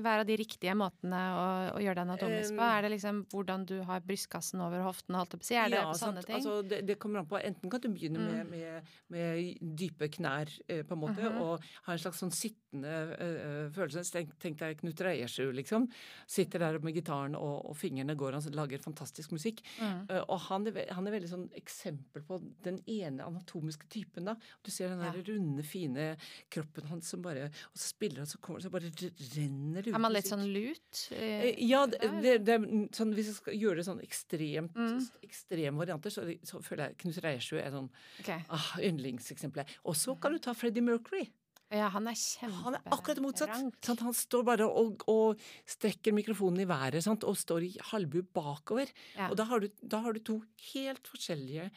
hver 0.00 0.22
av 0.22 0.26
de 0.28 0.36
riktige 0.38 0.74
måtene 0.78 1.20
å, 1.34 1.46
å 1.74 1.82
gjøre 1.82 1.98
det 1.98 2.04
anatomisk 2.06 2.56
på? 2.56 2.66
Er 2.68 2.86
det 2.86 2.92
liksom 2.94 3.22
hvordan 3.32 3.66
du 3.68 3.76
har 3.88 4.04
brystkassen 4.06 4.62
over 4.64 4.84
hoften, 4.86 5.18
holdt 5.18 5.36
jeg 5.36 5.42
på 5.42 5.46
å 5.46 5.50
si? 5.50 5.58
Er 5.58 5.72
det 5.72 5.80
ja, 5.80 5.86
sånne 5.98 6.22
sant? 6.22 6.30
ting? 6.30 6.38
Altså, 6.40 6.58
det, 6.70 6.80
det, 6.88 6.98
kommer 7.02 7.22
an 7.22 7.30
på. 7.30 7.40
Enten 7.40 7.72
kan 7.72 7.82
du 7.82 7.88
begynne 7.92 8.22
mm. 8.22 8.34
med, 8.34 8.52
med, 8.54 8.94
med, 9.14 9.74
dype 9.80 10.10
knær, 10.18 10.52
eh, 10.68 10.84
på 10.86 10.96
en 10.96 11.02
måte, 11.02 11.20
mm 11.20 11.32
-hmm. 11.32 11.42
og 11.42 11.88
ha 11.88 11.92
en 11.92 12.02
slags 12.04 12.22
sånn 12.22 12.34
sittende 12.34 12.94
øh, 13.18 13.72
følelse. 13.74 14.04
Tenk, 14.12 14.38
tenk 14.38 14.58
deg 14.58 14.78
Knut 14.80 15.00
Reiersrud, 15.00 15.54
liksom. 15.54 15.88
Sitter 16.26 16.58
der 16.58 16.78
med 16.78 16.94
gitaren, 16.94 17.34
og, 17.34 17.70
og 17.70 17.76
fingrene 17.76 18.14
går, 18.14 18.32
han 18.38 18.54
lager 18.54 18.78
fantastisk 18.78 19.32
musikk. 19.32 19.62
Mm. 19.80 20.06
Uh, 20.10 20.22
og 20.28 20.40
han 20.48 20.66
er, 20.66 20.92
han 20.94 21.06
er 21.06 21.16
veldig 21.18 21.30
sånn 21.30 21.48
eksempel 21.58 22.13
på 22.22 22.38
den 22.64 22.78
ene 22.86 23.24
anatomiske 23.26 23.88
typen. 23.90 24.24
da. 24.24 24.36
Du 24.62 24.70
ser 24.70 24.92
den 24.92 25.02
der 25.02 25.18
ja. 25.18 25.24
runde, 25.28 25.64
fine 25.66 26.06
kroppen 26.52 26.86
hans 26.90 27.08
som 27.10 27.22
bare 27.22 27.48
Og 27.72 27.78
så 27.78 27.88
spiller 27.88 28.22
han, 28.22 28.26
så 28.30 28.38
kommer 28.38 28.60
det, 28.60 28.68
så 28.68 28.70
bare 28.70 28.92
renner 29.34 29.82
det 29.82 29.90
ut 29.90 29.96
Er 29.96 30.02
man 30.02 30.14
litt 30.14 30.30
sånn 30.30 30.46
lut? 30.46 31.04
Eh, 31.16 31.50
ja, 31.64 31.84
det, 31.90 32.00
det, 32.22 32.38
det, 32.46 32.58
sånn, 32.96 33.14
hvis 33.16 33.32
jeg 33.32 33.38
skal 33.40 33.58
gjøre 33.58 33.80
det 33.80 33.86
sånn 33.88 34.02
ekstremt 34.04 34.76
mm. 34.78 34.98
ekstreme 35.26 35.80
varianter, 35.80 36.14
så, 36.14 36.26
så, 36.46 36.60
føler 36.64 36.90
jeg 36.90 37.00
Knut 37.02 37.22
Reiersrud 37.24 37.62
er 37.62 37.72
sånn 37.74 37.90
okay. 38.20 38.44
ah, 38.48 38.74
yndlingseksempelet. 38.82 39.80
Og 39.88 39.96
så 39.98 40.14
kan 40.20 40.34
du 40.34 40.42
ta 40.42 40.54
Freddie 40.56 40.84
Mercury. 40.84 41.26
Ja, 41.72 41.88
han 41.90 42.06
er 42.10 42.16
kjempe... 42.18 42.60
Han 42.66 42.76
er 42.76 42.92
akkurat 42.94 43.20
motsatt. 43.24 43.54
Sant? 43.82 44.02
Han 44.04 44.14
står 44.14 44.44
bare 44.46 44.66
og, 44.68 45.02
og, 45.10 45.40
strekker 45.68 46.14
mikrofonen 46.14 46.62
i 46.62 46.68
været 46.68 47.02
sant? 47.04 47.24
og 47.26 47.38
står 47.40 47.66
i 47.66 47.72
halvbu 47.90 48.20
bakover. 48.36 48.92
Ja. 49.16 49.30
Og 49.30 49.38
da 49.40 49.48
har, 49.48 49.64
du, 49.64 49.72
da 49.80 50.02
har, 50.04 50.14
du, 50.14 50.22
to 50.24 50.38
helt 50.72 51.08
forskjellige 51.10 51.70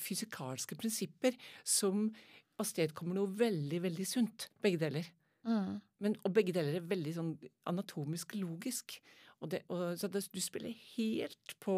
fysikalske 0.00 0.78
prinsipper 0.78 1.36
som 1.66 2.08
avstedkommer 2.60 3.18
noe 3.18 3.32
veldig, 3.38 3.82
veldig 3.88 4.06
sunt. 4.06 4.48
Begge 4.62 4.82
deler. 4.84 5.10
Mm. 5.44 5.80
Men, 6.04 6.16
og 6.24 6.32
begge 6.36 6.54
deler 6.56 6.78
er 6.78 6.88
veldig 6.88 7.16
sånn 7.16 7.34
anatomisk 7.70 8.36
logisk. 8.38 8.96
Og 9.42 9.50
det, 9.52 9.64
og, 9.72 9.98
så 10.00 10.08
det, 10.08 10.24
du 10.32 10.40
spiller 10.40 10.72
helt 10.94 11.56
på, 11.60 11.76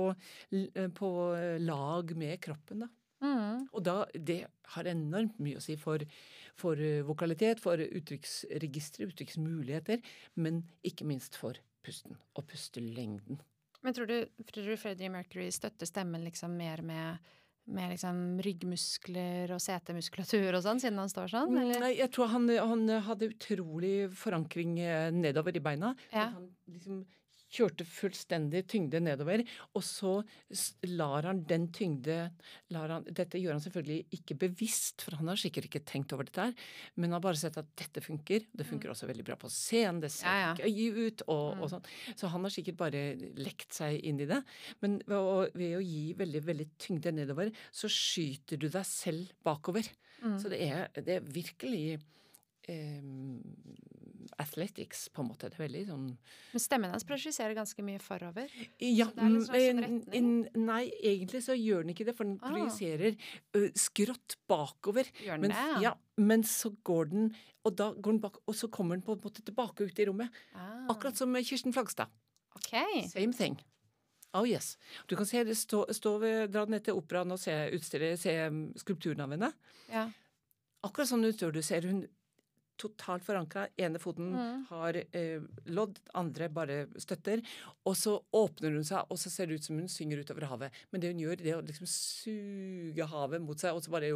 på, 1.00 1.10
lag 1.64 2.14
med 2.18 2.38
kroppen, 2.44 2.86
da. 2.86 2.92
Mm. 3.24 3.62
Og 3.72 3.80
da, 3.80 3.94
det 4.12 4.42
har 4.74 4.88
enormt 4.90 5.38
mye 5.42 5.56
å 5.56 5.64
si 5.64 5.78
for, 5.80 6.02
for 6.60 6.78
vokalitet, 7.08 7.62
for 7.64 7.80
uttrykksregistre, 7.80 9.08
uttrykksmuligheter, 9.08 10.04
men 10.44 10.60
ikke 10.86 11.08
minst 11.08 11.38
for 11.40 11.56
pusten 11.86 12.18
og 12.36 12.44
pustelengden. 12.50 13.40
Men 13.86 13.96
tror 13.96 14.10
du, 14.10 14.18
tror 14.50 14.68
du 14.68 14.76
Freddie 14.78 15.10
Mercury 15.12 15.48
støtter 15.54 15.88
stemmen 15.88 16.24
liksom 16.26 16.54
mer 16.58 16.82
med 16.84 17.32
med 17.66 17.90
liksom 17.94 18.18
ryggmuskler 18.46 19.50
og 19.54 19.60
setemuskulatur 19.62 20.54
og 20.54 20.62
sånn, 20.62 20.80
siden 20.82 21.00
han 21.02 21.10
står 21.10 21.32
sånn? 21.32 21.52
Mm, 21.52 21.60
eller? 21.64 21.82
Nei, 21.82 21.92
jeg 21.98 22.12
tror 22.14 22.30
han, 22.30 22.48
han, 22.54 22.84
hadde 23.08 23.30
utrolig 23.32 23.94
forankring 24.16 24.78
eh, 24.82 25.08
nedover 25.14 25.56
i 25.56 25.62
beina. 25.62 25.92
Ja. 26.12 26.30
Han 26.36 26.50
liksom 26.70 27.02
kjørte 27.52 27.86
fullstendig 27.88 28.64
tyngde 28.70 29.00
nedover. 29.02 29.42
Og 29.76 29.84
så 29.86 30.14
lar 30.90 31.28
han 31.28 31.44
den 31.48 31.68
tyngde 31.74 32.18
han, 32.72 33.06
Dette 33.06 33.40
gjør 33.40 33.56
han 33.56 33.62
selvfølgelig 33.64 34.18
ikke 34.18 34.38
bevisst, 34.46 35.04
for 35.04 35.18
han 35.20 35.30
har 35.30 35.40
sikkert 35.40 35.68
ikke 35.68 35.84
tenkt 35.86 36.14
over 36.16 36.28
dette 36.28 36.48
her, 36.48 36.54
men 36.96 37.08
han 37.08 37.18
har 37.18 37.24
bare 37.28 37.40
sett 37.40 37.58
at 37.60 37.68
dette 37.78 38.02
funker. 38.04 38.48
Det 38.52 38.66
funker 38.68 38.90
mm. 38.90 38.94
også 38.94 39.10
veldig 39.10 39.26
bra 39.26 39.38
på 39.40 39.50
scenen, 39.52 40.02
det 40.02 40.12
ser 40.14 40.30
ja, 40.30 40.52
ja. 40.52 40.66
gøy 40.66 41.06
ut 41.06 41.26
og, 41.28 41.44
mm. 41.46 41.62
og, 41.62 41.70
sånn. 41.74 41.90
Så 42.18 42.32
han 42.32 42.46
har 42.46 42.54
sikkert 42.54 42.80
bare 42.80 43.04
lekt 43.38 43.76
seg 43.76 44.00
inn 44.06 44.20
i 44.22 44.28
det. 44.28 44.42
Men 44.84 44.98
ved, 45.06 45.54
ved 45.56 45.78
å 45.78 45.84
gi 45.84 46.02
veldig, 46.18 46.42
veldig 46.50 46.68
tyngde 46.82 47.14
nedover, 47.16 47.52
så 47.74 47.90
skyter 47.92 48.60
du 48.60 48.68
deg 48.68 48.86
selv 48.88 49.32
bakover. 49.46 49.88
Mm. 50.22 50.36
Så 50.40 50.52
det 50.52 50.62
er, 50.64 50.86
det 50.96 51.18
er 51.18 51.32
virkelig 51.36 51.98
eh, 52.68 53.02
athletics, 54.38 55.08
på 55.14 55.22
en 55.22 55.28
måte. 55.30 55.48
Det 55.50 55.58
er 55.58 55.64
veldig 55.68 55.82
sånn 55.88 56.06
Men 56.52 56.60
stemmen 56.62 56.90
hans 56.90 57.04
projiserer 57.04 57.54
ganske 57.54 57.82
mye 57.84 57.98
forover. 58.02 58.48
Ja, 58.80 59.06
litt 59.16 59.46
sånn 59.48 60.48
nei, 60.66 60.82
egentlig 61.02 61.42
så 61.46 61.54
gjør 61.56 61.82
den 61.86 61.94
ikke 61.94 62.06
det, 62.06 62.16
for 62.16 62.24
den 62.24 62.38
Ah. 62.42 62.50
projiserer 62.50 63.16
skrått 63.76 64.36
bakover. 64.48 65.04
Gjør 65.24 65.40
den 65.40 65.48
Men, 65.48 65.50
det? 65.50 65.82
ja, 65.82 65.94
men 66.16 66.42
så 66.42 66.70
går 66.84 67.10
den, 67.10 67.34
og 67.64 67.76
da 67.76 67.92
går 67.92 68.12
den 68.12 68.20
bak, 68.20 68.36
og 68.46 68.54
så 68.54 68.68
kommer 68.70 68.96
den 68.96 69.02
på 69.02 69.12
en 69.16 69.20
måte 69.20 69.42
tilbake 69.44 69.86
ut 69.86 69.98
i 69.98 70.06
rommet. 70.06 70.30
Ah, 70.54 70.86
Akkurat 70.92 71.16
som 71.16 71.34
Kirsten 71.34 71.72
Flagstad. 71.72 72.08
ok. 72.56 73.08
Same 73.10 73.32
thing. 73.32 73.58
Oh 74.34 74.44
yes. 74.48 74.76
Du 75.08 75.16
kan 75.16 75.24
se 75.24 75.42
det 75.44 75.56
stå, 75.56 75.86
stå 75.90 76.18
ved, 76.20 76.50
dra 76.52 76.64
ned 76.66 76.84
til 76.84 76.94
operaen 76.94 77.30
og 77.32 77.38
se, 77.38 77.52
utstille, 77.72 78.18
se 78.18 78.34
um, 78.48 78.72
skulpturen 78.76 79.20
av 79.20 79.30
henne. 79.30 79.52
Ja. 79.88 80.10
Akkurat 80.84 81.08
sånn 81.08 81.24
utstår 81.24 81.52
du 81.54 81.62
ser 81.62 81.80
hun 81.88 82.06
totalt 82.78 83.24
forankra. 83.26 83.66
Ene 83.78 83.98
foten 84.02 84.32
Mm. 84.36 84.64
har 84.68 84.96
eh, 84.96 85.40
lodd, 85.66 85.98
andre 86.14 86.48
bare 86.48 86.86
støtter. 87.00 87.42
Og 87.86 87.96
så 87.96 88.16
åpner 88.32 88.74
hun 88.76 88.84
seg, 88.84 89.04
og 89.10 89.18
så 89.18 89.30
ser 89.30 89.46
det 89.46 89.54
ut 89.60 89.64
som 89.64 89.78
hun 89.78 89.88
synger 89.88 90.20
utover 90.24 90.46
havet. 90.50 90.72
Men 90.92 91.00
det 91.00 91.12
hun 91.12 91.20
gjør, 91.24 91.36
det 91.42 91.52
er 91.52 91.60
å 91.60 91.66
liksom 91.66 91.86
suge 91.90 93.06
havet 93.10 93.42
mot 93.44 93.58
seg, 93.58 93.74
og 93.76 93.82
så 93.84 93.90
bare 93.94 94.10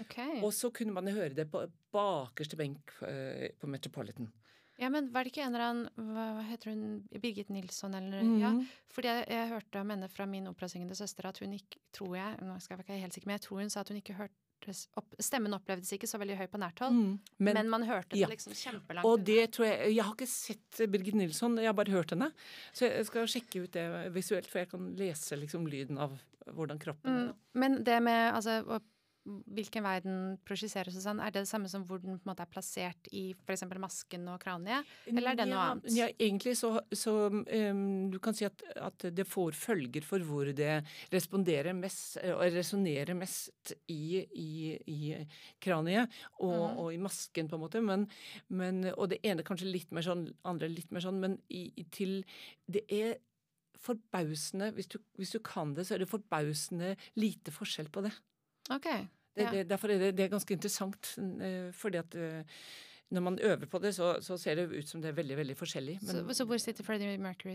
okay. 0.00 0.40
Og 0.42 0.52
så 0.54 0.70
kunne 0.74 0.94
man 0.94 1.08
høre 1.10 1.34
det 1.36 1.48
på 1.50 1.64
bakerste 1.94 2.58
benk 2.58 2.92
eh, 3.06 3.48
på 3.58 3.70
Metropolitan. 3.70 4.30
Ja, 4.78 4.88
men 4.94 5.08
var 5.10 5.24
det 5.26 5.32
ikke 5.32 5.42
en 5.42 5.54
eller 5.56 5.64
annen 5.72 6.12
Hva 6.14 6.42
heter 6.46 6.70
hun? 6.70 6.82
Birgit 7.18 7.48
Nilsson, 7.50 7.96
eller 7.98 8.22
mm. 8.22 8.36
Ja. 8.38 8.52
Fordi 8.94 9.08
jeg, 9.10 9.24
jeg 9.34 9.48
hørte 9.50 9.80
om 9.82 9.90
henne 9.90 10.08
fra 10.12 10.26
min 10.30 10.46
operasyngende 10.46 10.94
søster 10.94 11.26
at 11.26 11.40
hun 11.42 11.56
ikke 11.56 11.80
Tror 11.98 12.14
jeg 12.14 12.36
Nå 12.46 12.60
skal 12.62 12.76
jeg 12.78 12.84
være 12.86 13.00
helt 13.02 13.16
sikker, 13.16 13.26
men 13.26 13.40
jeg 13.40 13.46
tror 13.48 13.58
hun 13.64 13.72
sa 13.74 13.82
at 13.82 13.90
hun 13.90 13.98
ikke 13.98 14.14
hørtes 14.58 14.88
opp, 14.96 15.14
Stemmen 15.20 15.54
opplevdes 15.54 15.90
ikke 15.94 16.08
så 16.08 16.18
veldig 16.18 16.36
høy 16.38 16.46
på 16.50 16.58
nært 16.58 16.78
hold, 16.80 16.92
Mm. 16.92 17.18
men, 17.38 17.54
Men, 17.54 17.68
man 17.70 17.82
hørte 17.82 18.10
det 18.10 18.20
ja. 18.20 18.28
liksom 18.28 18.52
kjempelangt 18.52 19.04
og 19.04 19.24
det 19.24 19.52
tror 19.52 19.66
jeg 19.66 19.94
Jeg 19.94 20.04
har 20.04 20.14
ikke 20.14 20.26
sett 20.26 20.90
Birgit 20.90 21.14
Nilsson, 21.14 21.56
jeg 21.58 21.66
har 21.66 21.74
bare 21.74 21.90
hørt 21.90 22.10
henne. 22.10 22.32
Så 22.72 22.88
jeg 22.88 23.06
skal 23.06 23.26
sjekke 23.26 23.62
ut 23.64 23.72
det 23.72 24.12
visuelt, 24.12 24.46
for 24.46 24.58
jeg 24.60 24.70
kan 24.70 24.94
lese 24.96 25.36
liksom 25.38 25.66
lyden 25.66 25.98
av 25.98 26.18
hvordan 26.48 26.78
kroppen. 26.78 27.28
Mm, 27.28 27.34
men 27.54 27.84
det 27.84 28.02
med 28.02 28.32
altså 28.34 28.62
hvilken 29.28 29.84
vei 29.84 29.96
den 30.04 30.18
projiseres 30.48 30.96
og 30.98 31.04
sånn, 31.04 31.20
er 31.22 31.32
det 31.34 31.44
det 31.44 31.50
samme 31.50 31.70
som 31.70 31.84
hvor 31.88 32.00
den 32.02 32.18
på 32.18 32.26
en 32.26 32.30
måte 32.32 32.44
er 32.44 32.50
plassert 32.52 33.10
i 33.12 33.30
f.eks. 33.34 33.64
masken 33.80 34.26
og 34.32 34.40
kraniet? 34.42 34.88
Eller 35.10 35.32
er 35.32 35.40
det 35.40 35.46
noe 35.50 35.58
ja, 35.58 35.66
annet? 35.74 35.90
Ja, 35.96 36.08
egentlig 36.28 36.56
så, 36.60 36.72
så 36.92 37.14
um, 37.28 37.82
Du 38.12 38.18
kan 38.22 38.36
si 38.36 38.46
at, 38.48 38.64
at 38.76 39.08
det 39.14 39.26
får 39.28 39.56
følger 39.58 40.06
for 40.06 40.24
hvor 40.24 40.50
det 40.56 40.80
responderer 41.12 41.76
mest 41.76 42.18
og 42.32 42.44
resonnerer 42.54 43.16
mest 43.18 43.74
i, 43.92 44.24
i, 44.24 44.50
i 44.88 44.98
kraniet 45.62 46.08
og, 46.38 46.54
mm. 46.54 46.82
og 46.82 46.90
i 46.94 47.00
masken, 47.02 47.48
på 47.50 47.58
en 47.58 47.64
måte. 47.64 47.82
Men, 47.84 48.08
men, 48.48 48.84
og 48.94 49.10
det 49.12 49.20
ene 49.26 49.46
kanskje 49.46 49.70
litt 49.70 49.92
mer 49.94 50.06
sånn, 50.06 50.28
andre 50.48 50.70
litt 50.72 50.92
mer 50.94 51.04
sånn, 51.04 51.20
men 51.22 51.38
i, 51.52 51.68
til 51.94 52.20
Det 52.68 52.84
er 52.92 53.18
forbausende 53.78 54.72
hvis 54.76 54.90
du, 54.90 54.98
hvis 55.18 55.34
du 55.34 55.38
kan 55.44 55.74
det, 55.76 55.86
så 55.86 55.96
er 55.96 56.02
det 56.02 56.10
forbausende 56.10 56.94
lite 57.18 57.54
forskjell 57.54 57.90
på 57.94 58.04
det. 58.06 58.12
Ok. 58.74 58.88
Det, 59.38 59.46
Ja. 59.46 59.50
det, 59.54 59.64
derfor 59.70 59.92
er 59.94 59.98
det, 60.02 60.12
det 60.18 60.24
er 60.26 60.32
ganske 60.34 60.54
interessant. 60.58 61.14
eh, 61.18 61.70
fordi 61.72 61.98
at 62.02 62.14
eh, 62.18 62.42
når 63.14 63.22
man 63.24 63.38
øver 63.40 63.66
på 63.70 63.78
det, 63.80 63.94
så, 63.96 64.16
så 64.20 64.36
ser 64.36 64.58
det 64.58 64.66
ut 64.72 64.88
som 64.88 65.00
det 65.00 65.08
er 65.12 65.16
veldig 65.16 65.36
veldig 65.38 65.56
forskjellig. 65.56 65.94
så, 66.04 66.24
så 66.34 66.44
hvor 66.44 66.58
sitter 66.60 66.84
Freddie 66.84 67.16
Mercury? 67.18 67.54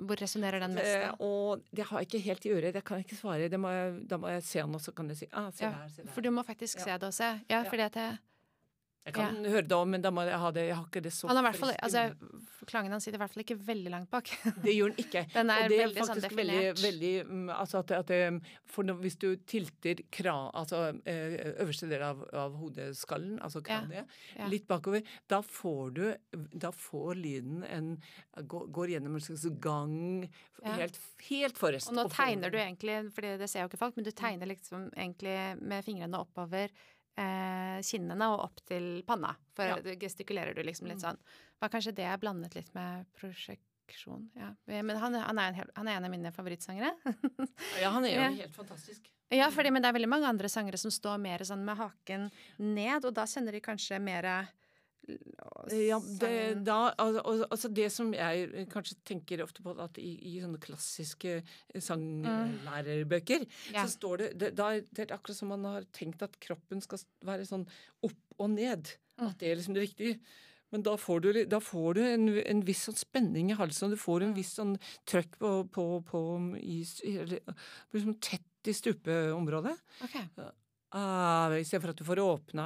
Hvor 0.00 0.14
resonnerer 0.22 0.60
den 0.62 0.74
mest? 0.74 0.86
Eh, 0.94 1.04
da? 1.08 1.14
og 1.26 1.62
det 1.74 1.84
har 1.88 1.98
jeg 2.00 2.06
ikke 2.08 2.18
helt 2.24 2.44
i 2.46 2.50
øret. 2.54 2.74
Det 2.74 2.84
kan 2.86 2.98
jeg 3.00 3.06
ikke 3.06 3.16
svare. 3.18 3.48
Det 3.50 3.58
må 3.60 3.70
jeg, 3.74 3.94
da 4.10 4.16
må 4.22 4.28
jeg 4.30 4.42
se 4.46 4.60
han, 4.62 4.74
og 4.74 4.80
så 4.80 4.92
kan 4.94 5.08
jeg 5.10 5.16
si 5.16 5.26
ah, 5.32 5.48
se 5.52 5.64
Ja, 5.64 5.70
der, 5.74 5.88
se 5.90 6.02
der. 6.04 6.12
For 6.14 6.20
du 6.22 6.30
må 6.30 6.42
faktisk 6.46 6.78
Ja. 6.78 6.84
se 6.84 6.98
det 7.02 7.08
og 7.10 7.14
se. 7.14 7.24
Ja, 7.50 7.62
Ja. 7.62 7.62
fordi 7.70 7.82
at 7.82 7.96
jeg, 7.98 8.18
Jeg 9.02 9.16
kan 9.16 9.38
høre 9.42 9.66
det 9.66 9.74
om, 9.74 9.88
men 9.90 10.02
da 10.02 10.12
må 10.14 10.22
jeg 10.28 10.38
ha 10.38 10.50
det. 10.54 10.62
Jeg 10.68 10.76
har 10.78 10.84
ikke 10.86 11.00
det 11.02 11.10
så 11.10 11.26
Han 11.26 11.38
har 11.40 11.56
fall 11.58 11.72
altså. 11.74 12.04
Klangen 12.70 12.92
hans 12.94 13.02
sitter 13.02 13.18
i 13.18 13.20
hvert 13.24 13.32
fall 13.32 13.42
ikke 13.42 13.56
veldig 13.58 13.90
langt 13.90 14.10
bak. 14.12 14.28
Det 14.62 14.70
gjør 14.70 14.92
den 14.92 15.02
ikke. 15.02 15.24
Den 15.32 15.50
er 15.50 15.64
og 15.64 15.72
det 15.72 15.78
er 15.78 15.82
veldig 15.82 15.98
sånn 15.98 16.10
faktisk 16.12 16.36
veldig, 16.38 16.58
definert. 16.60 16.82
veldig 16.84 17.10
mm, 17.26 17.48
altså 17.56 17.80
at, 17.80 17.94
at 17.96 18.12
For 18.70 18.92
hvis 19.02 19.18
du 19.18 19.26
tilter 19.50 20.04
kra, 20.14 20.36
altså 20.54 20.84
eh, 21.02 21.34
øverste 21.64 21.88
del 21.90 22.04
av, 22.06 22.22
av 22.44 22.54
hodeskallen, 22.60 23.40
altså 23.42 23.64
kraniet, 23.66 24.14
ja. 24.36 24.46
litt 24.52 24.68
bakover, 24.70 25.02
da 25.26 25.42
får 25.42 25.92
du 25.98 26.04
Da 26.62 26.70
får 26.70 27.18
lyden 27.18 27.66
en 27.66 27.92
Går, 28.32 28.70
går 28.72 28.94
gjennom 28.94 29.18
en 29.18 29.26
slags 29.26 29.44
gang 29.60 29.98
Ja. 30.62 30.76
helt, 30.78 30.98
helt 31.26 31.58
forrest. 31.58 31.90
Og 31.90 31.96
nå 31.98 32.04
og 32.06 32.14
tegner 32.14 32.52
du 32.54 32.56
egentlig, 32.60 33.00
for 33.10 33.26
det 33.26 33.48
ser 33.50 33.64
jo 33.64 33.70
ikke 33.72 33.80
folk, 33.80 33.96
men 33.98 34.06
du 34.06 34.12
tegner 34.14 34.46
liksom 34.46 34.84
egentlig 34.94 35.34
med 35.58 35.82
fingrene 35.82 36.20
oppover 36.22 36.70
kinnene 37.16 38.28
og 38.32 38.40
opp 38.46 38.60
til 38.68 39.02
panna. 39.06 39.34
For 39.56 39.64
Ja. 39.68 39.76
Mm. 39.76 39.98
gestikulerer 40.00 40.54
du 40.54 40.62
liksom 40.62 40.88
litt 40.88 41.00
sånn. 41.02 41.18
Var 41.60 41.68
kanskje 41.68 41.94
det 41.94 42.02
jeg 42.08 42.20
blandet 42.20 42.54
litt 42.54 42.72
med 42.74 43.06
prosjeksjon. 43.18 44.30
Ja. 44.34 44.54
Men 44.66 44.96
han, 44.96 45.14
han, 45.14 45.38
er 45.38 45.52
en, 45.52 45.70
han 45.76 45.88
er 45.88 45.96
en 45.96 46.04
av 46.04 46.10
mine 46.10 46.32
favorittsangere. 46.32 46.94
Ja, 47.82 47.90
han 47.90 48.04
er 48.04 48.14
jo 48.14 48.20
Ja. 48.22 48.30
helt 48.30 48.54
fantastisk. 48.56 49.10
ja, 49.30 49.50
fordi, 49.50 49.70
men 49.70 49.82
det 49.82 49.88
er 49.88 49.96
veldig 49.98 50.08
mange 50.08 50.26
andre 50.28 50.48
sangere 50.48 50.78
som 50.78 50.90
står 50.90 51.18
mer 51.18 51.38
sånn 51.44 51.64
med 51.64 51.76
haken 51.76 52.30
ned, 52.58 53.04
og 53.04 53.14
da 53.14 53.24
kjenner 53.26 53.52
de 53.52 53.60
kanskje 53.60 54.00
mer 54.00 54.48
Ja, 55.72 55.96
det, 56.20 56.64
da, 56.64 56.76
al- 57.02 57.18
al- 57.26 57.46
altså 57.50 57.68
det 57.74 57.88
som 57.92 58.12
jeg 58.14 58.66
kanskje 58.70 58.96
tenker 59.08 59.42
ofte 59.42 59.62
på, 59.64 59.74
at 59.82 59.98
i, 59.98 60.12
i 60.30 60.36
sånne 60.42 60.60
klassiske 60.62 61.40
sanglærerbøker, 61.82 63.46
Ja. 63.72 63.84
så 63.86 63.90
står 63.96 64.16
det, 64.18 64.28
det 64.38 64.50
da, 64.58 64.70
Det 64.80 65.06
er 65.10 65.14
akkurat 65.16 65.36
som 65.36 65.48
man 65.48 65.64
har 65.64 65.82
tenkt 65.92 66.22
at 66.22 66.38
kroppen 66.40 66.80
skal 66.84 66.98
være 67.24 67.46
sånn 67.48 67.66
opp 68.02 68.16
og 68.38 68.50
ned. 68.54 68.94
At 69.18 69.38
det 69.38 69.50
er 69.52 69.56
liksom 69.60 69.74
det 69.74 69.88
riktige. 69.88 70.20
Men 70.72 70.82
da 70.82 70.94
får 70.96 71.20
du, 71.20 71.44
da 71.44 71.58
får 71.60 71.94
du 71.94 72.00
en, 72.06 72.28
en 72.48 72.62
viss 72.64 72.86
sånn 72.88 72.96
spenning 72.96 73.50
i 73.52 73.54
halsen, 73.58 73.90
du 73.92 73.96
får 74.00 74.22
en 74.24 74.32
viss 74.34 74.54
sånn 74.56 74.78
trøkk 75.04 75.34
på, 75.38 75.50
på, 75.68 75.84
på 76.08 76.22
i, 76.56 76.80
i- 77.04 77.18
eller, 77.20 77.42
liksom 77.92 78.14
tett 78.24 78.70
i 78.70 78.72
stupeområdet. 78.72 79.74
Ok. 80.06 80.16
Ah, 80.94 81.48
I 81.56 81.64
stedet 81.64 81.80
for 81.82 81.90
at 81.94 82.00
du 82.00 82.04
får 82.04 82.20
åpna 82.20 82.64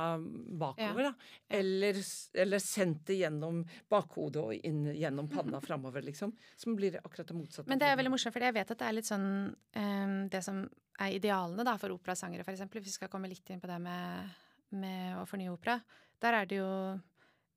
bakover, 0.59 1.09
da. 1.09 1.13
Eller, 1.59 1.99
eller 2.35 2.63
sendt 2.63 3.05
det 3.07 3.21
gjennom 3.21 3.61
bakhodet 3.93 4.43
og 4.43 4.67
inn 4.67 4.89
gjennom 4.97 5.29
panna 5.31 5.61
framover, 5.67 6.03
liksom. 6.03 6.33
Som 6.59 6.75
blir 6.79 6.99
akkurat 7.05 7.29
det 7.29 7.37
motsatte. 7.39 7.71
Men 7.71 7.79
det 7.79 7.87
er 7.87 8.01
veldig 8.01 8.11
morsomt, 8.17 8.35
for 8.35 8.43
jeg 8.43 8.57
vet 8.57 8.73
at 8.75 8.81
det 8.83 8.89
er 8.89 8.97
litt 8.97 9.11
sånn 9.11 9.29
um, 9.55 10.17
Det 10.33 10.41
som 10.43 10.65
er 10.99 11.15
idealene 11.15 11.67
da 11.69 11.77
for 11.79 11.95
operasangere, 11.95 12.47
eksempel, 12.51 12.83
hvis 12.83 12.97
vi 12.97 12.99
skal 12.99 13.13
komme 13.13 13.31
litt 13.31 13.55
inn 13.55 13.63
på 13.63 13.71
det 13.71 13.79
med, 13.85 14.35
med 14.81 15.21
å 15.21 15.27
fornye 15.29 15.53
opera, 15.53 15.77
der 16.25 16.41
er 16.41 16.51
det 16.51 16.59
jo 16.59 16.73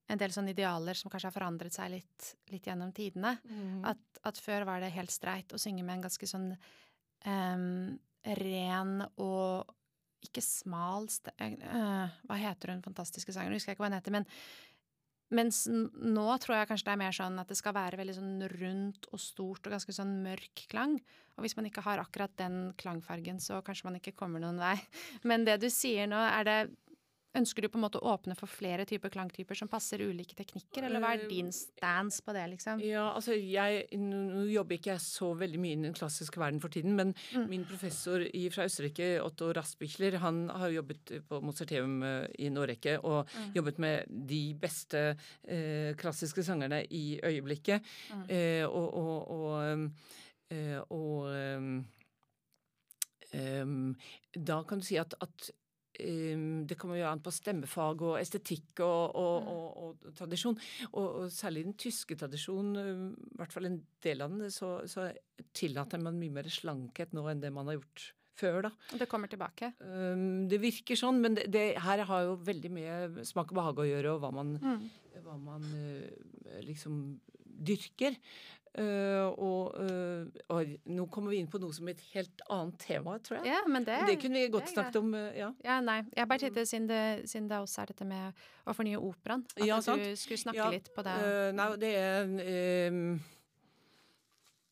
en 0.09 0.21
del 0.21 0.33
sånne 0.33 0.53
idealer 0.53 0.97
som 0.97 1.09
kanskje 1.09 1.29
har 1.29 1.35
forandret 1.35 1.73
seg 1.73 1.93
litt, 1.93 2.29
litt 2.53 2.69
gjennom 2.69 2.93
tidene. 2.93 3.35
Mm. 3.45 3.81
At, 3.89 4.21
at 4.25 4.41
før 4.41 4.67
var 4.69 4.83
det 4.83 4.93
helt 4.93 5.13
streit 5.13 5.53
å 5.53 5.61
synge 5.61 5.85
med 5.85 5.97
en 5.97 6.05
ganske 6.07 6.29
sånn 6.29 6.47
um, 7.25 7.97
ren 8.41 8.95
og 9.15 9.75
ikke 10.25 10.43
smal 10.43 11.07
øh, 11.07 12.17
hva 12.27 12.39
heter 12.39 12.73
hun 12.73 12.83
fantastiske 12.83 13.33
sangeren? 13.33 13.55
Husker 13.55 13.71
jeg 13.71 13.77
ikke 13.77 13.85
hva 13.85 13.91
hun 13.91 13.99
heter. 13.99 14.15
Men 14.15 14.27
mens 15.29 15.63
nå 15.69 16.27
tror 16.41 16.57
jeg 16.57 16.69
kanskje 16.71 16.87
det 16.87 16.93
er 16.95 17.01
mer 17.03 17.15
sånn 17.15 17.37
at 17.41 17.51
det 17.51 17.57
skal 17.59 17.75
være 17.77 17.99
veldig 17.99 18.15
sånn 18.17 18.45
rundt 18.55 19.09
og 19.13 19.21
stort 19.21 19.67
og 19.67 19.75
ganske 19.75 19.93
sånn 19.93 20.15
mørk 20.25 20.65
klang. 20.71 20.97
Og 21.37 21.45
hvis 21.45 21.55
man 21.55 21.69
ikke 21.69 21.83
har 21.85 22.01
akkurat 22.01 22.33
den 22.41 22.73
klangfargen, 22.79 23.39
så 23.43 23.61
kanskje 23.65 23.87
man 23.87 23.99
ikke 23.99 24.17
kommer 24.17 24.41
noen 24.43 24.59
vei. 24.61 24.75
Men 25.29 25.45
det 25.47 25.59
du 25.61 25.69
sier 25.73 26.09
nå, 26.09 26.19
er 26.19 26.47
det 26.49 26.59
Ønsker 27.37 27.61
du 27.61 27.67
på 27.69 27.77
en 27.77 27.83
måte 27.83 27.99
å 28.01 28.09
åpne 28.15 28.33
for 28.33 28.49
flere 28.49 28.85
typer 28.89 29.11
klangtyper 29.13 29.53
som 29.55 29.67
passer 29.69 30.01
ulike 30.01 30.33
teknikker, 30.33 30.81
eller 30.87 30.97
hva 31.03 31.11
er 31.13 31.27
din 31.29 31.51
stance 31.53 32.23
på 32.25 32.33
det, 32.33 32.47
liksom? 32.55 32.79
Ja, 32.81 33.03
altså 33.13 33.35
jeg, 33.37 33.83
Nå 34.01 34.47
jobber 34.49 34.79
ikke 34.79 34.95
jeg 34.95 35.03
så 35.03 35.29
veldig 35.37 35.59
mye 35.61 35.75
i 35.77 35.81
den 35.83 35.93
klassiske 35.93 36.41
verden 36.41 36.59
for 36.63 36.73
tiden, 36.73 36.95
men 36.97 37.13
Mm. 37.35 37.45
min 37.51 37.65
professor 37.69 38.19
i, 38.25 38.49
fra 38.49 38.65
Østerrike, 38.65 39.21
Otto 39.21 39.51
Raspichler, 39.53 40.17
han 40.23 40.49
har 40.49 40.69
jobbet 40.73 41.13
på 41.29 41.39
Mozarteum 41.45 42.01
eh, 42.03 42.25
i 42.39 42.47
en 42.49 42.57
årrekke 42.57 42.97
og 43.03 43.27
Mm. 43.29 43.53
jobbet 43.55 43.77
med 43.79 44.05
de 44.27 44.41
beste 44.55 45.15
eh, 45.47 45.93
klassiske 46.01 46.43
sangerne 46.43 46.81
i 46.89 47.19
øyeblikket. 47.23 47.81
Mm. 48.09 48.25
Eh, 48.29 48.65
og 48.65 48.89
og, 48.97 49.29
og, 49.29 49.91
eh, 50.49 50.79
og 50.89 51.29
um, 53.63 53.95
da 54.33 54.63
kan 54.63 54.79
du 54.79 54.85
si 54.85 54.97
at, 54.97 55.13
at 55.21 55.51
um, 56.03 56.65
det 56.69 56.77
kommer 56.79 56.99
jo 56.99 57.07
an 57.09 57.21
på 57.23 57.31
stemmefag 57.33 58.03
og 58.07 58.17
estetikk 58.19 58.81
og, 58.85 59.15
og, 59.19 59.49
og, 59.53 59.81
og 60.07 60.13
tradisjon. 60.19 60.57
Og, 60.93 61.07
og 61.23 61.33
særlig 61.33 61.65
den 61.67 61.75
tyske 61.79 62.17
tradisjonen, 62.19 62.77
um, 62.77 63.09
i 63.33 63.41
hvert 63.41 63.55
fall 63.55 63.69
en 63.69 63.81
del 64.05 64.23
av 64.25 64.33
den, 64.35 64.47
så, 64.53 64.75
så 64.89 65.09
tillater 65.55 66.01
man 66.03 66.19
mye 66.21 66.33
mer 66.39 66.49
slankhet 66.51 67.13
nå 67.17 67.25
enn 67.31 67.43
det 67.43 67.51
man 67.55 67.69
har 67.71 67.79
gjort 67.79 68.09
før, 68.39 68.61
da. 68.69 68.69
Og 68.93 69.01
det 69.01 69.09
kommer 69.11 69.27
tilbake. 69.27 69.73
Um, 69.83 70.45
det 70.51 70.61
virker 70.63 70.95
sånn, 70.99 71.19
men 71.23 71.35
det, 71.35 71.49
det 71.51 71.65
her 71.83 72.05
har 72.07 72.27
jo 72.29 72.37
veldig 72.47 72.69
mye 72.71 73.25
smak 73.27 73.51
og 73.51 73.57
behag 73.59 73.81
å 73.83 73.89
gjøre, 73.89 74.13
og 74.15 74.23
hva 74.23 74.31
man, 74.37 74.53
Mm. 74.63 74.85
hva 75.25 75.35
man 75.43 75.65
uh, 75.67 76.61
liksom 76.63 77.01
dyrker. 77.59 78.15
Uh, 78.77 79.33
og, 79.41 79.73
uh, 79.81 80.27
og, 80.53 80.73
nå 80.93 81.07
kommer 81.09 81.33
vi 81.33 81.39
inn 81.41 81.47
på 81.49 81.57
noe 81.59 81.73
som 81.73 81.87
er 81.89 81.95
et 81.97 82.03
helt 82.13 82.43
annet 82.53 82.77
tema, 82.83 83.15
tror 83.25 83.39
jeg. 83.39 83.49
Ja, 83.49 83.63
men 83.65 83.87
det, 83.87 83.97
det 84.05 84.19
kunne 84.21 84.43
vi 84.43 84.51
godt 84.53 84.69
snakket 84.69 84.99
om. 85.01 85.09
Uh, 85.17 85.31
ja. 85.33 85.49
ja, 85.65 85.79
nei. 85.81 85.97
Jeg 86.13 86.29
bare 86.29 86.43
tenkte, 86.45 86.67
siden 86.69 86.85
det, 86.91 87.01
siden 87.31 87.49
det 87.49 87.57
også 87.63 87.81
er 87.81 87.91
dette 87.91 88.07
med 88.07 88.45
å 88.69 88.77
fornye 88.77 89.01
operaen, 89.01 89.43
at 89.57 89.65
ja, 89.65 89.81
du 89.81 90.05
skulle 90.21 90.39
snakke 90.43 90.61
ja, 90.61 90.69
litt 90.75 90.93
på 90.93 91.03
det. 91.07 91.17
nei, 91.57 91.67
det 91.81 91.91
er 91.97 92.93
um, 92.93 93.03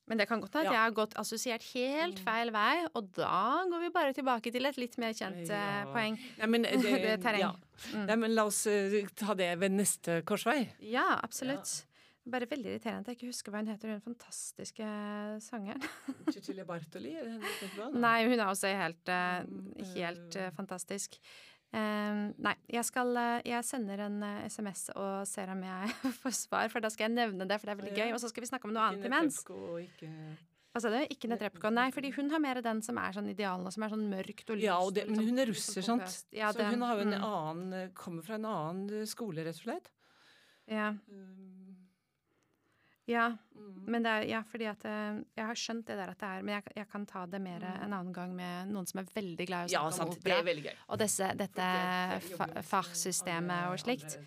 men 0.08 0.22
det 0.22 0.30
kan 0.30 0.40
godt 0.40 0.54
hende 0.56 0.70
at 0.70 0.78
jeg 0.78 0.80
har 0.86 0.94
gått 0.96 1.18
assosiert 1.20 1.66
helt 1.74 2.22
mm. 2.22 2.24
feil 2.24 2.54
vei, 2.56 2.76
og 2.96 3.10
da 3.18 3.66
går 3.68 3.82
vi 3.82 3.90
bare 3.98 4.14
tilbake 4.16 4.54
til 4.56 4.70
et 4.70 4.78
litt 4.80 4.96
mer 5.04 5.18
kjent 5.18 5.52
poeng. 5.92 6.16
Nei, 6.38 6.48
men, 6.54 6.70
det, 6.86 6.94
det 7.04 7.18
terreng. 7.26 7.58
Mm. 7.90 8.06
Nei, 8.06 8.20
men 8.24 8.38
la 8.38 8.48
oss 8.48 8.62
ta 9.20 9.36
det 9.36 9.52
ved 9.60 9.76
neste 9.76 10.22
korsvei. 10.30 10.62
Ja, 10.80 11.10
absolutt. 11.18 11.82
Bare 12.32 12.48
veldig 12.50 12.74
irriterende 12.74 13.06
at 13.06 13.12
jeg 13.12 13.20
ikke 13.20 13.30
husker 13.32 13.54
hva 13.54 13.62
hun 13.62 13.70
heter, 13.72 13.94
hun 13.94 14.04
fantastiske 14.04 14.88
sangeren. 15.44 15.84
Cecilie 16.36 16.66
Bartoli? 16.68 17.14
Nei, 17.96 18.18
hun 18.28 18.40
er 18.40 18.48
også 18.48 18.72
helt, 18.76 19.12
uh, 19.12 19.86
helt 19.94 20.40
uh, 20.40 20.50
fantastisk. 20.58 21.20
Um, 21.68 22.30
nei, 22.40 22.54
jeg 22.72 22.88
skal 22.88 23.10
Jeg 23.44 23.60
sender 23.68 24.06
en 24.06 24.22
SMS 24.48 24.86
og 24.96 25.26
ser 25.28 25.52
om 25.52 25.66
jeg 25.68 25.96
får 26.22 26.38
svar, 26.38 26.70
for 26.72 26.84
da 26.84 26.92
skal 26.94 27.10
jeg 27.10 27.18
nevne 27.18 27.48
det, 27.48 27.60
for 27.60 27.70
det 27.70 27.76
er 27.76 27.82
veldig 27.82 27.96
gøy. 27.98 28.12
Og 28.12 28.22
så 28.24 28.32
skal 28.32 28.46
vi 28.46 28.52
snakke 28.52 28.70
om 28.70 28.76
noe 28.76 28.92
annet 28.92 29.10
imens. 29.10 29.42
Hva 30.78 30.84
sa 30.84 30.92
du? 30.94 31.00
Ikke 31.10 31.26
Netrebko? 31.32 31.72
Nei, 31.74 31.88
fordi 31.90 32.12
hun 32.14 32.28
har 32.30 32.42
mer 32.44 32.60
den 32.62 32.84
som 32.86 33.00
er 33.02 33.16
sånn 33.16 33.32
idealene, 33.32 33.72
som 33.74 33.82
er 33.82 33.94
sånn 33.96 34.04
mørkt 34.12 34.52
og 34.54 34.60
lyst. 34.60 34.68
Ja, 34.68 34.78
det, 34.94 35.08
men 35.10 35.18
sånn 35.18 35.30
hun 35.32 35.42
er 35.42 35.50
russer, 35.50 35.86
sant? 35.86 36.18
Ja, 36.36 36.52
så 36.54 36.68
hun 36.68 36.84
har 36.86 37.00
jo 37.00 37.08
en 37.08 37.16
mm. 37.16 37.24
annen 37.26 37.96
Kommer 37.98 38.26
fra 38.28 38.38
en 38.38 38.46
annen 38.46 39.08
skole, 39.10 39.42
rett 39.48 39.58
og 39.58 39.64
slett. 39.64 39.90
Ja. 40.70 40.92
Ja, 43.08 43.30
mm. 43.56 43.76
men 43.88 44.04
det 44.04 44.12
er, 44.12 44.26
ja, 44.28 44.42
fordi 44.44 44.66
at 44.68 44.82
eh, 44.88 45.20
Jeg 45.38 45.46
har 45.48 45.60
skjønt 45.60 45.88
det 45.88 45.96
der 45.96 46.10
at 46.12 46.20
det 46.20 46.28
er 46.28 46.42
Men 46.44 46.58
jeg, 46.58 46.74
jeg 46.76 46.88
kan 46.92 47.06
ta 47.08 47.22
det 47.32 47.40
mer 47.40 47.64
mm. 47.64 47.86
en 47.86 47.94
annen 47.96 48.14
gang 48.16 48.34
med 48.36 48.74
noen 48.74 48.90
som 48.90 49.00
er 49.00 49.12
veldig 49.16 49.48
glad 49.48 49.72
i 49.72 49.78
å 49.80 49.86
snakke 49.88 49.96
ja, 49.96 50.08
om 50.08 50.16
opera. 50.18 50.40
Det 50.44 50.56
er. 50.74 50.82
Og 50.92 51.00
disse, 51.02 51.30
dette 51.40 51.68
fachsystemet 52.68 53.72
og 53.72 53.80
slikt. 53.86 54.20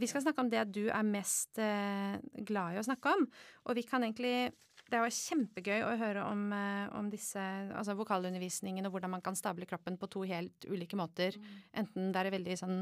Vi 0.00 0.08
skal 0.08 0.24
snakke 0.24 0.42
om 0.42 0.50
det 0.50 0.64
du 0.72 0.86
er 0.88 1.06
mest 1.06 1.60
eh, 1.60 2.16
glad 2.48 2.74
i 2.74 2.80
å 2.80 2.86
snakke 2.86 3.14
om. 3.14 3.26
Og 3.68 3.78
vi 3.78 3.84
kan 3.86 4.02
egentlig 4.06 4.50
det 4.90 5.00
var 5.02 5.14
kjempegøy 5.14 5.84
å 5.86 5.96
høre 6.00 6.24
om, 6.26 6.44
eh, 6.52 6.86
om 6.98 7.10
disse, 7.12 7.40
altså 7.76 7.94
vokalundervisningen 7.98 8.86
og 8.86 8.94
hvordan 8.94 9.14
man 9.14 9.24
kan 9.24 9.38
stable 9.38 9.68
kroppen 9.70 9.98
på 10.00 10.08
to 10.10 10.24
helt 10.28 10.66
ulike 10.68 10.98
måter. 10.98 11.36
Mm. 11.38 11.58
Enten 11.82 12.12
det 12.12 12.22
er 12.22 12.34
veldig 12.36 12.56
sånn 12.58 12.78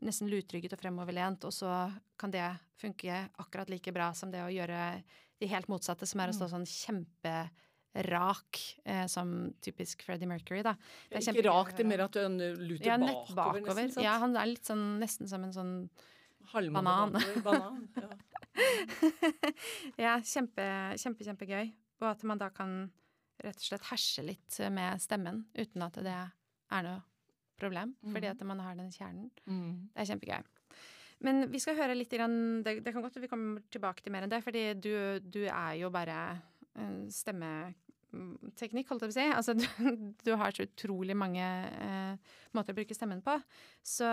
nesten 0.00 0.30
lutrygget 0.30 0.76
og 0.76 0.82
fremoverlent, 0.82 1.46
og 1.48 1.54
så 1.54 1.72
kan 2.18 2.34
det 2.34 2.46
funke 2.78 3.24
akkurat 3.42 3.70
like 3.72 3.94
bra 3.94 4.12
som 4.14 4.30
det 4.34 4.44
å 4.44 4.52
gjøre 4.52 5.02
de 5.38 5.50
helt 5.50 5.70
motsatte, 5.70 6.06
som 6.06 6.22
er 6.22 6.32
å 6.32 6.36
stå 6.36 6.50
sånn 6.50 6.66
kjempe 6.66 7.34
kjemperak, 7.98 8.58
eh, 8.84 9.06
som 9.06 9.52
typisk 9.60 10.02
Freddie 10.02 10.28
Mercury, 10.28 10.62
da. 10.62 10.74
Det 11.08 11.18
er 11.18 11.34
ikke 11.34 11.48
rak, 11.48 11.76
det 11.76 11.84
er 11.84 11.88
mer 11.88 12.04
at 12.04 12.14
han 12.14 12.38
luter 12.38 12.86
ja, 12.86 12.98
bakover, 12.98 13.34
bakover, 13.34 13.86
nesten. 13.86 14.04
Ja, 14.04 14.18
han 14.18 14.36
er 14.36 14.46
litt 14.46 14.64
sånn 14.64 15.00
nesten 15.00 15.28
som 15.28 15.44
en 15.44 15.52
sånn 15.52 15.74
banan. 16.52 17.16
banan 17.44 17.88
ja. 18.02 18.08
ja, 20.04 20.14
kjempe, 20.24 20.66
kjempe, 20.98 21.26
kjempegøy. 21.26 21.70
Og 22.02 22.08
at 22.10 22.24
man 22.26 22.40
da 22.40 22.50
kan 22.54 22.80
rett 23.38 23.60
og 23.60 23.66
slett 23.68 23.86
herse 23.90 24.24
litt 24.26 24.58
med 24.74 25.02
stemmen 25.02 25.44
uten 25.54 25.84
at 25.86 25.98
det 26.02 26.14
er 26.14 26.86
noe 26.86 27.00
problem, 27.58 27.94
mm. 28.02 28.14
fordi 28.14 28.30
at 28.30 28.44
man 28.46 28.62
har 28.62 28.78
den 28.78 28.90
kjernen. 28.94 29.30
Mm. 29.46 29.90
Det 29.94 30.02
er 30.02 30.10
kjempegøy. 30.12 30.54
Men 31.26 31.48
vi 31.50 31.58
skal 31.62 31.78
høre 31.78 31.96
litt 31.98 32.12
det, 32.14 32.76
det 32.84 32.92
kan 32.94 33.02
godt 33.02 33.18
vi 33.18 33.30
kommer 33.30 33.64
tilbake 33.74 34.04
til 34.04 34.14
mer 34.14 34.26
enn 34.26 34.30
det, 34.30 34.42
fordi 34.44 34.68
du, 34.78 34.92
du 35.18 35.42
er 35.50 35.74
jo 35.80 35.90
bare 35.90 36.18
stemme 37.10 37.74
teknikk, 38.58 38.88
holdt 38.88 39.04
jeg 39.04 39.10
på 39.10 39.14
å 39.14 39.16
si. 39.16 39.26
Altså, 39.36 39.54
du, 39.58 40.12
du, 40.24 40.32
har 40.40 40.54
så 40.54 40.66
utrolig 40.66 41.16
mange 41.18 41.44
eh, 41.44 42.36
måter 42.56 42.74
å 42.74 42.78
bruke 42.78 42.96
stemmen 42.96 43.20
på. 43.24 43.36
Så, 43.84 44.08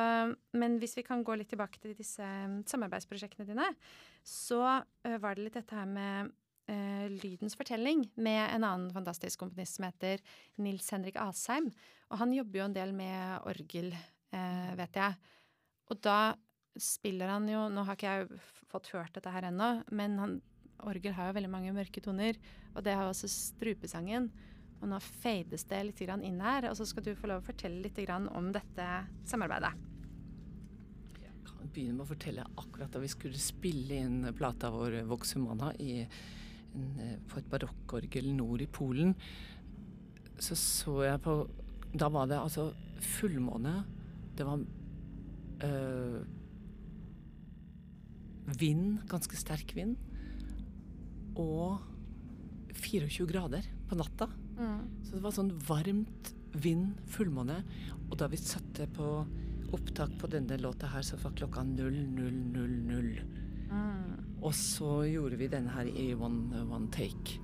men 0.58 0.80
hvis 0.82 0.98
vi 1.00 1.06
kan 1.08 1.24
gå 1.26 1.38
litt 1.40 1.52
tilbake 1.54 1.82
til 1.82 1.96
disse 1.98 2.24
um, 2.24 2.60
samarbeidsprosjektene 2.68 3.48
dine, 3.50 3.70
så 4.26 4.62
eh, 4.68 5.20
var 5.22 5.36
det 5.38 5.48
litt 5.48 5.60
dette 5.60 5.78
her 5.78 5.88
med 5.90 6.34
eh, 6.72 7.06
Lydens 7.22 7.58
fortelling 7.58 8.08
med 8.16 8.42
en 8.44 8.68
annen 8.68 8.90
fantastisk 8.96 9.42
komponist 9.44 9.80
som 9.80 9.88
heter 9.88 10.24
Nils 10.62 10.90
Henrik 10.94 11.20
Asheim. 11.22 11.72
Og 12.12 12.20
han 12.22 12.36
jobber 12.36 12.62
jo 12.62 12.68
en 12.68 12.76
del 12.76 12.92
med 12.96 13.48
orgel, 13.48 13.94
uh, 14.36 14.74
vet 14.80 15.00
jeg. 15.02 15.32
Og 15.92 16.02
da 16.04 16.20
spiller 16.82 17.30
han 17.32 17.46
jo 17.48 17.70
Nå 17.72 17.86
har 17.88 17.96
ikke 17.96 18.14
jeg 18.18 18.40
fått 18.68 18.90
hørt 18.92 19.16
dette 19.16 19.32
her 19.32 19.48
ennå, 19.48 19.78
men 19.96 20.20
han 20.20 20.36
orgel 20.84 21.16
har 21.16 21.30
jo 21.30 21.38
veldig 21.38 21.52
mange 21.52 21.74
mørke 21.76 22.04
toner, 22.04 22.38
og 22.74 22.84
det 22.86 22.96
har 22.98 23.08
også 23.10 23.30
strupesangen. 23.32 24.30
Og 24.82 24.90
nå 24.92 25.00
fades 25.02 25.66
det 25.70 25.82
litt 25.88 26.02
inn 26.04 26.42
her, 26.44 26.70
og 26.70 26.78
så 26.78 26.88
skal 26.88 27.06
du 27.06 27.14
få 27.18 27.30
lov 27.32 27.44
å 27.44 27.48
fortelle 27.48 27.82
litt 27.86 28.00
om 28.10 28.52
dette 28.54 28.88
samarbeidet. 29.26 29.72
Jeg 31.22 31.34
kan 31.48 31.72
begynne 31.72 31.98
med 31.98 32.06
å 32.06 32.12
fortelle 32.12 32.48
akkurat 32.60 32.92
da 32.92 33.02
vi 33.02 33.12
skulle 33.12 33.42
spille 33.42 34.02
inn 34.04 34.34
plata 34.36 34.70
vår 34.74 35.04
Vox 35.10 35.34
Humana 35.38 35.72
eh, 35.80 36.08
på 37.26 37.40
et 37.40 37.50
barokkorgel 37.50 38.34
nord 38.36 38.62
i 38.62 38.68
Polen. 38.68 39.16
Så 40.38 40.58
så 40.60 41.04
jeg 41.06 41.22
på 41.24 41.46
Da 41.96 42.10
var 42.12 42.28
det 42.28 42.36
altså 42.36 42.74
fullmåne. 43.00 43.86
Det 44.36 44.44
var 44.44 44.60
øh, 45.64 46.26
vind, 48.60 49.00
ganske 49.08 49.38
sterk 49.40 49.72
vind 49.78 49.96
og 51.42 51.84
24 52.76 53.28
grader 53.30 53.68
på 53.90 53.98
natta. 54.00 54.28
Mm. 54.58 54.82
Så 55.04 55.16
det 55.16 55.24
var 55.24 55.36
sånn 55.36 55.54
varmt 55.68 56.32
vind, 56.56 56.96
fullmåne. 57.12 57.62
Og 58.10 58.18
da 58.20 58.30
vi 58.32 58.40
satte 58.40 58.88
på 58.96 59.10
opptak 59.76 60.14
på 60.20 60.30
denne 60.32 60.58
låta 60.62 60.90
her, 60.92 61.04
så 61.04 61.18
var 61.22 61.36
klokka 61.36 61.64
0000. 61.64 63.20
Mm. 63.72 64.42
Og 64.42 64.54
så 64.56 64.92
gjorde 65.10 65.40
vi 65.40 65.50
denne 65.52 65.74
her 65.74 65.90
i 65.90 66.14
one, 66.14 66.64
one 66.70 66.92
take. 66.94 67.40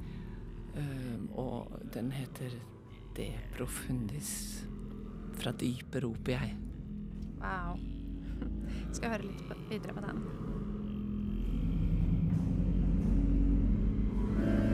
Um, 0.75 1.27
og 1.36 1.73
den 1.91 2.12
heter 2.15 2.54
De 3.17 3.27
profundis. 3.58 4.63
Fra 5.41 5.51
dypet 5.51 6.04
roper 6.04 6.32
jeg. 6.38 6.56
Wow. 7.41 7.80
Skal 8.91 9.17
høre 9.17 9.27
litt 9.27 9.69
videre 9.71 9.95
på 9.97 10.06
den. 10.06 10.23
Amen. 14.34 14.70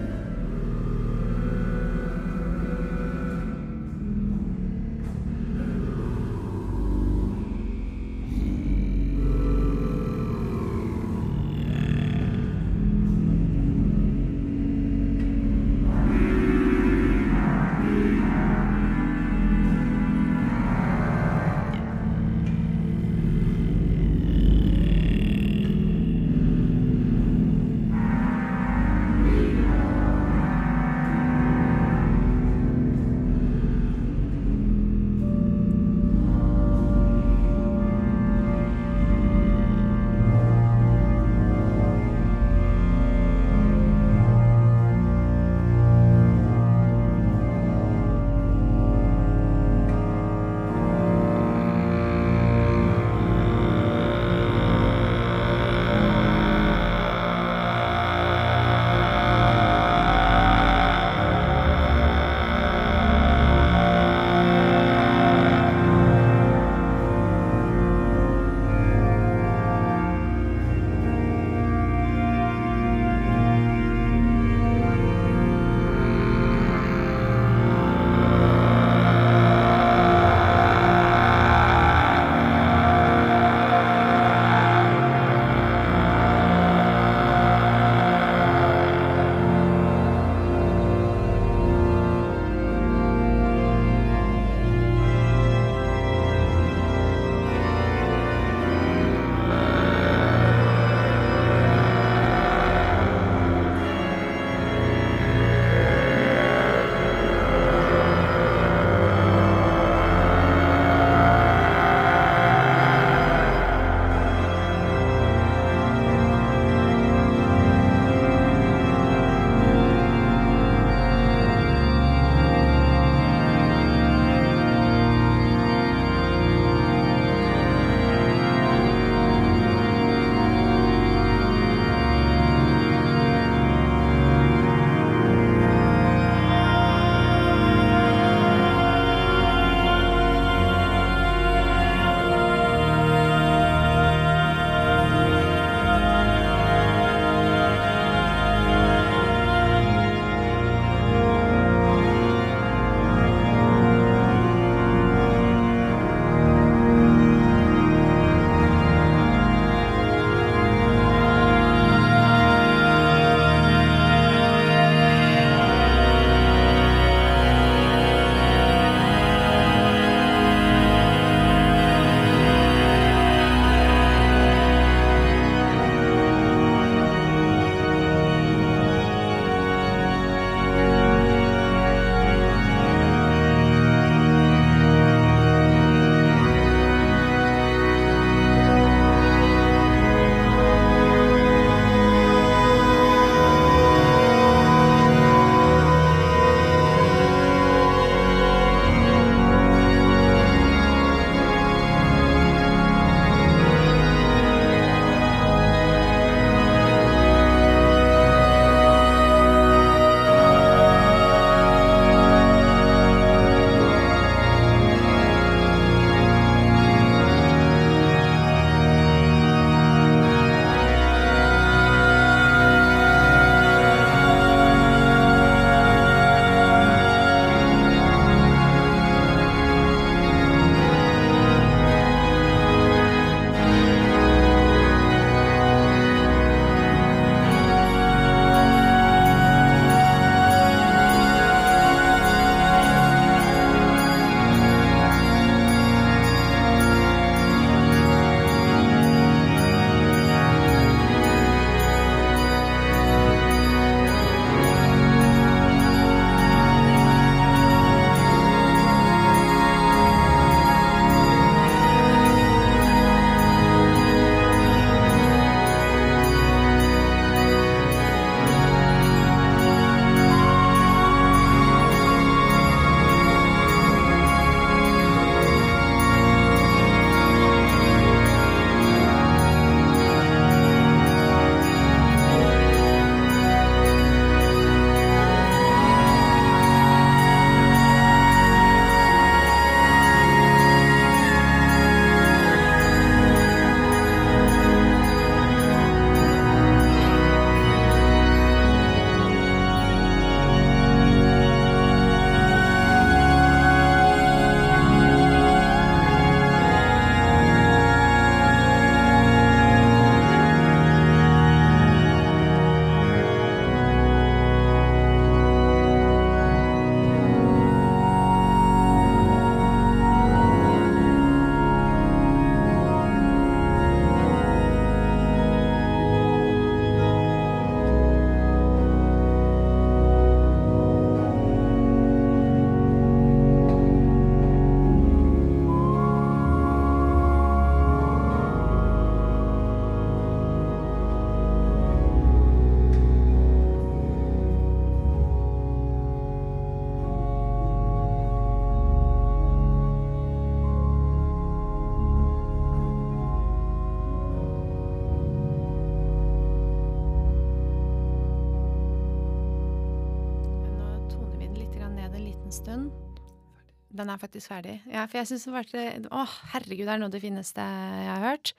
Den 364.08 364.14
er 364.14 364.20
faktisk 364.22 364.48
ferdig. 364.54 364.78
Ja, 364.88 365.02
for 365.04 365.20
jeg 365.20 365.28
syns 365.28 365.44
det 365.44 365.52
var 365.52 365.72
Å, 366.16 366.26
herregud, 366.54 366.86
det 366.88 366.94
er 366.94 367.00
noe 367.02 367.10
av 367.10 367.16
det 367.18 367.20
fineste 367.20 367.60
jeg 367.60 368.08
har 368.08 368.22
hørt. 368.24 368.54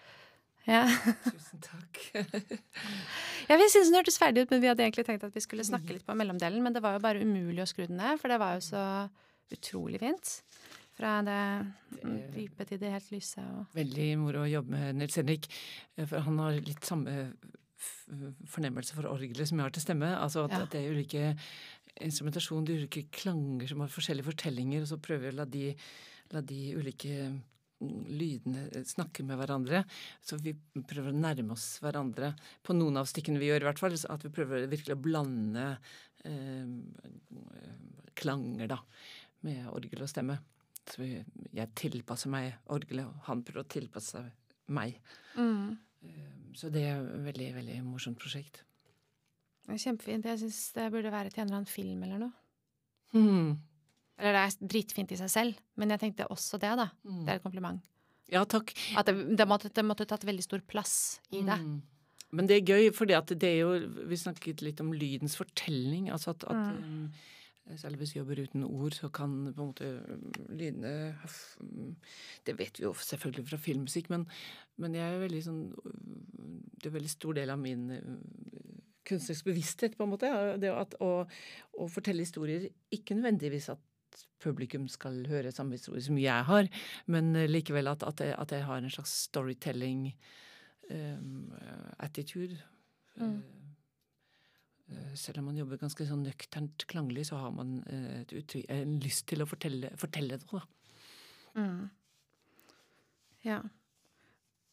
Ja. 0.68 0.82
Tusen 1.24 1.62
takk. 1.64 2.00
ja, 3.48 3.56
vi 3.56 3.68
syntes 3.72 3.88
den 3.88 3.96
hørtes 3.96 4.20
ferdig 4.20 4.44
ut, 4.44 4.52
men 4.52 4.60
vi 4.60 4.68
hadde 4.68 4.84
egentlig 4.84 5.06
tenkt 5.08 5.24
at 5.24 5.32
vi 5.32 5.40
skulle 5.40 5.64
snakke 5.64 5.94
litt 5.94 6.04
på 6.04 6.16
mellomdelen. 6.20 6.60
Men 6.60 6.76
det 6.76 6.82
var 6.84 6.98
jo 6.98 7.04
bare 7.06 7.22
umulig 7.24 7.64
å 7.64 7.68
skru 7.70 7.86
den 7.86 7.96
ned, 7.96 8.20
for 8.20 8.28
det 8.28 8.36
var 8.42 8.58
jo 8.58 8.66
så 8.66 8.82
utrolig 9.56 10.02
fint. 10.04 10.34
Fra 10.98 11.14
det 11.24 11.40
dype 12.36 12.68
til 12.68 12.82
det 12.82 12.92
helt 12.92 13.08
lyse. 13.14 13.40
Og... 13.40 13.72
Veldig 13.78 14.10
moro 14.20 14.44
å 14.44 14.52
jobbe 14.52 14.76
med 14.76 15.00
Nils 15.00 15.16
Henrik, 15.16 15.48
for 16.02 16.28
han 16.28 16.44
har 16.44 16.60
litt 16.60 16.84
samme 16.84 17.16
fornemmelse 18.48 18.96
for 18.96 19.06
orgelet 19.08 19.48
som 19.48 19.60
jeg 19.60 19.68
har 19.68 19.74
til 19.74 19.84
stemme. 19.84 20.12
Altså 20.18 20.44
at, 20.44 20.52
ja. 20.52 20.62
at 20.66 20.74
det 20.74 20.82
er 20.82 20.92
ulike 20.92 21.32
instrumentasjon, 22.04 22.64
de 22.66 22.78
ulike 22.82 23.06
klanger 23.14 23.70
som 23.70 23.84
har 23.84 23.92
forskjellige 23.92 24.28
fortellinger, 24.30 24.84
og 24.84 24.90
så 24.90 24.98
prøver 25.02 25.28
vi 25.28 25.32
å 25.32 25.38
la 25.38 25.46
de, 25.48 25.62
la 26.34 26.42
de 26.44 26.58
ulike 26.78 27.14
mm, 27.28 28.02
lydene 28.20 28.82
snakke 28.88 29.24
med 29.26 29.40
hverandre. 29.40 29.84
Så 30.24 30.40
vi 30.42 30.54
prøver 30.78 31.12
å 31.12 31.22
nærme 31.22 31.56
oss 31.56 31.70
hverandre 31.84 32.34
på 32.66 32.76
noen 32.76 33.00
av 33.00 33.08
stykkene 33.10 33.40
vi 33.42 33.50
gjør, 33.50 33.64
i 33.64 33.70
hvert 33.70 33.82
fall. 33.82 33.96
At 34.14 34.26
vi 34.26 34.34
prøver 34.34 34.68
virkelig 34.70 34.96
å 34.96 35.02
blande 35.08 35.66
eh, 36.28 36.76
klanger, 38.18 38.70
da, 38.74 38.82
med 39.46 39.66
orgel 39.72 40.04
og 40.06 40.12
stemme. 40.12 40.38
Så 40.88 41.02
vi, 41.02 41.10
jeg 41.52 41.74
tilpasser 41.76 42.32
meg 42.32 42.54
orgelet, 42.72 43.08
og 43.08 43.28
han 43.28 43.44
prøver 43.44 43.66
å 43.66 43.70
tilpasse 43.70 44.22
meg. 44.72 44.96
Mm. 45.36 45.76
Så 46.56 46.70
det 46.72 46.86
er 46.88 47.02
et 47.02 47.26
veldig, 47.26 47.52
veldig 47.58 47.82
morsomt 47.86 48.18
prosjekt. 48.20 48.62
Kjempefint. 49.76 50.24
Jeg 50.24 50.40
syns 50.40 50.60
det 50.76 50.88
burde 50.94 51.12
være 51.12 51.32
til 51.32 51.42
en 51.42 51.50
eller 51.50 51.60
annen 51.60 51.70
film 51.70 52.04
eller 52.06 52.22
noe. 52.22 52.32
Mm. 53.12 53.58
Eller 54.18 54.34
det 54.34 54.40
er 54.42 54.72
dritfint 54.72 55.12
i 55.14 55.18
seg 55.20 55.30
selv, 55.30 55.60
men 55.78 55.94
jeg 55.94 56.02
tenkte 56.02 56.26
også 56.32 56.58
det, 56.62 56.72
da. 56.80 56.88
Mm. 57.04 57.22
Det 57.22 57.32
er 57.32 57.38
et 57.38 57.44
kompliment. 57.44 57.84
Ja, 58.32 58.42
takk. 58.44 58.74
At 58.98 59.08
det, 59.08 59.14
det, 59.38 59.46
måtte, 59.48 59.70
det 59.72 59.84
måtte, 59.86 60.08
tatt 60.08 60.26
veldig 60.28 60.44
stor 60.44 60.64
plass 60.68 60.96
i 61.30 61.44
det. 61.46 61.56
Mm. 61.62 61.78
Men 62.36 62.48
det 62.48 62.58
er 62.58 62.74
gøy, 62.74 62.90
for 62.92 63.08
det 63.08 63.48
er 63.48 63.62
jo 63.62 63.70
Vi 64.10 64.16
snakket 64.20 64.60
litt 64.60 64.82
om 64.84 64.92
lydens 64.92 65.38
fortelling. 65.38 66.10
Altså 66.12 66.34
at, 66.34 66.44
at 66.50 66.74
mm. 66.76 67.78
selv 67.80 68.02
hvis 68.02 68.12
vi 68.12 68.20
jobber 68.20 68.42
uten 68.42 68.66
ord, 68.66 68.98
så 68.98 69.08
kan 69.08 69.38
på 69.54 69.64
en 69.64 69.70
måte 69.70 69.92
lydene 70.50 71.14
Det 72.44 72.58
vet 72.58 72.80
vi 72.80 72.84
jo 72.84 72.92
selvfølgelig 72.92 73.46
fra 73.48 73.60
filmmusikk, 73.64 74.10
men, 74.12 74.26
men 74.76 74.98
jeg 74.98 75.14
er 75.14 75.24
veldig 75.24 75.42
sånn 75.46 75.62
Det 75.72 76.84
er 76.84 76.92
en 76.92 76.98
veldig 76.98 77.14
stor 77.16 77.40
del 77.40 77.54
av 77.54 77.62
min 77.62 77.88
kunstnerisk 79.08 79.48
bevissthet, 79.48 79.96
på 79.98 80.06
en 80.06 80.12
måte. 80.14 80.30
Det 80.60 80.72
at, 80.72 80.96
å, 81.04 81.12
å, 81.74 81.88
fortelle 81.92 82.24
historier. 82.24 82.68
Ikke 82.94 83.16
nødvendigvis 83.18 83.70
at 83.74 83.84
publikum 84.42 84.86
skal 84.90 85.20
høre 85.30 85.52
samme 85.54 85.78
historie 85.78 86.02
som 86.04 86.18
jeg 86.20 86.46
har, 86.48 86.68
men 87.10 87.34
eh, 87.36 87.48
likevel 87.50 87.90
at, 87.90 88.04
at, 88.06 88.22
jeg, 88.22 88.34
at 88.38 88.54
jeg, 88.54 88.64
har 88.66 88.82
en 88.82 88.94
slags 88.94 89.14
storytelling 89.28 90.08
um, 90.90 91.52
attitude. 91.98 92.58
Mm. 93.18 93.40
Uh, 94.88 95.12
selv 95.18 95.42
om 95.42 95.50
man 95.50 95.58
jobber 95.58 95.80
ganske 95.80 96.06
sånn 96.08 96.24
nøkternt 96.26 96.86
klanglig, 96.90 97.26
så 97.28 97.42
har 97.42 97.54
man 97.54 97.80
uh, 97.90 98.22
en 98.74 98.96
lyst 99.02 99.26
til 99.30 99.44
å 99.44 99.48
fortelle, 99.50 99.92
fortelle 100.00 100.40
noe. 100.46 100.62
Mm. 101.58 101.88
Ja. 103.44 103.60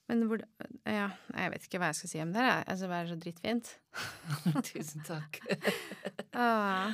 Men 0.10 0.28
hvor 0.30 0.42
Ja, 0.86 1.10
jeg 1.34 1.52
vet 1.54 1.66
ikke 1.66 1.82
hva 1.82 1.90
jeg 1.90 2.00
skal 2.00 2.12
si 2.12 2.22
om 2.22 2.34
det. 2.36 2.46
Altså, 2.46 2.90
det 2.92 3.00
er 3.00 3.10
så 3.10 3.18
drittfint. 3.22 3.72
Tusen 4.70 5.06
takk. 5.08 5.40
ah. 6.46 6.94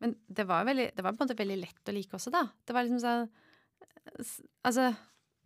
Men 0.00 0.16
det 0.28 0.46
var, 0.48 0.64
veldig, 0.64 0.88
det 0.96 1.04
var 1.04 1.12
på 1.12 1.20
en 1.20 1.28
måte 1.28 1.36
veldig 1.36 1.60
lett 1.60 1.92
å 1.92 1.94
like 1.94 2.16
også, 2.16 2.32
da. 2.32 2.46
Det 2.64 2.76
var 2.76 2.88
liksom 2.88 3.04
sånn 3.04 3.30
Altså, 4.64 4.88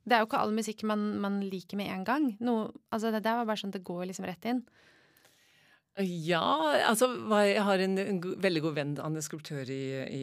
det 0.07 0.15
er 0.15 0.23
jo 0.23 0.29
ikke 0.29 0.39
all 0.41 0.53
musikk 0.55 0.85
man, 0.87 1.03
man 1.21 1.41
liker 1.43 1.79
med 1.81 1.91
en 1.91 2.05
gang. 2.07 2.29
Noe, 2.45 2.69
altså, 2.95 3.11
det 3.11 3.25
der 3.27 3.41
var 3.41 3.49
bare 3.49 3.61
sånn 3.61 3.75
det 3.75 3.83
går 3.85 4.07
liksom 4.09 4.29
rett 4.29 4.47
inn. 4.49 4.63
Ja, 6.03 6.43
altså 6.89 7.07
jeg 7.47 7.63
har 7.63 7.79
en, 7.79 7.99
en 8.03 8.17
veldig 8.43 8.63
god 8.65 8.73
venn, 8.75 8.95
han 8.99 9.15
er 9.15 9.23
skulptør 9.23 9.69
i, 9.71 9.83
i, 10.11 10.23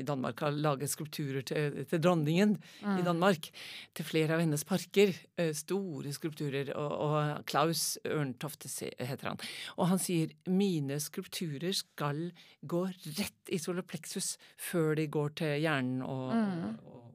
i 0.00 0.02
Danmark, 0.04 0.42
har 0.44 0.52
laget 0.52 0.92
skulpturer 0.92 1.40
til, 1.40 1.78
til 1.88 2.02
dronningen 2.04 2.58
mm. 2.82 2.98
i 3.00 3.06
Danmark. 3.06 3.48
Til 3.96 4.04
flere 4.04 4.36
av 4.36 4.42
hennes 4.44 4.66
parker. 4.68 5.14
Store 5.56 6.12
skulpturer. 6.12 6.74
Og, 6.76 6.92
og 7.06 7.48
Klaus 7.48 7.96
Ørntofte 8.04 8.68
heter 8.68 9.32
han. 9.32 9.40
Og 9.80 9.88
han 9.94 10.02
sier 10.04 10.36
mine 10.52 11.00
skulpturer 11.00 11.72
skal 11.76 12.26
gå 12.60 12.84
rett 13.16 13.52
i 13.52 13.60
soloplexus 13.62 14.34
før 14.60 14.98
de 15.00 15.08
går 15.16 15.36
til 15.40 15.56
hjernen 15.64 16.04
og, 16.04 16.28
mm. 16.36 16.76
og, 16.92 17.05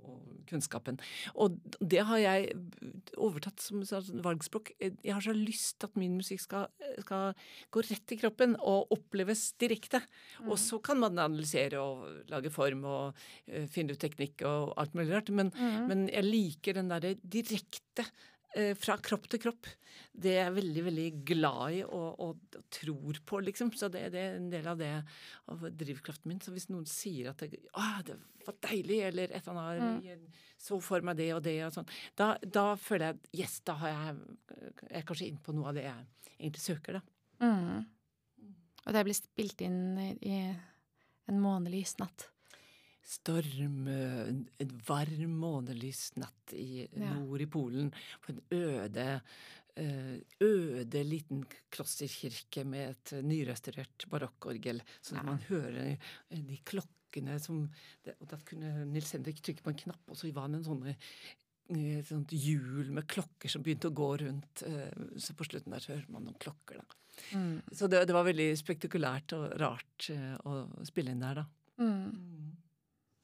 kunnskapen. 0.51 0.99
Og 1.35 1.57
det 1.79 2.03
har 2.07 2.21
jeg 2.21 2.51
overtatt 3.17 3.63
som 3.63 3.83
valgspråk. 4.25 4.73
Jeg 4.79 5.13
har 5.13 5.23
så 5.23 5.35
lyst 5.35 5.79
til 5.79 5.91
at 5.91 5.99
min 5.99 6.17
musikk 6.19 6.43
skal, 6.43 6.67
skal 7.01 7.33
gå 7.73 7.85
rett 7.87 8.15
i 8.15 8.19
kroppen 8.21 8.57
og 8.59 8.91
oppleves 8.93 9.51
direkte. 9.61 10.03
Mm. 10.41 10.51
Og 10.51 10.59
så 10.61 10.81
kan 10.83 11.01
man 11.01 11.19
analysere 11.19 11.81
og 11.81 12.27
lage 12.31 12.51
form 12.53 12.85
og 12.89 13.23
uh, 13.51 13.65
finne 13.71 13.95
ut 13.95 14.01
teknikk 14.01 14.45
og 14.47 14.75
alt 14.81 14.97
mulig 14.97 15.11
rart. 15.15 15.31
Men, 15.33 15.53
mm. 15.55 15.79
men 15.89 16.05
jeg 16.11 16.27
liker 16.27 16.79
den 16.79 16.91
derre 16.91 17.15
direkte 17.21 18.05
Eh, 18.05 18.40
fra 18.75 18.97
kropp 18.99 19.29
til 19.31 19.39
kropp. 19.45 19.67
Det 20.11 20.33
er 20.33 20.41
jeg 20.45 20.55
veldig, 20.57 20.81
veldig 20.89 21.05
glad 21.27 21.75
i 21.77 21.77
og, 21.85 22.19
og, 22.25 22.57
og 22.57 22.65
tror 22.73 23.19
på, 23.27 23.39
liksom. 23.45 23.71
Så 23.77 23.87
det, 23.93 24.09
det, 24.11 24.23
er 24.25 24.35
en 24.39 24.49
del 24.51 24.67
av 24.67 24.79
det 24.79 24.89
av 25.51 25.63
drivkraften 25.79 26.31
min. 26.31 26.41
Så 26.43 26.53
hvis 26.55 26.67
noen 26.71 26.87
sier 26.89 27.31
at 27.31 27.43
det, 27.45 27.61
det 27.61 28.17
var 28.47 28.57
deilig, 28.67 28.99
eller 29.07 29.31
et 29.31 29.47
eller 29.47 29.61
annet 29.61 30.09
mm. 30.09 30.43
så 30.59 30.81
for 30.83 31.05
meg 31.05 31.19
det 31.19 31.29
og 31.35 31.43
det 31.45 31.55
og 31.67 31.77
sånn, 31.77 31.95
da, 32.19 32.33
da, 32.43 32.65
føler 32.79 33.07
jeg 33.07 33.19
at 33.19 33.39
yes, 33.43 33.55
da 33.67 33.77
har 33.83 33.93
jeg, 33.93 34.19
jeg 34.57 34.99
er 34.99 35.07
kanskje 35.07 35.29
inne 35.29 35.45
på 35.45 35.55
noe 35.55 35.71
av 35.71 35.79
det 35.79 35.87
jeg 35.87 36.29
egentlig 36.39 36.65
søker, 36.65 36.99
da. 36.99 37.03
Mm. 37.41 38.51
Og 38.81 38.93
det 38.95 39.05
blir 39.05 39.17
spilt 39.17 39.63
inn 39.63 39.81
i 40.19 40.37
en 41.29 41.41
månelys 41.41 41.95
natt 42.01 42.27
storm, 43.05 43.87
en 43.87 44.75
varm 44.87 45.33
månelys 45.41 46.11
natt 46.21 46.53
i 46.55 46.85
nord 46.95 47.43
i 47.43 47.49
Polen, 47.51 47.89
på 48.21 48.35
en 48.35 48.41
øde 48.55 49.07
eh, 49.75 50.15
øde 50.43 51.03
liten 51.07 51.43
klosterkirke 51.73 52.65
med 52.67 52.95
et 52.95 53.13
nyrestaurert 53.25 54.07
barokkorgel, 54.11 54.83
så 55.01 55.17
ja. 55.17 55.25
man 55.27 55.41
hører 55.49 55.97
de 56.29 56.59
klokkene 56.65 57.37
som 57.43 57.65
Og 58.21 58.27
da 58.31 58.37
kunne 58.47 58.85
Nils 58.87 59.09
Henrik 59.11 59.41
trykke 59.43 59.65
på 59.65 59.73
en 59.73 59.81
knapp, 59.81 60.03
og 60.07 60.15
så 60.15 60.29
var 60.31 60.47
det 60.47 60.61
en 60.61 60.69
sånne 60.69 60.93
et 61.71 62.07
sånt 62.07 62.31
hjul 62.35 62.89
med 62.91 63.07
klokker 63.07 63.51
som 63.51 63.63
begynte 63.63 63.91
å 63.91 63.95
gå 63.95 64.09
rundt. 64.23 64.63
Eh, 64.67 64.91
så 65.21 65.35
på 65.37 65.47
slutten 65.47 65.71
der 65.75 65.83
så 65.83 65.93
hører 65.93 66.09
man 66.11 66.25
noen 66.27 66.39
klokker, 66.41 66.81
da. 66.81 66.97
Mm. 67.37 67.61
Så 67.71 67.87
det, 67.91 68.05
det, 68.07 68.15
var 68.15 68.25
veldig 68.27 68.49
spektakulært 68.59 69.35
og 69.37 69.45
rart 69.61 70.09
eh, 70.13 70.35
å 70.47 70.65
spille 70.87 71.13
inn 71.13 71.23
der, 71.23 71.43
da. 71.43 71.45
Mm. 71.81 72.51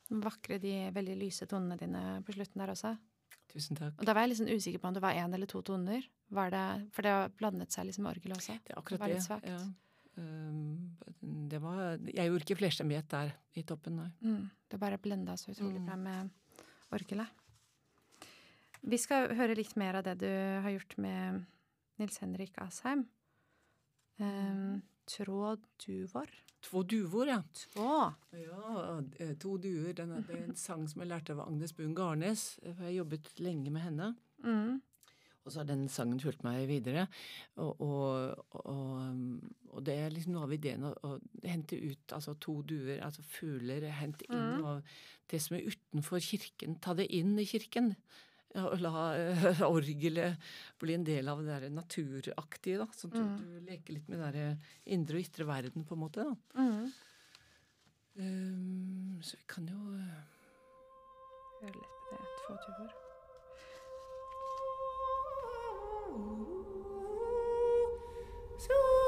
Vakre 0.10 0.58
de 0.64 0.74
veldig 0.95 1.16
lyse 1.20 1.47
tonene 1.49 1.78
dine 1.80 2.03
på 2.26 2.36
slutten 2.36 2.64
der 2.64 2.72
også. 2.74 2.93
Tusen 3.51 3.80
takk. 3.80 3.95
Og 3.99 4.08
da 4.08 4.16
var 4.16 4.26
jeg 4.26 4.34
liksom 4.34 4.51
usikker 4.51 4.82
på 4.84 4.89
om 4.89 4.95
det 4.95 5.03
var 5.03 5.18
én 5.18 5.34
eller 5.34 5.49
to 5.49 5.62
toner. 5.66 6.05
Var 6.36 6.51
det, 6.51 6.64
for 6.95 7.08
det 7.08 7.14
har 7.16 7.36
blandet 7.39 7.76
seg 7.76 7.88
liksom 7.88 8.08
med 8.08 8.18
orgelet 8.18 8.39
også. 8.39 8.58
Det 8.64 8.74
er 8.74 8.80
akkurat 8.82 9.03
det. 9.08 9.20
Var 9.30 9.43
det, 9.43 9.53
ja. 9.55 9.62
Um, 10.18 10.97
det 11.47 11.60
var 11.62 11.99
Jeg 12.10 12.26
gjorde 12.26 12.45
ikke 12.47 12.58
flerstemmighet 12.58 13.10
der 13.12 13.36
i 13.53 13.64
toppen, 13.68 13.99
nei. 14.01 14.10
Mm, 14.26 14.47
det 14.72 14.80
bare 14.82 14.97
blenda 14.97 15.36
så 15.38 15.51
utrolig 15.53 15.84
mm. 15.84 15.86
bra 15.86 15.97
med 16.01 16.64
orgelet. 16.97 17.43
Vi 18.88 18.99
skal 19.01 19.32
høre 19.36 19.55
litt 19.58 19.76
mer 19.80 19.99
av 19.99 20.08
det 20.08 20.18
du 20.24 20.30
har 20.64 20.74
gjort 20.74 20.97
med 21.01 21.45
Nils 22.01 22.20
Henrik 22.24 22.58
Asheim. 22.64 23.05
Um, 24.18 24.82
Tråd 25.08 25.64
duvor. 25.86 26.30
Två 26.62 26.84
duvor, 26.84 27.28
ja. 27.28 27.43
Två. 27.53 28.14
Ja, 28.32 29.03
eh, 29.18 29.38
To 29.38 29.58
duer. 29.58 29.93
Den 29.93 30.12
er, 30.12 30.26
det 30.28 30.36
er 30.36 30.43
en 30.43 30.55
sang 30.55 30.88
som 30.89 31.01
jeg 31.01 31.12
lærte 31.12 31.36
av 31.36 31.45
Agnes 31.45 31.74
Buen 31.78 31.95
Garnes. 31.95 32.60
Jeg 32.64 32.76
har 32.82 32.89
jobbet 32.91 33.32
lenge 33.39 33.72
med 33.72 33.82
henne. 33.82 34.16
Mm. 34.43 34.82
Og 35.45 35.53
så 35.53 35.62
har 35.62 35.68
den 35.70 35.86
sangen 35.88 36.20
fulgt 36.20 36.43
meg 36.43 36.66
videre. 36.68 37.05
Og, 37.55 37.82
og, 37.82 38.41
og, 38.49 38.89
og, 39.70 39.80
det 39.88 39.95
er 39.95 40.12
liksom 40.12 40.36
noe 40.36 40.43
av 40.49 40.55
ideen 40.58 40.84
å, 40.89 40.91
å, 41.08 41.14
hente 41.45 41.80
ut 41.80 42.16
altså 42.18 42.36
to 42.43 42.58
duer, 42.68 42.99
altså 43.05 43.24
fugler, 43.24 43.86
hente 43.95 44.28
inn 44.28 44.58
mm. 44.58 44.66
og 44.68 45.32
det 45.32 45.39
som 45.43 45.55
er 45.55 45.70
utenfor 45.72 46.20
kirken. 46.26 46.76
Ta 46.84 46.97
det 46.99 47.08
inn 47.16 47.38
i 47.39 47.47
kirken 47.47 47.93
og 48.56 48.78
la 48.82 48.93
uh, 49.18 49.62
orgelet 49.76 50.48
bli 50.80 50.95
en 50.95 51.06
del 51.08 51.28
av 51.32 51.43
det 51.43 51.52
der 51.52 51.74
naturaktige. 51.74 52.80
da, 52.80 52.88
Sånn 52.95 53.14
at 53.14 53.20
mm. 53.20 53.36
du, 53.41 53.60
leker 53.68 53.98
litt 53.98 54.08
med 54.08 54.24
den 54.24 54.38
der 54.38 54.93
indre 54.95 55.20
og 55.20 55.28
ytre 55.28 55.50
verden, 55.50 55.86
på 55.88 55.98
en 55.98 56.04
måte. 56.06 56.24
da. 56.24 56.64
Mm. 56.64 56.88
Um, 58.18 59.20
så 59.22 59.38
vi 59.38 59.45
kan 59.52 59.68
jo 59.70 59.78
uh, 59.78 60.24
Høre 61.58 61.74
litt 61.74 62.00
på 62.08 62.16
det. 62.16 62.32
Få 62.45 62.58
turer. 62.66 62.95
So 68.60 69.07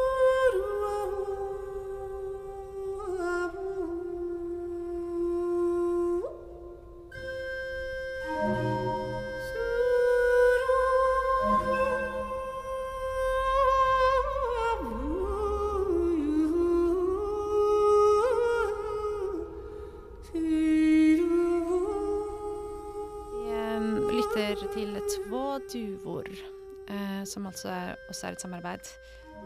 altså 27.60 27.96
også 28.10 28.28
er 28.28 28.36
et 28.36 28.44
samarbeid 28.44 28.90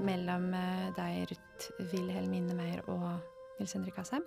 mellom 0.03 0.51
eh, 0.57 0.89
deg, 0.97 1.32
Ruth 1.32 1.93
Wilhelmine 1.93 2.55
Meyer, 2.57 2.82
og 2.89 3.07
Nils 3.59 3.74
Henrik 3.74 3.97
Asheim. 4.01 4.26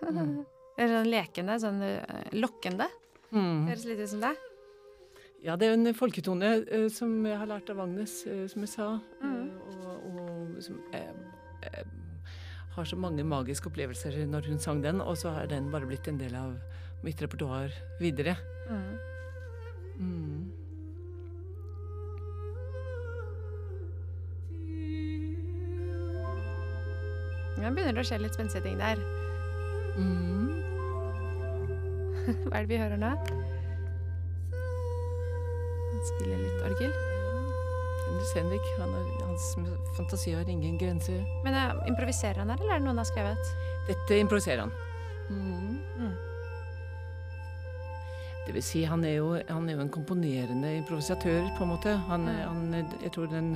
Mm. 0.00 0.40
Sånn 0.80 1.10
lekende, 1.10 1.58
sånn 1.60 1.82
eh, 1.84 2.30
lokkende. 2.38 2.86
Mm. 3.34 3.66
Høres 3.68 3.84
litt 3.84 4.00
ut 4.00 4.12
som 4.14 4.22
det. 4.22 4.32
Ja, 5.44 5.56
det 5.60 5.68
er 5.68 5.74
en 5.76 5.90
folketone 5.96 6.54
uh, 6.64 6.86
som 6.92 7.12
jeg 7.24 7.36
har 7.36 7.48
lært 7.48 7.68
av 7.72 7.82
Agnes, 7.84 8.14
uh, 8.28 8.46
som 8.48 8.64
jeg 8.64 8.72
sa. 8.72 8.88
Mm. 9.20 9.36
Uh, 9.60 9.90
og, 9.90 10.06
og 10.08 10.62
som 10.64 10.80
har 12.76 12.88
så 12.88 12.96
mange 12.96 13.24
magiske 13.26 13.68
opplevelser 13.68 14.22
når 14.30 14.48
hun 14.48 14.60
sang 14.62 14.80
den, 14.84 15.02
og 15.04 15.18
så 15.20 15.34
har 15.36 15.50
den 15.52 15.68
bare 15.72 15.88
blitt 15.88 16.08
en 16.08 16.20
del 16.20 16.36
av 16.38 16.56
mitt 17.04 17.20
repertoar 17.20 17.76
videre. 18.00 18.38
Mm. 18.70 18.98
Mm. 19.98 20.52
Ja, 27.60 27.68
begynner 27.74 27.92
det 27.92 28.00
å 28.00 28.08
skje 28.08 28.20
litt 28.22 28.36
spenstige 28.38 28.64
ting 28.64 28.78
der. 28.80 29.00
Mm. 29.98 30.48
Hva 32.46 32.60
er 32.60 32.62
det 32.62 32.70
vi 32.70 32.78
hører 32.80 33.00
nå? 33.00 33.10
Han 35.90 36.04
spiller 36.14 36.38
litt 36.40 36.68
orgel. 36.70 36.94
Nils 38.10 38.32
Henrik, 38.34 38.66
han 38.78 38.94
er, 38.94 39.10
hans 39.26 39.50
fantasi 39.96 40.32
har 40.34 40.48
ingen 40.48 40.78
grenser. 40.78 41.20
Men 41.44 41.58
ja, 41.58 41.66
improviserer 41.90 42.42
han 42.42 42.50
her, 42.50 42.62
eller 42.62 42.76
er 42.76 42.82
det 42.82 42.88
noen 42.88 43.02
har 43.02 43.08
skrevet? 43.08 43.52
Dette 43.90 44.18
improviserer 44.22 44.64
han. 44.64 44.74
Mm. 45.30 45.78
Mm. 46.00 46.16
Det 48.50 48.56
vil 48.56 48.64
si, 48.66 48.80
han 48.82 49.04
er, 49.06 49.12
jo, 49.20 49.28
han 49.46 49.68
er 49.68 49.76
jo 49.76 49.82
en 49.84 49.92
komponerende 49.94 50.72
improvisatør, 50.80 51.44
på 51.54 51.62
en 51.62 51.70
måte. 51.70 51.92
Han, 52.08 52.26
han, 52.26 52.74
jeg 52.74 53.12
tror 53.14 53.28
den 53.30 53.52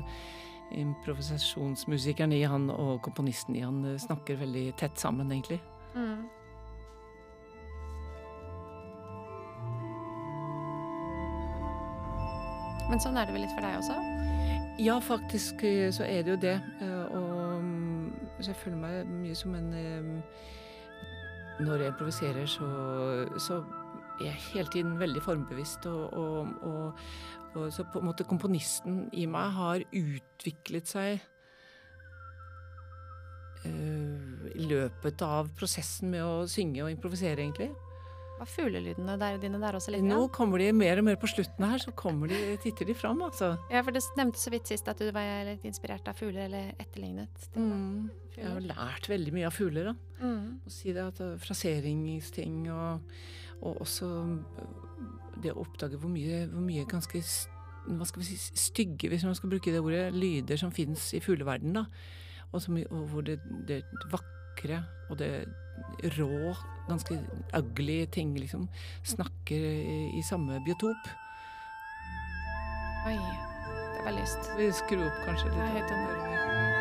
improvisasjonsmusikeren 0.70 2.30
i 2.32 2.44
han 2.46 2.68
og 2.70 3.02
komponisten 3.02 3.58
i 3.58 3.64
han 3.66 3.82
snakker 3.98 4.38
veldig 4.38 4.62
tett 4.78 5.02
sammen, 5.02 5.34
egentlig. 5.34 5.58
Mm. 5.98 6.22
Men 12.86 13.02
sånn 13.02 13.18
er 13.18 13.26
det 13.26 13.34
vel 13.34 13.48
litt 13.48 13.58
for 13.58 13.66
deg 13.66 13.82
også? 13.82 13.98
Ja, 14.78 15.00
faktisk 15.02 15.66
eh, 15.66 15.90
så 15.90 16.06
er 16.06 16.22
det 16.22 16.36
jo 16.36 16.42
det. 16.46 16.58
Eh, 16.78 17.06
Og 17.18 17.62
mm, 17.66 18.12
så 18.38 18.52
jeg 18.52 18.62
føler 18.62 18.78
meg 18.78 19.16
mye 19.22 19.34
som 19.34 19.58
en 19.58 19.72
eh, 19.74 20.44
Når 21.66 21.82
jeg 21.82 21.96
improviserer, 21.96 22.46
så, 22.46 22.68
så 23.42 23.64
er 24.20 24.34
hele 24.52 24.70
tiden 24.72 24.98
veldig 25.00 25.22
formbevisst. 25.24 25.86
Og, 25.90 26.12
og, 26.12 26.48
og, 26.62 27.06
og 27.54 27.70
så 27.74 27.86
på 27.90 28.02
en 28.02 28.10
måte 28.10 28.26
komponisten 28.28 29.06
i 29.12 29.26
meg 29.30 29.54
har 29.56 29.86
utviklet 29.90 30.90
seg 30.90 31.18
eh, 33.64 34.52
i 34.54 34.68
løpet 34.70 35.24
av 35.26 35.50
prosessen 35.58 36.12
med 36.14 36.22
å 36.24 36.44
synge 36.50 36.84
og 36.84 36.92
improvisere, 36.94 37.40
egentlig. 37.42 37.72
Var 38.34 38.48
fuglelydene 38.50 39.14
der, 39.18 39.36
dine 39.38 39.60
der 39.62 39.76
også 39.78 39.92
litt? 39.94 40.02
Nå 40.02 40.24
kommer 40.34 40.58
de 40.58 40.72
mer 40.74 40.98
og 40.98 41.06
mer 41.06 41.18
på 41.20 41.28
slutten 41.30 41.66
her, 41.70 41.78
så 41.78 41.92
kommer 41.94 42.30
de, 42.32 42.38
titter 42.64 42.88
de 42.88 42.96
fram, 42.98 43.22
altså. 43.22 43.52
Ja, 43.70 43.84
for 43.86 43.94
det 43.94 44.02
nevnte 44.18 44.42
så 44.42 44.50
vidt 44.50 44.70
sist 44.70 44.90
at 44.90 44.98
du 44.98 45.06
var 45.14 45.46
litt 45.46 45.62
inspirert 45.68 46.08
av 46.10 46.18
fugler, 46.18 46.48
eller 46.48 46.72
etterlignet. 46.82 47.46
Mm. 47.54 48.10
Jeg 48.34 48.50
har 48.50 48.66
lært 48.66 49.06
veldig 49.10 49.36
mye 49.36 49.46
av 49.46 49.54
fugler, 49.54 49.92
da. 49.92 49.94
Mm. 50.24 50.44
å 50.66 50.72
si 50.72 50.90
det, 50.94 51.04
at 51.04 51.22
er 51.22 51.38
fraseringsting 51.42 52.66
og, 52.74 53.14
og 53.64 53.80
også 53.84 54.08
det 55.42 55.52
å 55.52 55.64
oppdage 55.64 55.98
hvor 56.00 56.12
mye, 56.12 56.44
hvor 56.52 56.64
mye 56.64 56.86
ganske 56.88 57.20
hva 57.84 58.06
skal 58.08 58.22
vi 58.22 58.28
si, 58.30 58.38
stygge, 58.56 59.10
hvis 59.12 59.26
man 59.26 59.34
skal 59.36 59.50
bruke 59.52 59.72
det 59.72 59.82
ordet, 59.84 60.06
lyder 60.14 60.56
som 60.56 60.72
fins 60.72 61.10
i 61.14 61.20
fugleverdenen. 61.20 61.82
da. 61.82 61.84
Og, 62.52 62.62
som, 62.62 62.78
og 62.90 63.08
hvor 63.10 63.26
det, 63.26 63.40
det 63.68 63.82
vakre 64.12 64.84
og 65.10 65.18
det 65.18 65.44
rå, 66.16 66.54
ganske 66.88 67.18
ugly 67.56 68.04
ting 68.06 68.32
liksom 68.38 68.68
snakker 69.04 69.66
i, 69.68 69.98
i 70.18 70.22
samme 70.22 70.60
biotop. 70.64 71.10
Oi, 73.06 73.18
det 73.18 74.04
var 74.06 74.16
lyst. 74.20 74.52
Vi 74.56 74.70
skrur 74.72 75.04
opp 75.08 75.26
kanskje 75.26 75.50
litt. 75.50 75.58
Det 75.58 75.66
er 75.66 75.76
høyt 75.76 76.73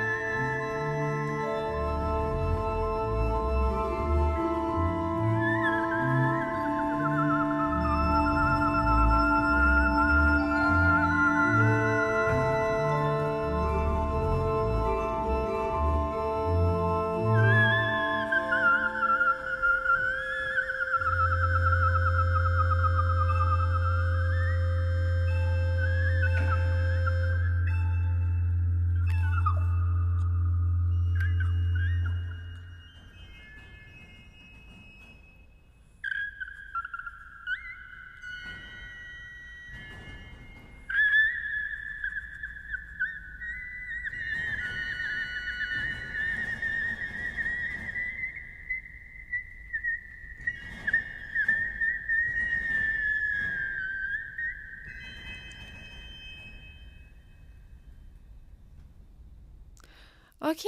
Ok, 60.44 60.64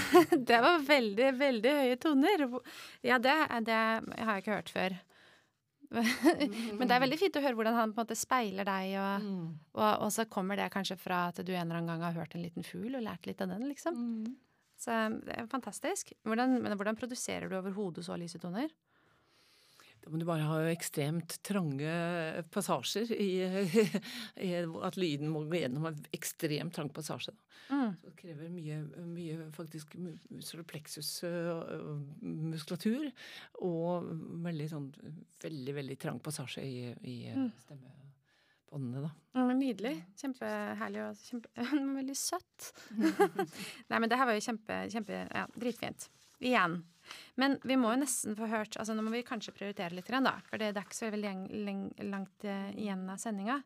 det 0.50 0.56
var 0.64 0.80
veldig, 0.82 1.28
veldig 1.38 1.72
høye 1.80 1.98
toner. 2.02 2.46
Ja, 3.06 3.18
det, 3.22 3.34
det 3.68 3.76
har 3.76 4.32
jeg 4.34 4.42
ikke 4.42 4.56
hørt 4.56 4.72
før. 4.74 4.96
Men 5.94 6.88
det 6.88 6.96
er 6.96 7.02
veldig 7.04 7.18
fint 7.20 7.36
å 7.38 7.42
høre 7.44 7.54
hvordan 7.54 7.76
han 7.78 7.92
på 7.94 8.00
en 8.00 8.06
måte 8.08 8.16
speiler 8.18 8.66
deg, 8.66 8.96
og, 8.98 9.22
Mm. 9.22 9.44
og, 9.78 9.92
og 10.06 10.10
så 10.12 10.24
kommer 10.26 10.58
det 10.58 10.66
kanskje 10.74 10.96
fra 10.98 11.28
at 11.30 11.38
du 11.46 11.52
en 11.54 11.60
eller 11.68 11.78
annen 11.78 11.92
gang 11.92 12.02
har 12.08 12.16
hørt 12.18 12.34
en 12.34 12.42
liten 12.42 12.66
fugl 12.66 12.98
og 12.98 13.04
lært 13.06 13.28
litt 13.30 13.40
av 13.44 13.52
den, 13.54 13.68
liksom. 13.70 13.94
Mm. 13.94 14.34
Så 14.76 14.96
det 15.24 15.36
er 15.38 15.46
fantastisk. 15.48 16.10
Hvordan, 16.26 16.58
men 16.60 16.74
hvordan 16.76 16.98
produserer 16.98 17.48
du 17.48 17.54
overhodet 17.60 18.04
så 18.04 18.18
lyse 18.20 18.40
toner? 18.42 18.68
Da 20.06 20.12
må 20.14 20.20
du 20.22 20.26
bare 20.28 20.44
ha 20.46 20.56
ekstremt 20.70 21.32
trange 21.42 21.90
passasjer 22.54 23.08
i, 23.10 23.42
i 24.46 24.52
At 24.86 24.94
lyden 25.02 25.26
må 25.34 25.40
gå 25.50 25.58
gjennom 25.64 25.88
en 25.90 25.98
ekstremt 26.14 26.70
trang 26.76 26.86
passasje. 26.94 27.34
Mm. 27.66 27.96
Så 27.98 28.06
det 28.12 28.20
krever 28.20 28.46
mye, 28.54 28.76
mye 29.02 29.48
faktisk 29.56 29.96
plexusmuskulatur 30.70 33.08
og 33.66 34.06
veldig 34.46 34.68
sånn 34.70 34.86
veldig, 35.42 35.74
veldig 35.80 35.96
trang 36.06 36.22
passasje 36.22 36.62
i, 36.62 36.94
i 37.02 37.16
Mm. 37.34 37.50
stemmebåndene, 37.64 39.02
da. 39.08 39.10
Men 39.42 39.58
Nydelig. 39.58 39.96
Kjempeherlig 40.22 41.02
og 41.08 41.18
kjempe, 41.26 41.50
veldig 41.98 42.14
søtt. 42.16 42.70
Nei, 43.90 43.98
men 43.98 44.06
det 44.12 44.18
her 44.20 44.28
var 44.30 44.38
jo 44.38 44.46
kjempe, 44.46 44.74
kjempe 44.92 45.24
ja, 45.26 45.42
dritfint. 45.56 46.06
Igjen. 46.38 46.84
Men 47.40 47.56
vi 47.64 47.78
må 47.80 47.92
jo 47.92 48.00
nesten 48.02 48.36
få 48.38 48.48
hørt 48.50 48.78
altså 48.80 48.96
Nå 48.96 49.04
må 49.06 49.12
vi 49.14 49.24
kanskje 49.26 49.54
prioritere 49.56 49.96
litt, 49.96 50.10
da. 50.10 50.36
For 50.48 50.60
det, 50.60 50.72
det 50.74 50.82
er 50.82 50.88
ikke 50.88 50.98
så 50.98 51.10
veldig 51.12 52.10
langt 52.10 52.46
eh, 52.48 52.68
igjen 52.74 53.06
av 53.12 53.20
sendinga. 53.22 53.60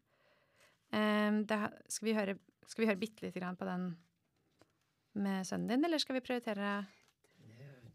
Um, 0.91 1.45
skal 1.47 2.09
vi 2.09 2.15
høre, 2.17 2.39
skal 2.67 2.83
vi 2.83 2.89
høre 2.89 2.99
bitte 2.99 3.23
lite 3.23 3.39
grann 3.39 3.59
på 3.59 3.69
den 3.69 3.93
med 5.21 5.47
sønnen 5.47 5.71
din, 5.71 5.87
eller 5.87 6.03
skal 6.03 6.17
vi 6.19 6.25
prioritere 6.25 6.81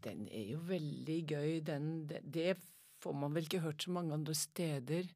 Den 0.04 0.26
er 0.32 0.52
jo 0.54 0.60
veldig 0.64 1.18
gøy, 1.28 1.50
den. 1.66 1.90
Det, 2.08 2.22
det 2.24 2.54
får 3.02 3.16
man 3.16 3.34
vel 3.36 3.48
ikke 3.48 3.64
hørt 3.64 3.84
så 3.84 3.92
mange 3.92 4.14
andre 4.16 4.36
steder. 4.36 5.08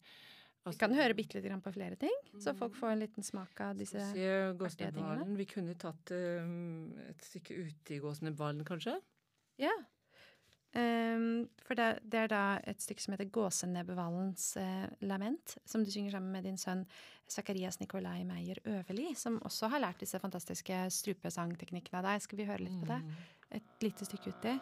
Vi 0.69 0.77
kan 0.77 0.93
høre 0.93 1.17
bitte 1.17 1.39
lite 1.39 1.49
grann 1.49 1.63
på 1.65 1.73
flere 1.73 1.97
ting, 1.97 2.17
så 2.43 2.53
folk 2.57 2.75
får 2.77 2.93
en 2.93 3.01
liten 3.01 3.25
smak 3.25 3.63
av 3.65 3.79
disse 3.79 3.97
artige 3.97 4.91
tingene. 4.93 5.25
Vi 5.39 5.47
kunne 5.49 5.77
tatt 5.81 6.13
um, 6.13 6.91
et 7.07 7.25
stykke 7.25 7.57
ute 7.65 7.97
i 7.97 8.01
Gåsnebalen, 8.03 8.61
kanskje? 8.69 8.99
Ja. 9.61 9.73
Ehm, 10.79 11.49
for 11.67 11.75
det, 11.75 11.89
det 12.07 12.19
er 12.25 12.31
da 12.31 12.43
et 12.71 12.83
stykke 12.83 13.03
som 13.03 13.15
heter 13.15 13.31
Gåsenebbevalens 13.35 14.45
eh, 14.61 14.87
lament, 15.03 15.57
som 15.67 15.83
du 15.85 15.91
synger 15.91 16.15
sammen 16.15 16.31
med 16.37 16.47
din 16.47 16.61
sønn 16.61 16.85
Zakarias 17.31 17.81
Nikolai 17.81 18.23
Meyer 18.27 18.63
Øverli, 18.65 19.11
som 19.19 19.41
også 19.47 19.71
har 19.73 19.83
lært 19.83 20.03
disse 20.03 20.19
fantastiske 20.23 20.85
strupesangteknikkene 20.95 22.03
av 22.03 22.11
deg. 22.11 22.23
Skal 22.27 22.43
vi 22.43 22.49
høre 22.51 22.67
litt 22.67 22.79
på 22.83 22.91
det? 22.91 23.01
Et 23.59 23.83
lite 23.83 24.07
stykke 24.07 24.35
uti. 24.35 24.55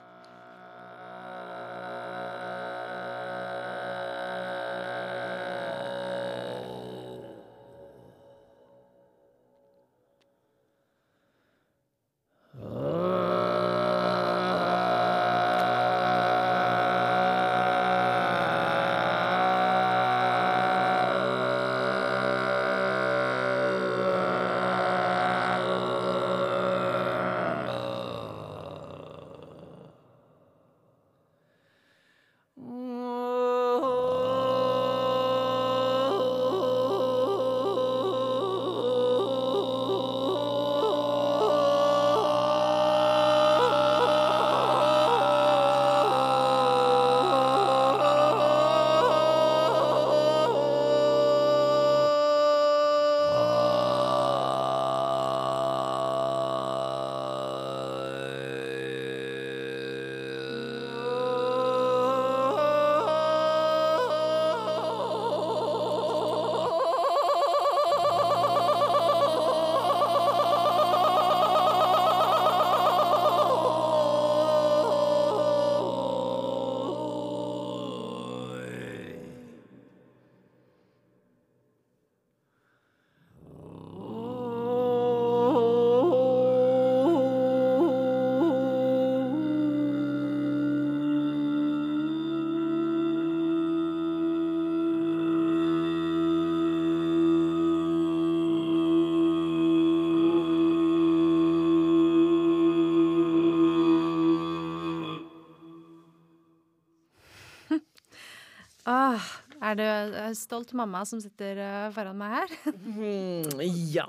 Er 109.71 109.79
du 109.79 109.85
en 109.85 110.37
stolt 110.37 110.73
mamma 110.77 111.03
som 111.09 111.21
sitter 111.23 111.59
eh, 111.63 111.89
foran 111.95 112.19
meg 112.19 112.35
her? 112.35 112.55
Mm, 112.99 113.61
ja, 113.93 114.07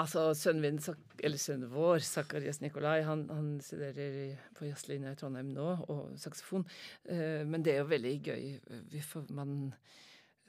altså 0.00 0.30
sønnen 0.38 0.76
min, 0.76 0.98
eller 1.20 1.40
sønnen 1.40 1.70
vår, 1.72 2.02
Zakarias 2.04 2.60
Nikolai, 2.62 3.00
han, 3.06 3.24
han 3.32 3.48
studerer 3.64 4.36
på 4.56 4.68
jazzlinja 4.68 5.14
i 5.14 5.18
Trondheim 5.20 5.50
nå, 5.56 5.68
og 5.90 6.14
saksofon. 6.20 6.66
Eh, 7.08 7.42
men 7.48 7.64
det 7.66 7.74
er 7.74 7.82
jo 7.82 7.90
veldig 7.90 8.14
gøy. 8.30 8.44
Man, 9.36 9.56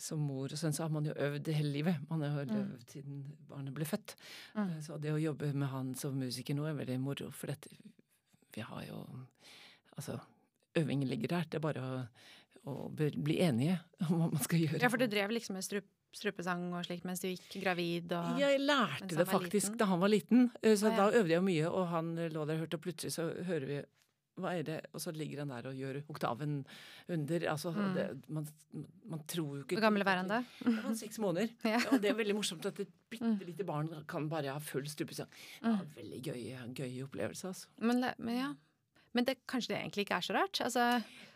som 0.01 0.21
mor 0.25 0.49
og 0.49 0.59
sønn 0.59 0.73
så 0.75 0.87
har 0.87 0.93
man 0.93 1.05
jo 1.05 1.13
øvd 1.13 1.51
hele 1.53 1.73
livet. 1.75 2.01
Man 2.09 2.25
har 2.25 2.43
jo 2.43 2.59
øvd 2.63 2.85
siden 2.95 3.23
barnet 3.49 3.75
ble 3.75 3.85
født. 3.85 4.15
Mm. 4.57 4.75
Så 4.81 4.97
det 5.01 5.13
å 5.13 5.21
jobbe 5.21 5.51
med 5.53 5.69
han 5.71 5.93
som 5.99 6.17
musiker 6.17 6.57
nå 6.57 6.65
er 6.69 6.77
veldig 6.79 6.99
moro, 7.03 7.29
for 7.35 7.53
dette 7.53 7.69
Vi 8.51 8.63
har 8.65 8.83
jo 8.89 9.05
Altså, 9.91 10.15
øvingen 10.79 11.07
ligger 11.07 11.27
der. 11.27 11.43
Det 11.51 11.57
er 11.59 11.63
bare 11.65 11.81
å 11.83 11.95
og 12.69 12.91
bli 12.97 13.39
enige 13.41 13.79
om 14.07 14.19
hva 14.19 14.27
man 14.29 14.43
skal 14.43 14.61
gjøre. 14.65 14.81
Ja, 14.83 14.91
for 14.93 15.01
du 15.01 15.07
drev 15.09 15.33
liksom 15.33 15.57
med 15.57 15.65
strup, 15.65 15.87
strupesang 16.15 16.67
og 16.75 16.83
slikt 16.85 17.07
mens 17.07 17.23
du 17.23 17.29
gikk 17.31 17.61
gravid 17.63 18.11
og 18.17 18.41
Jeg 18.41 18.59
lærte 18.61 19.15
det 19.15 19.25
faktisk 19.29 19.79
da 19.79 19.87
han 19.89 20.03
var 20.03 20.11
liten, 20.11 20.51
eh, 20.61 20.75
så 20.75 20.91
ah, 20.91 20.93
ja. 20.93 21.07
da 21.07 21.21
øvde 21.21 21.33
jeg 21.37 21.47
mye, 21.47 21.71
og 21.71 21.89
han 21.93 22.13
lå 22.19 22.45
der 22.45 22.59
og 22.59 22.65
hørte, 22.65 22.77
og 22.77 22.85
plutselig 22.85 23.15
så 23.17 23.31
hører 23.47 23.67
vi 23.69 23.81
hva 24.39 24.53
er 24.57 24.65
det? 24.65 24.77
Og 24.95 25.03
så 25.03 25.11
ligger 25.13 25.43
han 25.43 25.51
der 25.51 25.67
og 25.69 25.77
gjør 25.77 25.99
oktaven 26.11 26.61
under. 27.11 27.45
Altså, 27.51 27.73
mm. 27.75 27.91
det, 27.97 28.05
man, 28.31 28.47
man, 29.11 29.23
tror 29.29 29.57
jo 29.57 29.63
ikke 29.65 29.77
Hvor 29.77 29.85
gammel 29.85 30.05
var 30.07 30.21
han 30.21 30.31
da? 30.31 30.39
Han 30.85 30.97
seks 30.97 31.19
måneder. 31.21 31.51
ja. 31.73 31.81
Og 31.91 32.01
det 32.01 32.11
er 32.11 32.17
veldig 32.17 32.37
morsomt 32.37 32.65
at 32.69 32.79
et 32.83 32.91
bitte 33.11 33.27
mm. 33.27 33.37
lite 33.49 33.67
barn 33.67 33.91
kan 34.09 34.29
bare 34.31 34.55
ha 34.55 34.63
full 34.63 34.87
strupesang. 34.89 35.29
Det 35.59 35.67
var 35.67 35.83
en 35.83 35.95
veldig 35.97 36.21
gøy, 36.25 36.43
gøy 36.79 37.01
opplevelse, 37.05 37.51
altså. 37.51 37.71
Men, 37.83 38.05
men 38.17 38.39
ja, 38.39 38.49
men 39.15 39.27
det, 39.27 39.37
kanskje 39.49 39.73
det 39.73 39.79
egentlig 39.79 40.05
ikke 40.05 40.19
er 40.19 40.25
så 40.25 40.35
rart? 40.37 40.61
Altså 40.63 40.85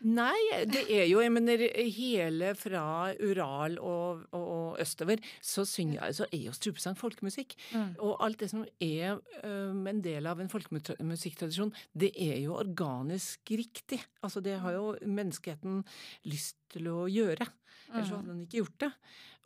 Nei, 0.06 0.36
det 0.68 0.84
er 0.92 1.06
jo 1.08 1.22
Jeg 1.24 1.32
mener, 1.32 1.62
hele 1.96 2.52
fra 2.58 2.84
Ural 3.24 3.78
og, 3.80 4.26
og, 4.36 4.46
og 4.56 4.80
østover 4.82 5.22
så, 5.40 5.64
synger, 5.68 6.12
så 6.12 6.28
er 6.30 6.46
jo 6.46 6.54
strupesang 6.56 6.98
folkemusikk. 6.98 7.56
Mm. 7.72 7.94
Og 8.04 8.16
alt 8.24 8.40
det 8.44 8.50
som 8.52 8.64
er 8.82 9.16
um, 9.42 9.86
en 9.88 10.02
del 10.04 10.28
av 10.28 10.40
en 10.42 10.52
folkemusikktradisjon, 10.52 11.72
det 11.96 12.12
er 12.12 12.40
jo 12.44 12.58
organisk 12.60 13.56
riktig. 13.56 14.02
Altså 14.22 14.44
det 14.44 14.58
har 14.62 14.76
jo 14.76 14.92
menneskeheten 15.06 15.82
lyst 16.28 16.60
til 16.72 16.90
å 16.92 17.06
gjøre. 17.10 17.48
Ellers 17.92 18.10
hadde 18.10 18.32
den 18.32 18.44
ikke 18.44 18.60
gjort 18.62 18.80
det. 18.82 18.92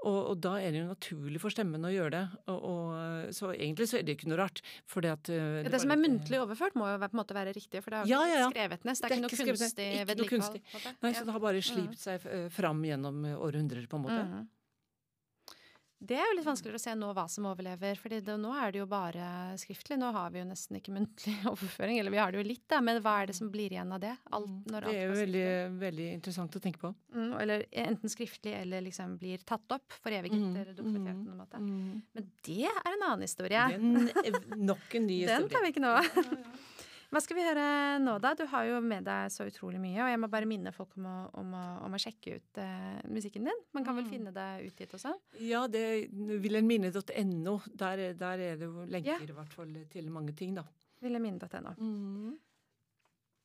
Og, 0.00 0.18
og, 0.30 0.36
da 0.40 0.54
er 0.60 0.72
det 0.72 0.80
jo 0.80 0.86
naturlig 0.88 1.40
for 1.42 1.52
stemmen 1.52 1.84
å 1.84 1.90
gjøre 1.92 2.12
det. 2.14 2.22
Og, 2.52 2.60
og, 2.70 3.32
så 3.36 3.50
egentlig 3.52 3.88
så 3.90 3.98
er 3.98 4.06
det 4.06 4.16
ikke 4.16 4.30
noe 4.32 4.40
rart. 4.40 4.62
Fordi 4.90 5.10
at, 5.12 5.32
uh, 5.32 5.60
det, 5.60 5.72
det 5.74 5.82
som 5.82 5.92
er 5.92 6.00
muntlig 6.00 6.40
overført, 6.40 6.78
må 6.80 6.88
jo 6.88 7.00
på 7.02 7.10
en 7.10 7.20
måte 7.20 7.36
være 7.36 7.54
riktig, 7.56 7.82
for 7.84 7.92
det 7.92 8.00
har 8.00 8.08
jo 8.08 8.14
ja, 8.14 8.22
ja, 8.30 8.38
ja. 8.44 8.52
skrevet 8.54 8.86
ned. 8.88 8.96
Så 8.96 9.04
det 9.04 9.10
er, 9.10 9.10
det 9.10 9.18
er 9.18 9.28
ikke 9.28 9.42
noe 9.42 9.58
kunstig 9.58 9.90
vedlikehold. 10.12 10.62
Nei, 11.04 11.12
så 11.16 11.26
det 11.26 11.36
har 11.36 11.44
bare 11.44 11.64
slipt 11.64 12.00
seg 12.00 12.24
eh, 12.30 12.48
fram 12.54 12.80
gjennom 12.86 13.26
århundrer, 13.36 13.84
på 13.90 14.00
en 14.00 14.06
måte. 14.08 14.22
Mm. 14.30 14.48
Det 16.00 16.16
er 16.16 16.30
jo 16.30 16.36
litt 16.38 16.46
vanskeligere 16.46 16.78
å 16.78 16.80
se 16.80 16.92
nå 16.96 17.10
hva 17.12 17.26
som 17.28 17.44
overlever, 17.50 17.98
for 18.00 18.14
nå 18.40 18.52
er 18.56 18.72
det 18.72 18.80
jo 18.80 18.86
bare 18.88 19.24
skriftlig. 19.60 19.98
Nå 20.00 20.08
har 20.16 20.30
vi 20.32 20.40
jo 20.40 20.46
nesten 20.48 20.78
ikke 20.78 20.94
muntlig 20.96 21.34
overføring, 21.50 22.00
eller 22.00 22.14
vi 22.14 22.20
har 22.22 22.32
det 22.32 22.40
jo 22.40 22.46
litt, 22.48 22.64
da, 22.72 22.78
men 22.84 23.02
hva 23.04 23.18
er 23.20 23.28
det 23.28 23.36
som 23.36 23.50
blir 23.52 23.74
igjen 23.74 23.92
av 23.92 24.00
det? 24.00 24.14
Alt, 24.32 24.48
mm, 24.48 24.78
det 24.78 24.94
er 24.94 25.02
jo 25.02 25.18
veldig, 25.18 25.44
veldig, 25.82 26.08
interessant 26.16 26.56
å 26.56 26.64
tenke 26.64 26.80
på. 26.86 26.94
Mm, 27.12 27.30
eller 27.44 27.66
enten 27.84 28.12
skriftlig 28.12 28.56
eller 28.62 28.86
liksom 28.88 29.18
blir 29.20 29.44
tatt 29.44 29.76
opp, 29.76 30.00
foreviget 30.00 30.40
mm, 30.40 30.56
eller 30.62 30.72
dokumentert 30.78 31.20
på 31.20 31.28
noen 31.28 31.44
måte. 31.44 31.60
Mm. 31.60 32.00
Men 32.16 32.32
det 32.48 32.64
er 32.72 32.92
en 32.94 33.06
annen 33.10 33.28
historie. 33.28 33.68
Den, 33.76 34.66
nok 34.72 34.96
en 34.96 35.08
ny 35.10 35.20
historie. 35.20 35.40
Den 35.44 35.52
tar 35.52 35.68
vi 35.68 35.74
ikke 35.74 35.84
nå. 35.84 35.96
Ja, 36.00 36.28
ja. 36.32 36.69
Hva 37.10 37.18
skal 37.18 37.40
vi 37.40 37.42
høre 37.42 37.62
nå, 37.98 38.12
da? 38.22 38.30
Du 38.38 38.44
har 38.52 38.66
jo 38.68 38.76
med 38.84 39.02
deg 39.08 39.32
så 39.34 39.42
utrolig 39.48 39.80
mye. 39.82 39.98
Og 40.04 40.10
jeg 40.12 40.18
må 40.22 40.28
bare 40.30 40.46
minne 40.46 40.70
folk 40.74 40.92
om 40.98 41.08
å, 41.10 41.14
om 41.40 41.56
å, 41.58 41.62
om 41.88 41.96
å 41.96 41.98
sjekke 41.98 42.36
ut 42.38 42.60
uh, 42.62 43.00
musikken 43.10 43.48
din. 43.48 43.64
Man 43.74 43.86
kan 43.86 43.98
vel 43.98 44.06
mm. 44.06 44.12
finne 44.12 44.34
deg 44.36 44.68
utgitt 44.68 44.94
også? 44.94 45.16
Ja, 45.42 45.64
det 45.70 45.82
er 45.88 46.36
vilhelmine.no. 46.44 47.56
Der, 47.74 48.04
der, 48.14 48.44
er 48.52 48.60
det 48.60 48.68
jo 48.68 48.86
lenker 48.86 49.16
ja. 49.16 49.18
i 49.26 49.38
hvert 49.40 49.56
fall 49.56 49.74
til 49.90 50.12
mange 50.14 50.36
ting, 50.38 50.54
da. 50.54 50.62
Vilhelmine.no. 51.02 51.74
Mm. 51.80 52.38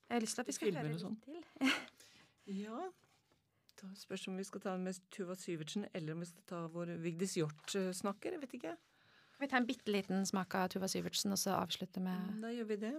Jeg 0.06 0.14
har 0.14 0.22
lyst 0.22 0.38
til 0.38 0.46
at 0.46 0.52
vi 0.52 0.58
skal 0.60 0.78
høre 0.78 0.92
litt 0.92 1.02
sånn. 1.02 1.18
til. 1.26 1.74
ja. 2.62 2.86
Da 3.82 3.90
spørs 3.98 4.28
om 4.30 4.38
vi 4.38 4.46
skal 4.46 4.62
ta 4.62 4.76
med 4.80 5.02
Tuva 5.12 5.34
Syvertsen, 5.42 5.90
eller 5.98 6.14
om 6.14 6.22
vi 6.22 6.30
skal 6.30 6.46
ta 6.54 6.62
vår 6.72 6.94
Vigdis 7.02 7.34
Hjorth-snakker. 7.40 8.38
Jeg 8.38 8.46
vet 8.46 8.56
ikke. 8.60 8.78
Kan 9.36 9.42
vi 9.42 9.50
ta 9.52 9.58
en 9.58 9.68
bitte 9.68 9.92
liten 9.92 10.22
smak 10.30 10.54
av 10.56 10.70
Tuva 10.72 10.88
Syvertsen, 10.92 11.34
og 11.34 11.42
så 11.42 11.58
avslutte 11.58 12.04
med 12.04 12.38
Da 12.46 12.54
gjør 12.54 12.70
vi 12.70 12.82
det. 12.86 12.96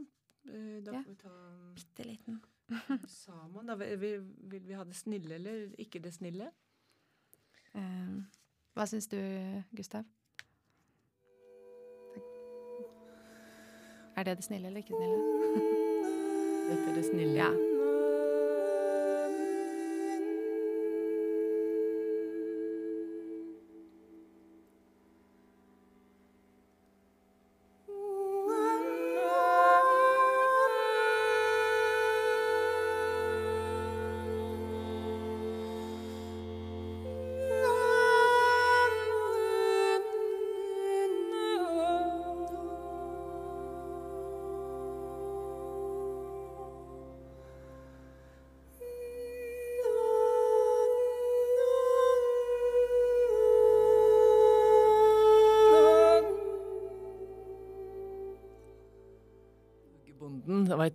Eh, 0.49 0.84
ja. 0.84 1.03
får 1.03 1.11
vi 1.11 1.14
ta 1.14 1.34
Bitte 1.74 2.05
liten. 2.05 2.40
Saman. 3.09 3.66
Da 3.66 3.74
vil, 3.74 4.24
vil, 4.38 4.68
vi 4.68 4.74
ha 4.74 4.84
det 4.84 4.97
snille 4.97 5.34
eller 5.34 5.68
ikke 5.78 5.99
det 6.03 6.14
snille? 6.14 6.51
Um, 7.74 8.26
hva 8.74 8.86
syns 8.88 9.09
du, 9.12 9.18
Gustav? 9.76 10.05
Er 14.16 14.24
det 14.24 14.36
det 14.36 14.44
snille 14.44 14.66
eller 14.66 14.80
ikke 14.80 14.97
snille? 14.97 15.18
Dette 16.70 16.90
er 16.90 16.94
det 16.94 17.05
snille. 17.05 17.34
Ja. 17.36 17.76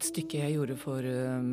Et 0.02 0.08
stykke 0.10 0.40
jeg 0.42 0.56
gjorde 0.56 0.78
for 0.82 1.06
um, 1.06 1.52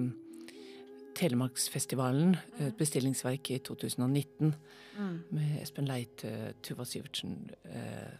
Telemarksfestivalen. 1.18 2.36
Et 2.64 2.76
bestillingsverk 2.78 3.50
i 3.52 3.58
2019 3.60 4.54
mm. 4.96 5.18
med 5.36 5.58
Espen 5.60 5.88
Leit, 5.88 6.24
uh, 6.24 6.48
Tuva 6.64 6.86
Syvertsen, 6.88 7.36
uh, 7.68 8.14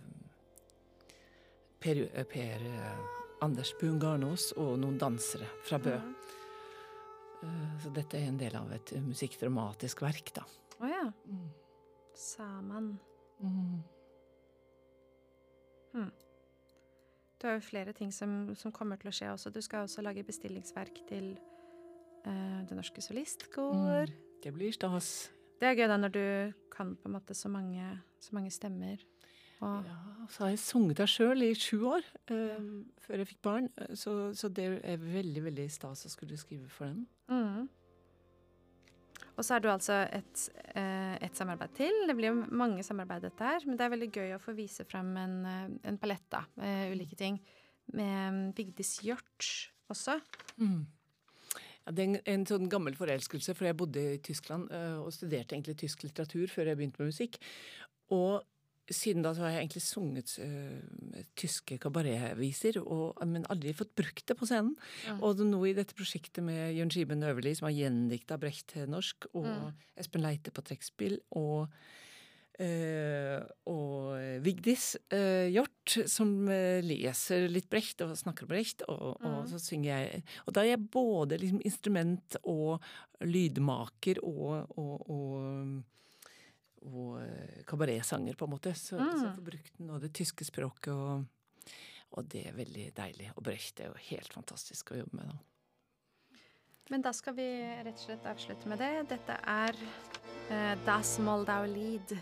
Per, 1.78 2.00
uh, 2.10 2.24
per 2.26 2.64
Anders 3.46 3.70
Bungarnås 3.78 4.50
og 4.58 4.74
noen 4.82 4.98
dansere 5.00 5.48
fra 5.64 5.78
Bø. 5.80 5.94
Mm. 7.38 7.66
Så 7.84 7.92
dette 7.94 8.18
er 8.18 8.28
en 8.28 8.40
del 8.40 8.56
av 8.58 8.72
et 8.74 8.96
musikkdramatisk 9.04 10.02
verk, 10.02 10.34
da. 10.40 10.44
Å 10.78 10.82
oh, 10.82 10.90
ja. 10.90 11.04
Mm. 11.30 11.46
Saman. 12.18 12.96
Mm. 13.38 13.76
Hmm. 15.94 16.10
Du 17.38 17.46
har 17.46 17.54
jo 17.58 17.62
flere 17.62 17.92
ting 17.94 18.10
som, 18.14 18.54
som, 18.58 18.72
kommer 18.74 18.98
til 18.98 19.12
å 19.12 19.14
skje 19.14 19.30
også. 19.30 19.52
Du 19.54 19.60
skal 19.62 19.86
også 19.86 20.02
lage 20.02 20.26
bestillingsverk 20.26 21.04
til 21.08 21.36
uh, 22.26 22.64
Det 22.66 22.74
Norske 22.74 23.02
Solistkor. 23.04 24.10
Mm, 24.10 24.40
det 24.42 24.54
blir 24.56 24.74
stas. 24.74 25.30
Det 25.58 25.68
er 25.70 25.78
gøy 25.78 25.86
da 25.90 25.98
når 26.00 26.14
du 26.14 26.24
kan 26.74 26.96
på 26.98 27.10
en 27.10 27.14
måte 27.14 27.34
så 27.34 27.50
mange, 27.50 27.92
så 28.22 28.34
mange 28.34 28.50
stemmer. 28.54 29.02
Og 29.62 29.86
ja, 29.86 29.96
så 30.30 30.44
har 30.44 30.52
jeg 30.52 30.60
sunget 30.62 31.00
der 31.00 31.10
sjøl 31.10 31.42
i 31.42 31.54
sju 31.58 31.80
år 31.90 32.04
uh, 32.30 32.68
før 33.06 33.22
jeg 33.22 33.30
fikk 33.32 33.42
barn. 33.46 33.70
Så, 33.94 34.18
så, 34.38 34.50
det 34.50 34.68
er 34.82 35.02
veldig, 35.02 35.44
veldig 35.48 35.66
stas 35.70 36.06
å 36.06 36.12
skulle 36.12 36.38
skrive 36.38 36.70
for 36.70 36.90
dem. 36.90 37.06
Mm. 37.30 37.68
Og 39.38 39.46
så 39.46 39.54
er 39.54 39.62
det 39.62 39.70
altså 39.70 40.00
et, 40.10 40.44
eh, 40.74 41.14
et, 41.22 41.36
samarbeid 41.38 41.76
til. 41.78 41.94
Det 42.10 42.16
blir 42.18 42.32
jo 42.32 42.44
mange 42.58 42.82
samarbeid 42.82 43.28
dette 43.28 43.46
her, 43.46 43.62
men 43.66 43.78
det 43.78 43.86
er 43.86 43.94
veldig 43.94 44.10
gøy 44.10 44.34
å 44.34 44.42
få 44.42 44.54
vise 44.58 44.86
frem 44.88 45.12
en, 45.16 45.36
eh, 45.46 45.64
en 45.92 45.98
palett 46.02 46.34
av 46.34 46.50
ulike 46.90 47.18
ting. 47.18 47.38
Med 47.94 48.32
mm, 48.34 48.46
Vigdis 48.58 48.98
Hjort 49.06 49.46
også. 49.88 50.18
Mm. 50.58 50.82
Ja, 51.86 51.94
det 51.94 52.02
er 52.02 52.08
en, 52.10 52.20
en, 52.34 52.46
sånn 52.50 52.68
gammel 52.68 52.98
forelskelse, 52.98 53.54
for 53.56 53.64
jeg 53.64 53.78
bodde 53.80 54.02
i 54.02 54.18
Tyskland 54.20 54.68
uh, 54.74 54.98
og 55.00 55.12
studerte 55.14 55.56
egentlig 55.56 55.78
tysk 55.80 56.02
litteratur 56.04 56.50
før 56.52 56.68
jeg 56.68 56.76
begynte 56.76 57.00
med 57.00 57.14
musikk. 57.14 57.38
Og 58.12 58.42
siden 58.94 59.24
da 59.24 59.34
så 59.36 59.44
har 59.44 59.54
jeg 59.54 59.66
egentlig 59.66 59.84
sunget 59.84 60.34
uh, 60.40 61.20
tyske 61.38 61.78
kabaretviser, 61.82 62.80
men 63.28 63.46
aldri 63.52 63.74
fått 63.76 63.94
brukt 63.98 64.24
det 64.28 64.36
på 64.38 64.48
scenen. 64.48 64.74
Mm. 65.08 65.22
Og 65.26 65.44
nå 65.46 65.60
i 65.68 65.76
dette 65.76 65.96
prosjektet 65.98 66.44
med 66.46 66.74
Jørn 66.76 66.92
Skiben 66.94 67.24
Øverli, 67.26 67.54
som 67.58 67.68
har 67.68 67.76
gjendikta 67.76 68.38
Brecht 68.40 68.70
til 68.74 68.88
norsk, 68.90 69.30
og 69.34 69.48
mm. 69.48 69.72
Espen 70.00 70.24
Leite 70.24 70.54
på 70.54 70.64
trekkspill, 70.64 71.18
og, 71.38 71.74
uh, 72.62 73.38
og 73.70 74.40
Vigdis 74.46 74.94
uh, 75.12 75.46
Hjort, 75.52 75.98
som 76.10 76.32
uh, 76.48 76.80
leser 76.84 77.48
litt 77.52 77.68
Brecht 77.72 78.02
og 78.06 78.16
snakker 78.18 78.48
Brecht, 78.50 78.86
og, 78.88 79.14
og 79.20 79.38
Mm. 79.38 79.46
så 79.52 79.58
synger 79.62 79.90
jeg 79.92 80.22
Og 80.46 80.54
da 80.54 80.62
er 80.64 80.72
jeg 80.72 80.88
både 80.90 81.38
liksom 81.38 81.60
instrument 81.64 82.36
og 82.42 82.82
lydmaker 83.20 84.20
og, 84.24 84.66
og, 84.78 85.10
og, 85.10 85.84
og 86.86 87.18
eh, 87.22 87.62
kabaretsanger, 87.68 88.36
på 88.38 88.46
en 88.48 88.52
måte. 88.54 88.74
Så, 88.78 88.96
så 88.98 89.26
Mm. 89.26 89.34
får 89.36 89.44
brukt 89.50 89.78
noe 89.80 89.94
av 89.96 90.00
det 90.04 90.12
tyske 90.14 90.44
språket, 90.44 90.92
og, 90.94 91.24
og 92.16 92.28
det 92.32 92.46
er 92.48 92.56
veldig 92.56 92.86
deilig. 92.96 93.30
Og 93.36 93.42
Brecht 93.44 93.80
er 93.80 93.90
jo 93.90 93.94
helt 94.10 94.32
fantastisk 94.32 94.92
å 94.94 95.00
jobbe 95.02 95.16
med, 95.20 95.26
da. 95.32 95.38
Men 96.90 97.02
da 97.04 97.10
skal 97.12 97.34
vi 97.36 97.44
rett 97.84 97.98
og 97.98 98.04
slett 98.06 98.24
avslutte 98.30 98.68
med 98.70 98.78
det. 98.80 98.92
Dette 99.10 99.34
er 99.44 99.76
eh, 100.48 100.74
Das 100.86 101.18
Moldau 101.20 101.66
Lied. 101.68 102.14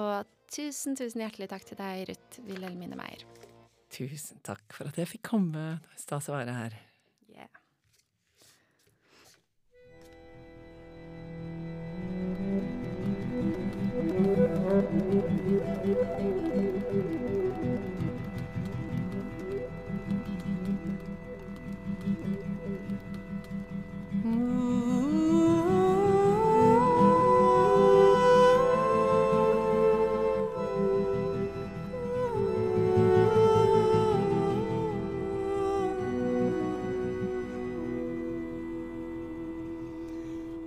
Og 0.00 0.24
tusen, 0.48 0.96
tusen 0.96 1.20
hjertelig 1.20 1.50
takk 1.52 1.66
til 1.68 1.76
deg, 1.76 2.06
Ruth 2.08 2.40
Wilhelmine 2.46 2.96
Meyer. 2.96 3.26
Tusen 3.92 4.40
takk 4.40 4.64
for 4.72 4.88
at 4.88 4.96
jeg 4.96 5.10
fikk 5.10 5.26
komme. 5.28 5.66
Det 5.92 6.00
Stas 6.00 6.30
å 6.32 6.38
være 6.38 6.54
her. 6.56 6.78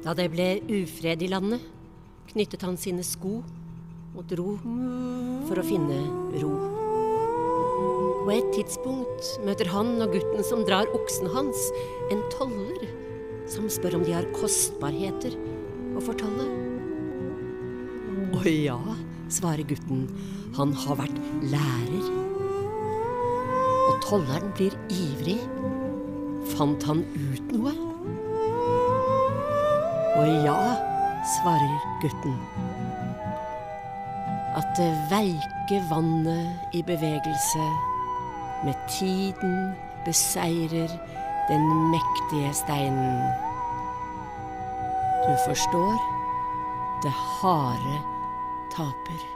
Da 0.05 0.13
det 0.13 0.27
ble 0.35 0.59
ufred 0.69 1.23
i 1.25 1.31
landet, 1.31 1.63
knyttet 2.29 2.61
han 2.61 2.75
sine 2.77 3.01
sko 3.01 3.39
og 4.15 4.27
dro 4.29 4.51
for 5.47 5.57
å 5.57 5.63
finne 5.65 5.97
ro. 6.43 6.51
På 8.25 8.33
et 8.33 8.51
tidspunkt 8.53 9.31
møter 9.45 9.69
han 9.73 9.95
og 10.05 10.13
gutten 10.13 10.45
som 10.45 10.61
drar 10.67 10.91
oksen 10.93 11.31
hans, 11.33 11.57
en 12.13 12.21
toller 12.35 12.85
som 13.49 13.65
spør 13.69 13.97
om 13.97 14.05
de 14.05 14.13
har 14.13 14.29
kostbarheter 14.37 15.33
å 15.97 16.05
fortelle. 16.05 16.47
Å 18.35 18.45
ja, 18.49 18.77
svarer 19.33 19.65
gutten, 19.65 20.05
han 20.57 20.73
har 20.85 21.01
vært 21.01 21.17
lærer. 21.49 22.07
Og 23.89 23.99
tolleren 24.05 24.53
blir 24.57 24.77
ivrig. 24.93 25.41
Fant 26.53 26.85
han 26.85 27.01
ut 27.17 27.53
noe? 27.57 27.84
Å 30.15 30.23
ja, 30.45 30.59
svarer 31.35 31.87
gutten. 31.99 32.37
At 34.55 34.71
det 34.77 34.91
veike 35.11 35.81
vannet 35.89 36.75
i 36.77 36.83
bevegelse 36.87 37.67
med 38.63 38.79
tiden 38.87 39.75
beseirer 40.05 40.91
den 41.49 41.67
mektige 41.91 42.53
steinen. 42.55 43.21
Du 45.27 45.35
forstår, 45.45 45.95
det 47.03 47.11
harde 47.11 47.97
taper. 48.71 49.34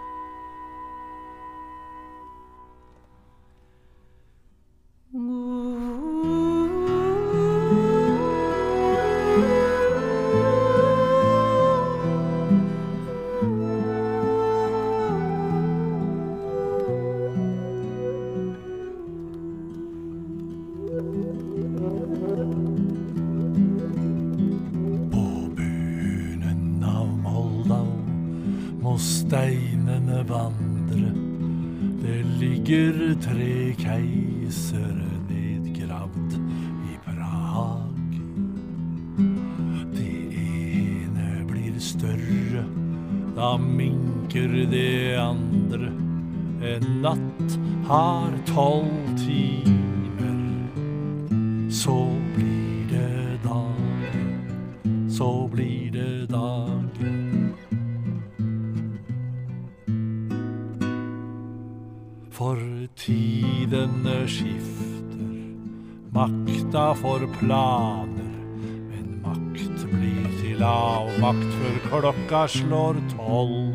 Klokka 72.30 72.48
slår 72.48 72.96
tolv. 73.18 73.74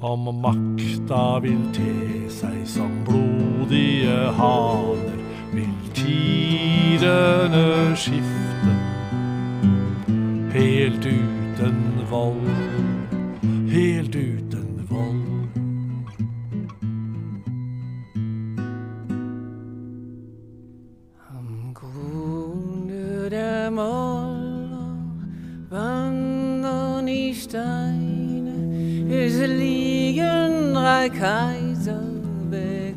Om 0.00 0.40
makta 0.42 1.40
vil 1.40 1.60
te 1.72 2.28
seg 2.28 2.66
som 2.68 2.90
blodige 3.04 4.32
haner, 4.36 5.16
vil 5.52 5.72
tidene 5.94 7.96
skifte. 7.96 8.29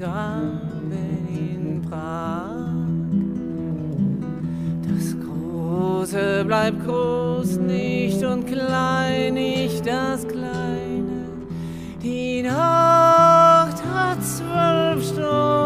Begraben 0.03 0.91
in 1.29 1.81
Prag. 1.89 2.73
Das 4.87 5.15
Große 5.25 6.43
bleibt 6.45 6.85
groß 6.85 7.57
nicht 7.59 8.23
und 8.23 8.45
klein 8.45 9.33
nicht 9.35 9.85
das 9.87 10.27
Kleine. 10.27 11.29
Die 12.01 12.41
Nacht 12.41 13.81
hat 13.85 14.21
zwölf 14.21 15.05
Stunden, 15.05 15.62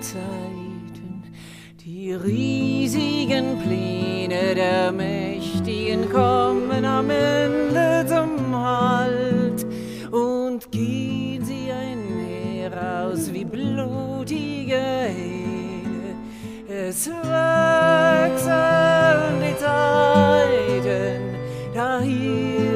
Zeiten, 0.00 1.22
die 1.84 2.12
riesigen 2.14 3.58
Pläne 3.58 4.54
der 4.54 4.92
Mächtigen 4.92 6.10
kommen 6.10 6.84
am 6.86 7.10
Ende 7.10 8.06
zum 8.06 8.56
Halt 8.56 9.66
und 10.10 10.72
gehen 10.72 11.44
sie 11.44 11.70
einher 11.70 13.04
aus 13.04 13.30
wie 13.32 13.44
blutige 13.44 14.76
Hähne. 14.76 16.14
Es 16.66 17.06
wechseln 17.08 18.40
die 19.42 19.56
Zeiten, 19.58 21.20
da 21.74 22.00
hilft 22.00 22.69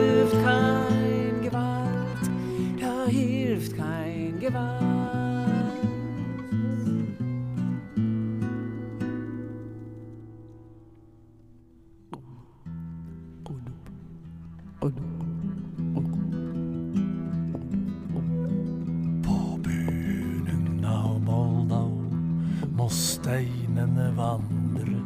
steinene 23.24 24.10
vandre. 24.16 24.98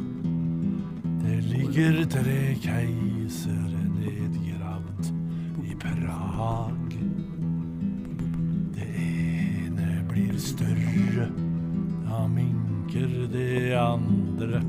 Det 1.23 1.37
ligger 1.41 2.01
tre 2.11 2.55
keisere 2.59 3.83
nedgravd 3.93 5.07
i 5.63 5.75
Prag. 5.79 6.97
Det 8.75 8.89
ene 9.05 10.03
blir 10.11 10.35
større, 10.35 11.29
da 12.09 12.25
minker 12.27 13.15
det 13.31 13.71
andre. 13.79 14.65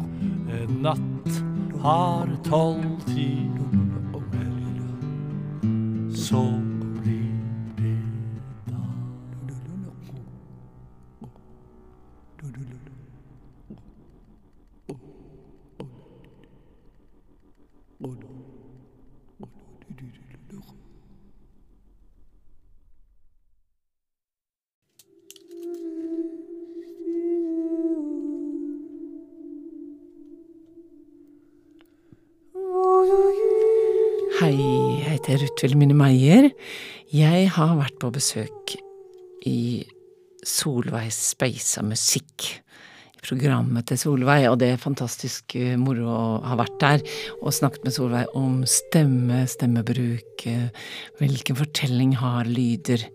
En 0.61 0.83
natt 0.87 1.43
har 1.83 2.31
tolv 2.47 3.03
timer, 3.11 4.47
så 6.15 6.47
heter 35.31 35.45
Ruth 35.47 35.63
Wilhelmine 35.63 35.95
Meyer. 35.95 36.49
Jeg 37.15 37.51
har 37.55 37.77
vært 37.79 37.99
på 38.03 38.09
besøk 38.11 38.73
i 39.47 39.85
Solveig 40.43 41.13
Speisa 41.15 41.85
musikk. 41.87 42.49
Programmet 43.23 43.87
til 43.87 44.01
Solveig, 44.01 44.49
og 44.49 44.59
det 44.59 44.73
er 44.73 44.81
fantastisk 44.81 45.55
eh, 45.55 45.77
moro 45.79 46.09
å 46.09 46.27
ha 46.49 46.57
vært 46.59 46.79
der 46.81 47.05
og 47.43 47.53
snakket 47.55 47.87
med 47.87 47.95
Solveig 47.95 48.35
om 48.35 48.63
stemme, 48.67 49.45
stemmebruk, 49.47 50.47
eh, 50.51 50.71
hvilken 51.21 51.61
fortelling 51.61 52.17
har 52.19 52.51
lyder. 52.51 53.07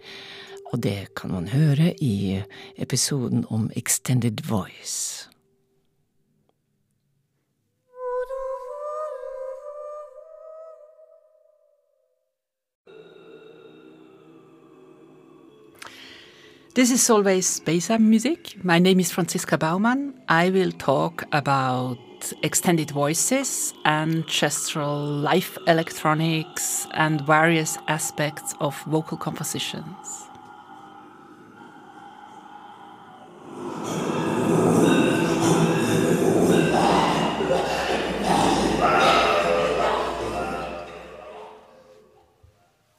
Og 0.71 0.85
det 0.85 1.09
kan 1.19 1.35
man 1.35 1.49
høre 1.51 1.91
i 1.99 2.39
episoden 2.79 3.43
om 3.49 3.67
Extended 3.75 4.45
Voice. 4.47 5.34
This 16.75 16.91
is 16.91 17.09
always 17.09 17.47
Space 17.47 17.89
Music. 17.99 18.61
My 18.61 18.79
name 18.79 18.99
is 18.99 19.09
Franziska 19.09 19.57
Baumann. 19.57 20.13
I 20.27 20.49
will 20.49 20.73
talk 20.73 21.23
about 21.31 21.97
extended 22.43 22.91
voices, 22.91 23.73
ancestral 23.85 24.99
life 24.99 25.57
electronics, 25.67 26.85
and 26.91 27.21
various 27.21 27.77
aspects 27.87 28.55
of 28.59 28.77
vocal 28.87 29.17
compositions. 29.17 30.27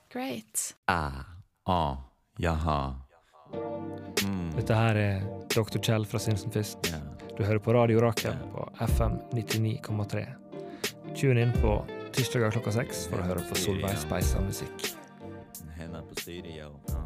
Great. 0.09 0.73
Ah, 0.89 1.27
ah, 1.67 1.99
jaha. 2.41 3.06
Dette 4.57 4.75
her 4.75 4.97
er 4.97 5.25
Dr. 5.53 5.79
Kjell 5.79 6.07
fra 6.09 6.21
Sinsenfist. 6.21 6.89
Ja. 6.89 7.01
Du 7.37 7.45
hører 7.45 7.61
på 7.61 7.75
Radio 7.77 8.01
Rakel 8.01 8.37
på 8.55 8.65
FM 8.81 9.19
99,3. 9.37 10.25
Tune 11.17 11.43
inn 11.45 11.53
på 11.61 11.77
tirsdager 12.17 12.55
klokka 12.57 12.73
seks 12.79 13.05
for 13.11 13.21
å 13.21 13.27
høre 13.29 13.45
på 13.49 13.59
Solveig 13.61 14.01
Speisa 14.01 14.41
musikk. 14.41 14.89
Henne 15.77 16.01
på 16.09 16.17
stereo. 16.23 16.73
Ja. 16.89 17.03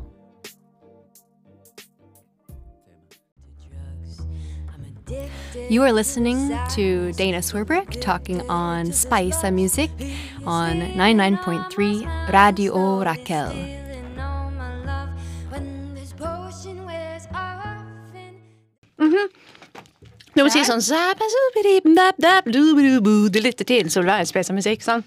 You 5.69 5.83
are 5.83 5.93
listening 5.93 6.51
to 6.77 7.11
Dana 7.19 7.43
Swerbrick 7.43 8.01
talking 8.01 8.49
on 8.49 8.93
Spisa 8.93 9.53
Music 9.53 9.91
on 10.47 10.81
99.3 10.95 12.33
Radio 12.33 13.03
Raquel. 13.03 13.80
Du 20.41 20.47
må 20.47 20.53
si 20.55 20.63
sånn. 20.65 20.81
Du 23.29 23.41
lytter 23.45 23.67
til 23.69 23.91
Solveig 23.93 24.29
Speisa 24.31 24.55
musikk, 24.57 24.81
sånn. 24.87 25.03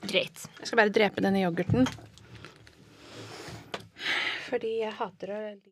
Greit. 0.00 0.46
Jeg 0.58 0.64
skal 0.64 0.80
bare 0.80 0.92
drepe 0.94 1.20
denne 1.20 1.42
yoghurten. 1.42 1.84
Fordi 4.48 4.72
jeg 4.80 4.94
hater 4.96 5.34
å 5.36 5.42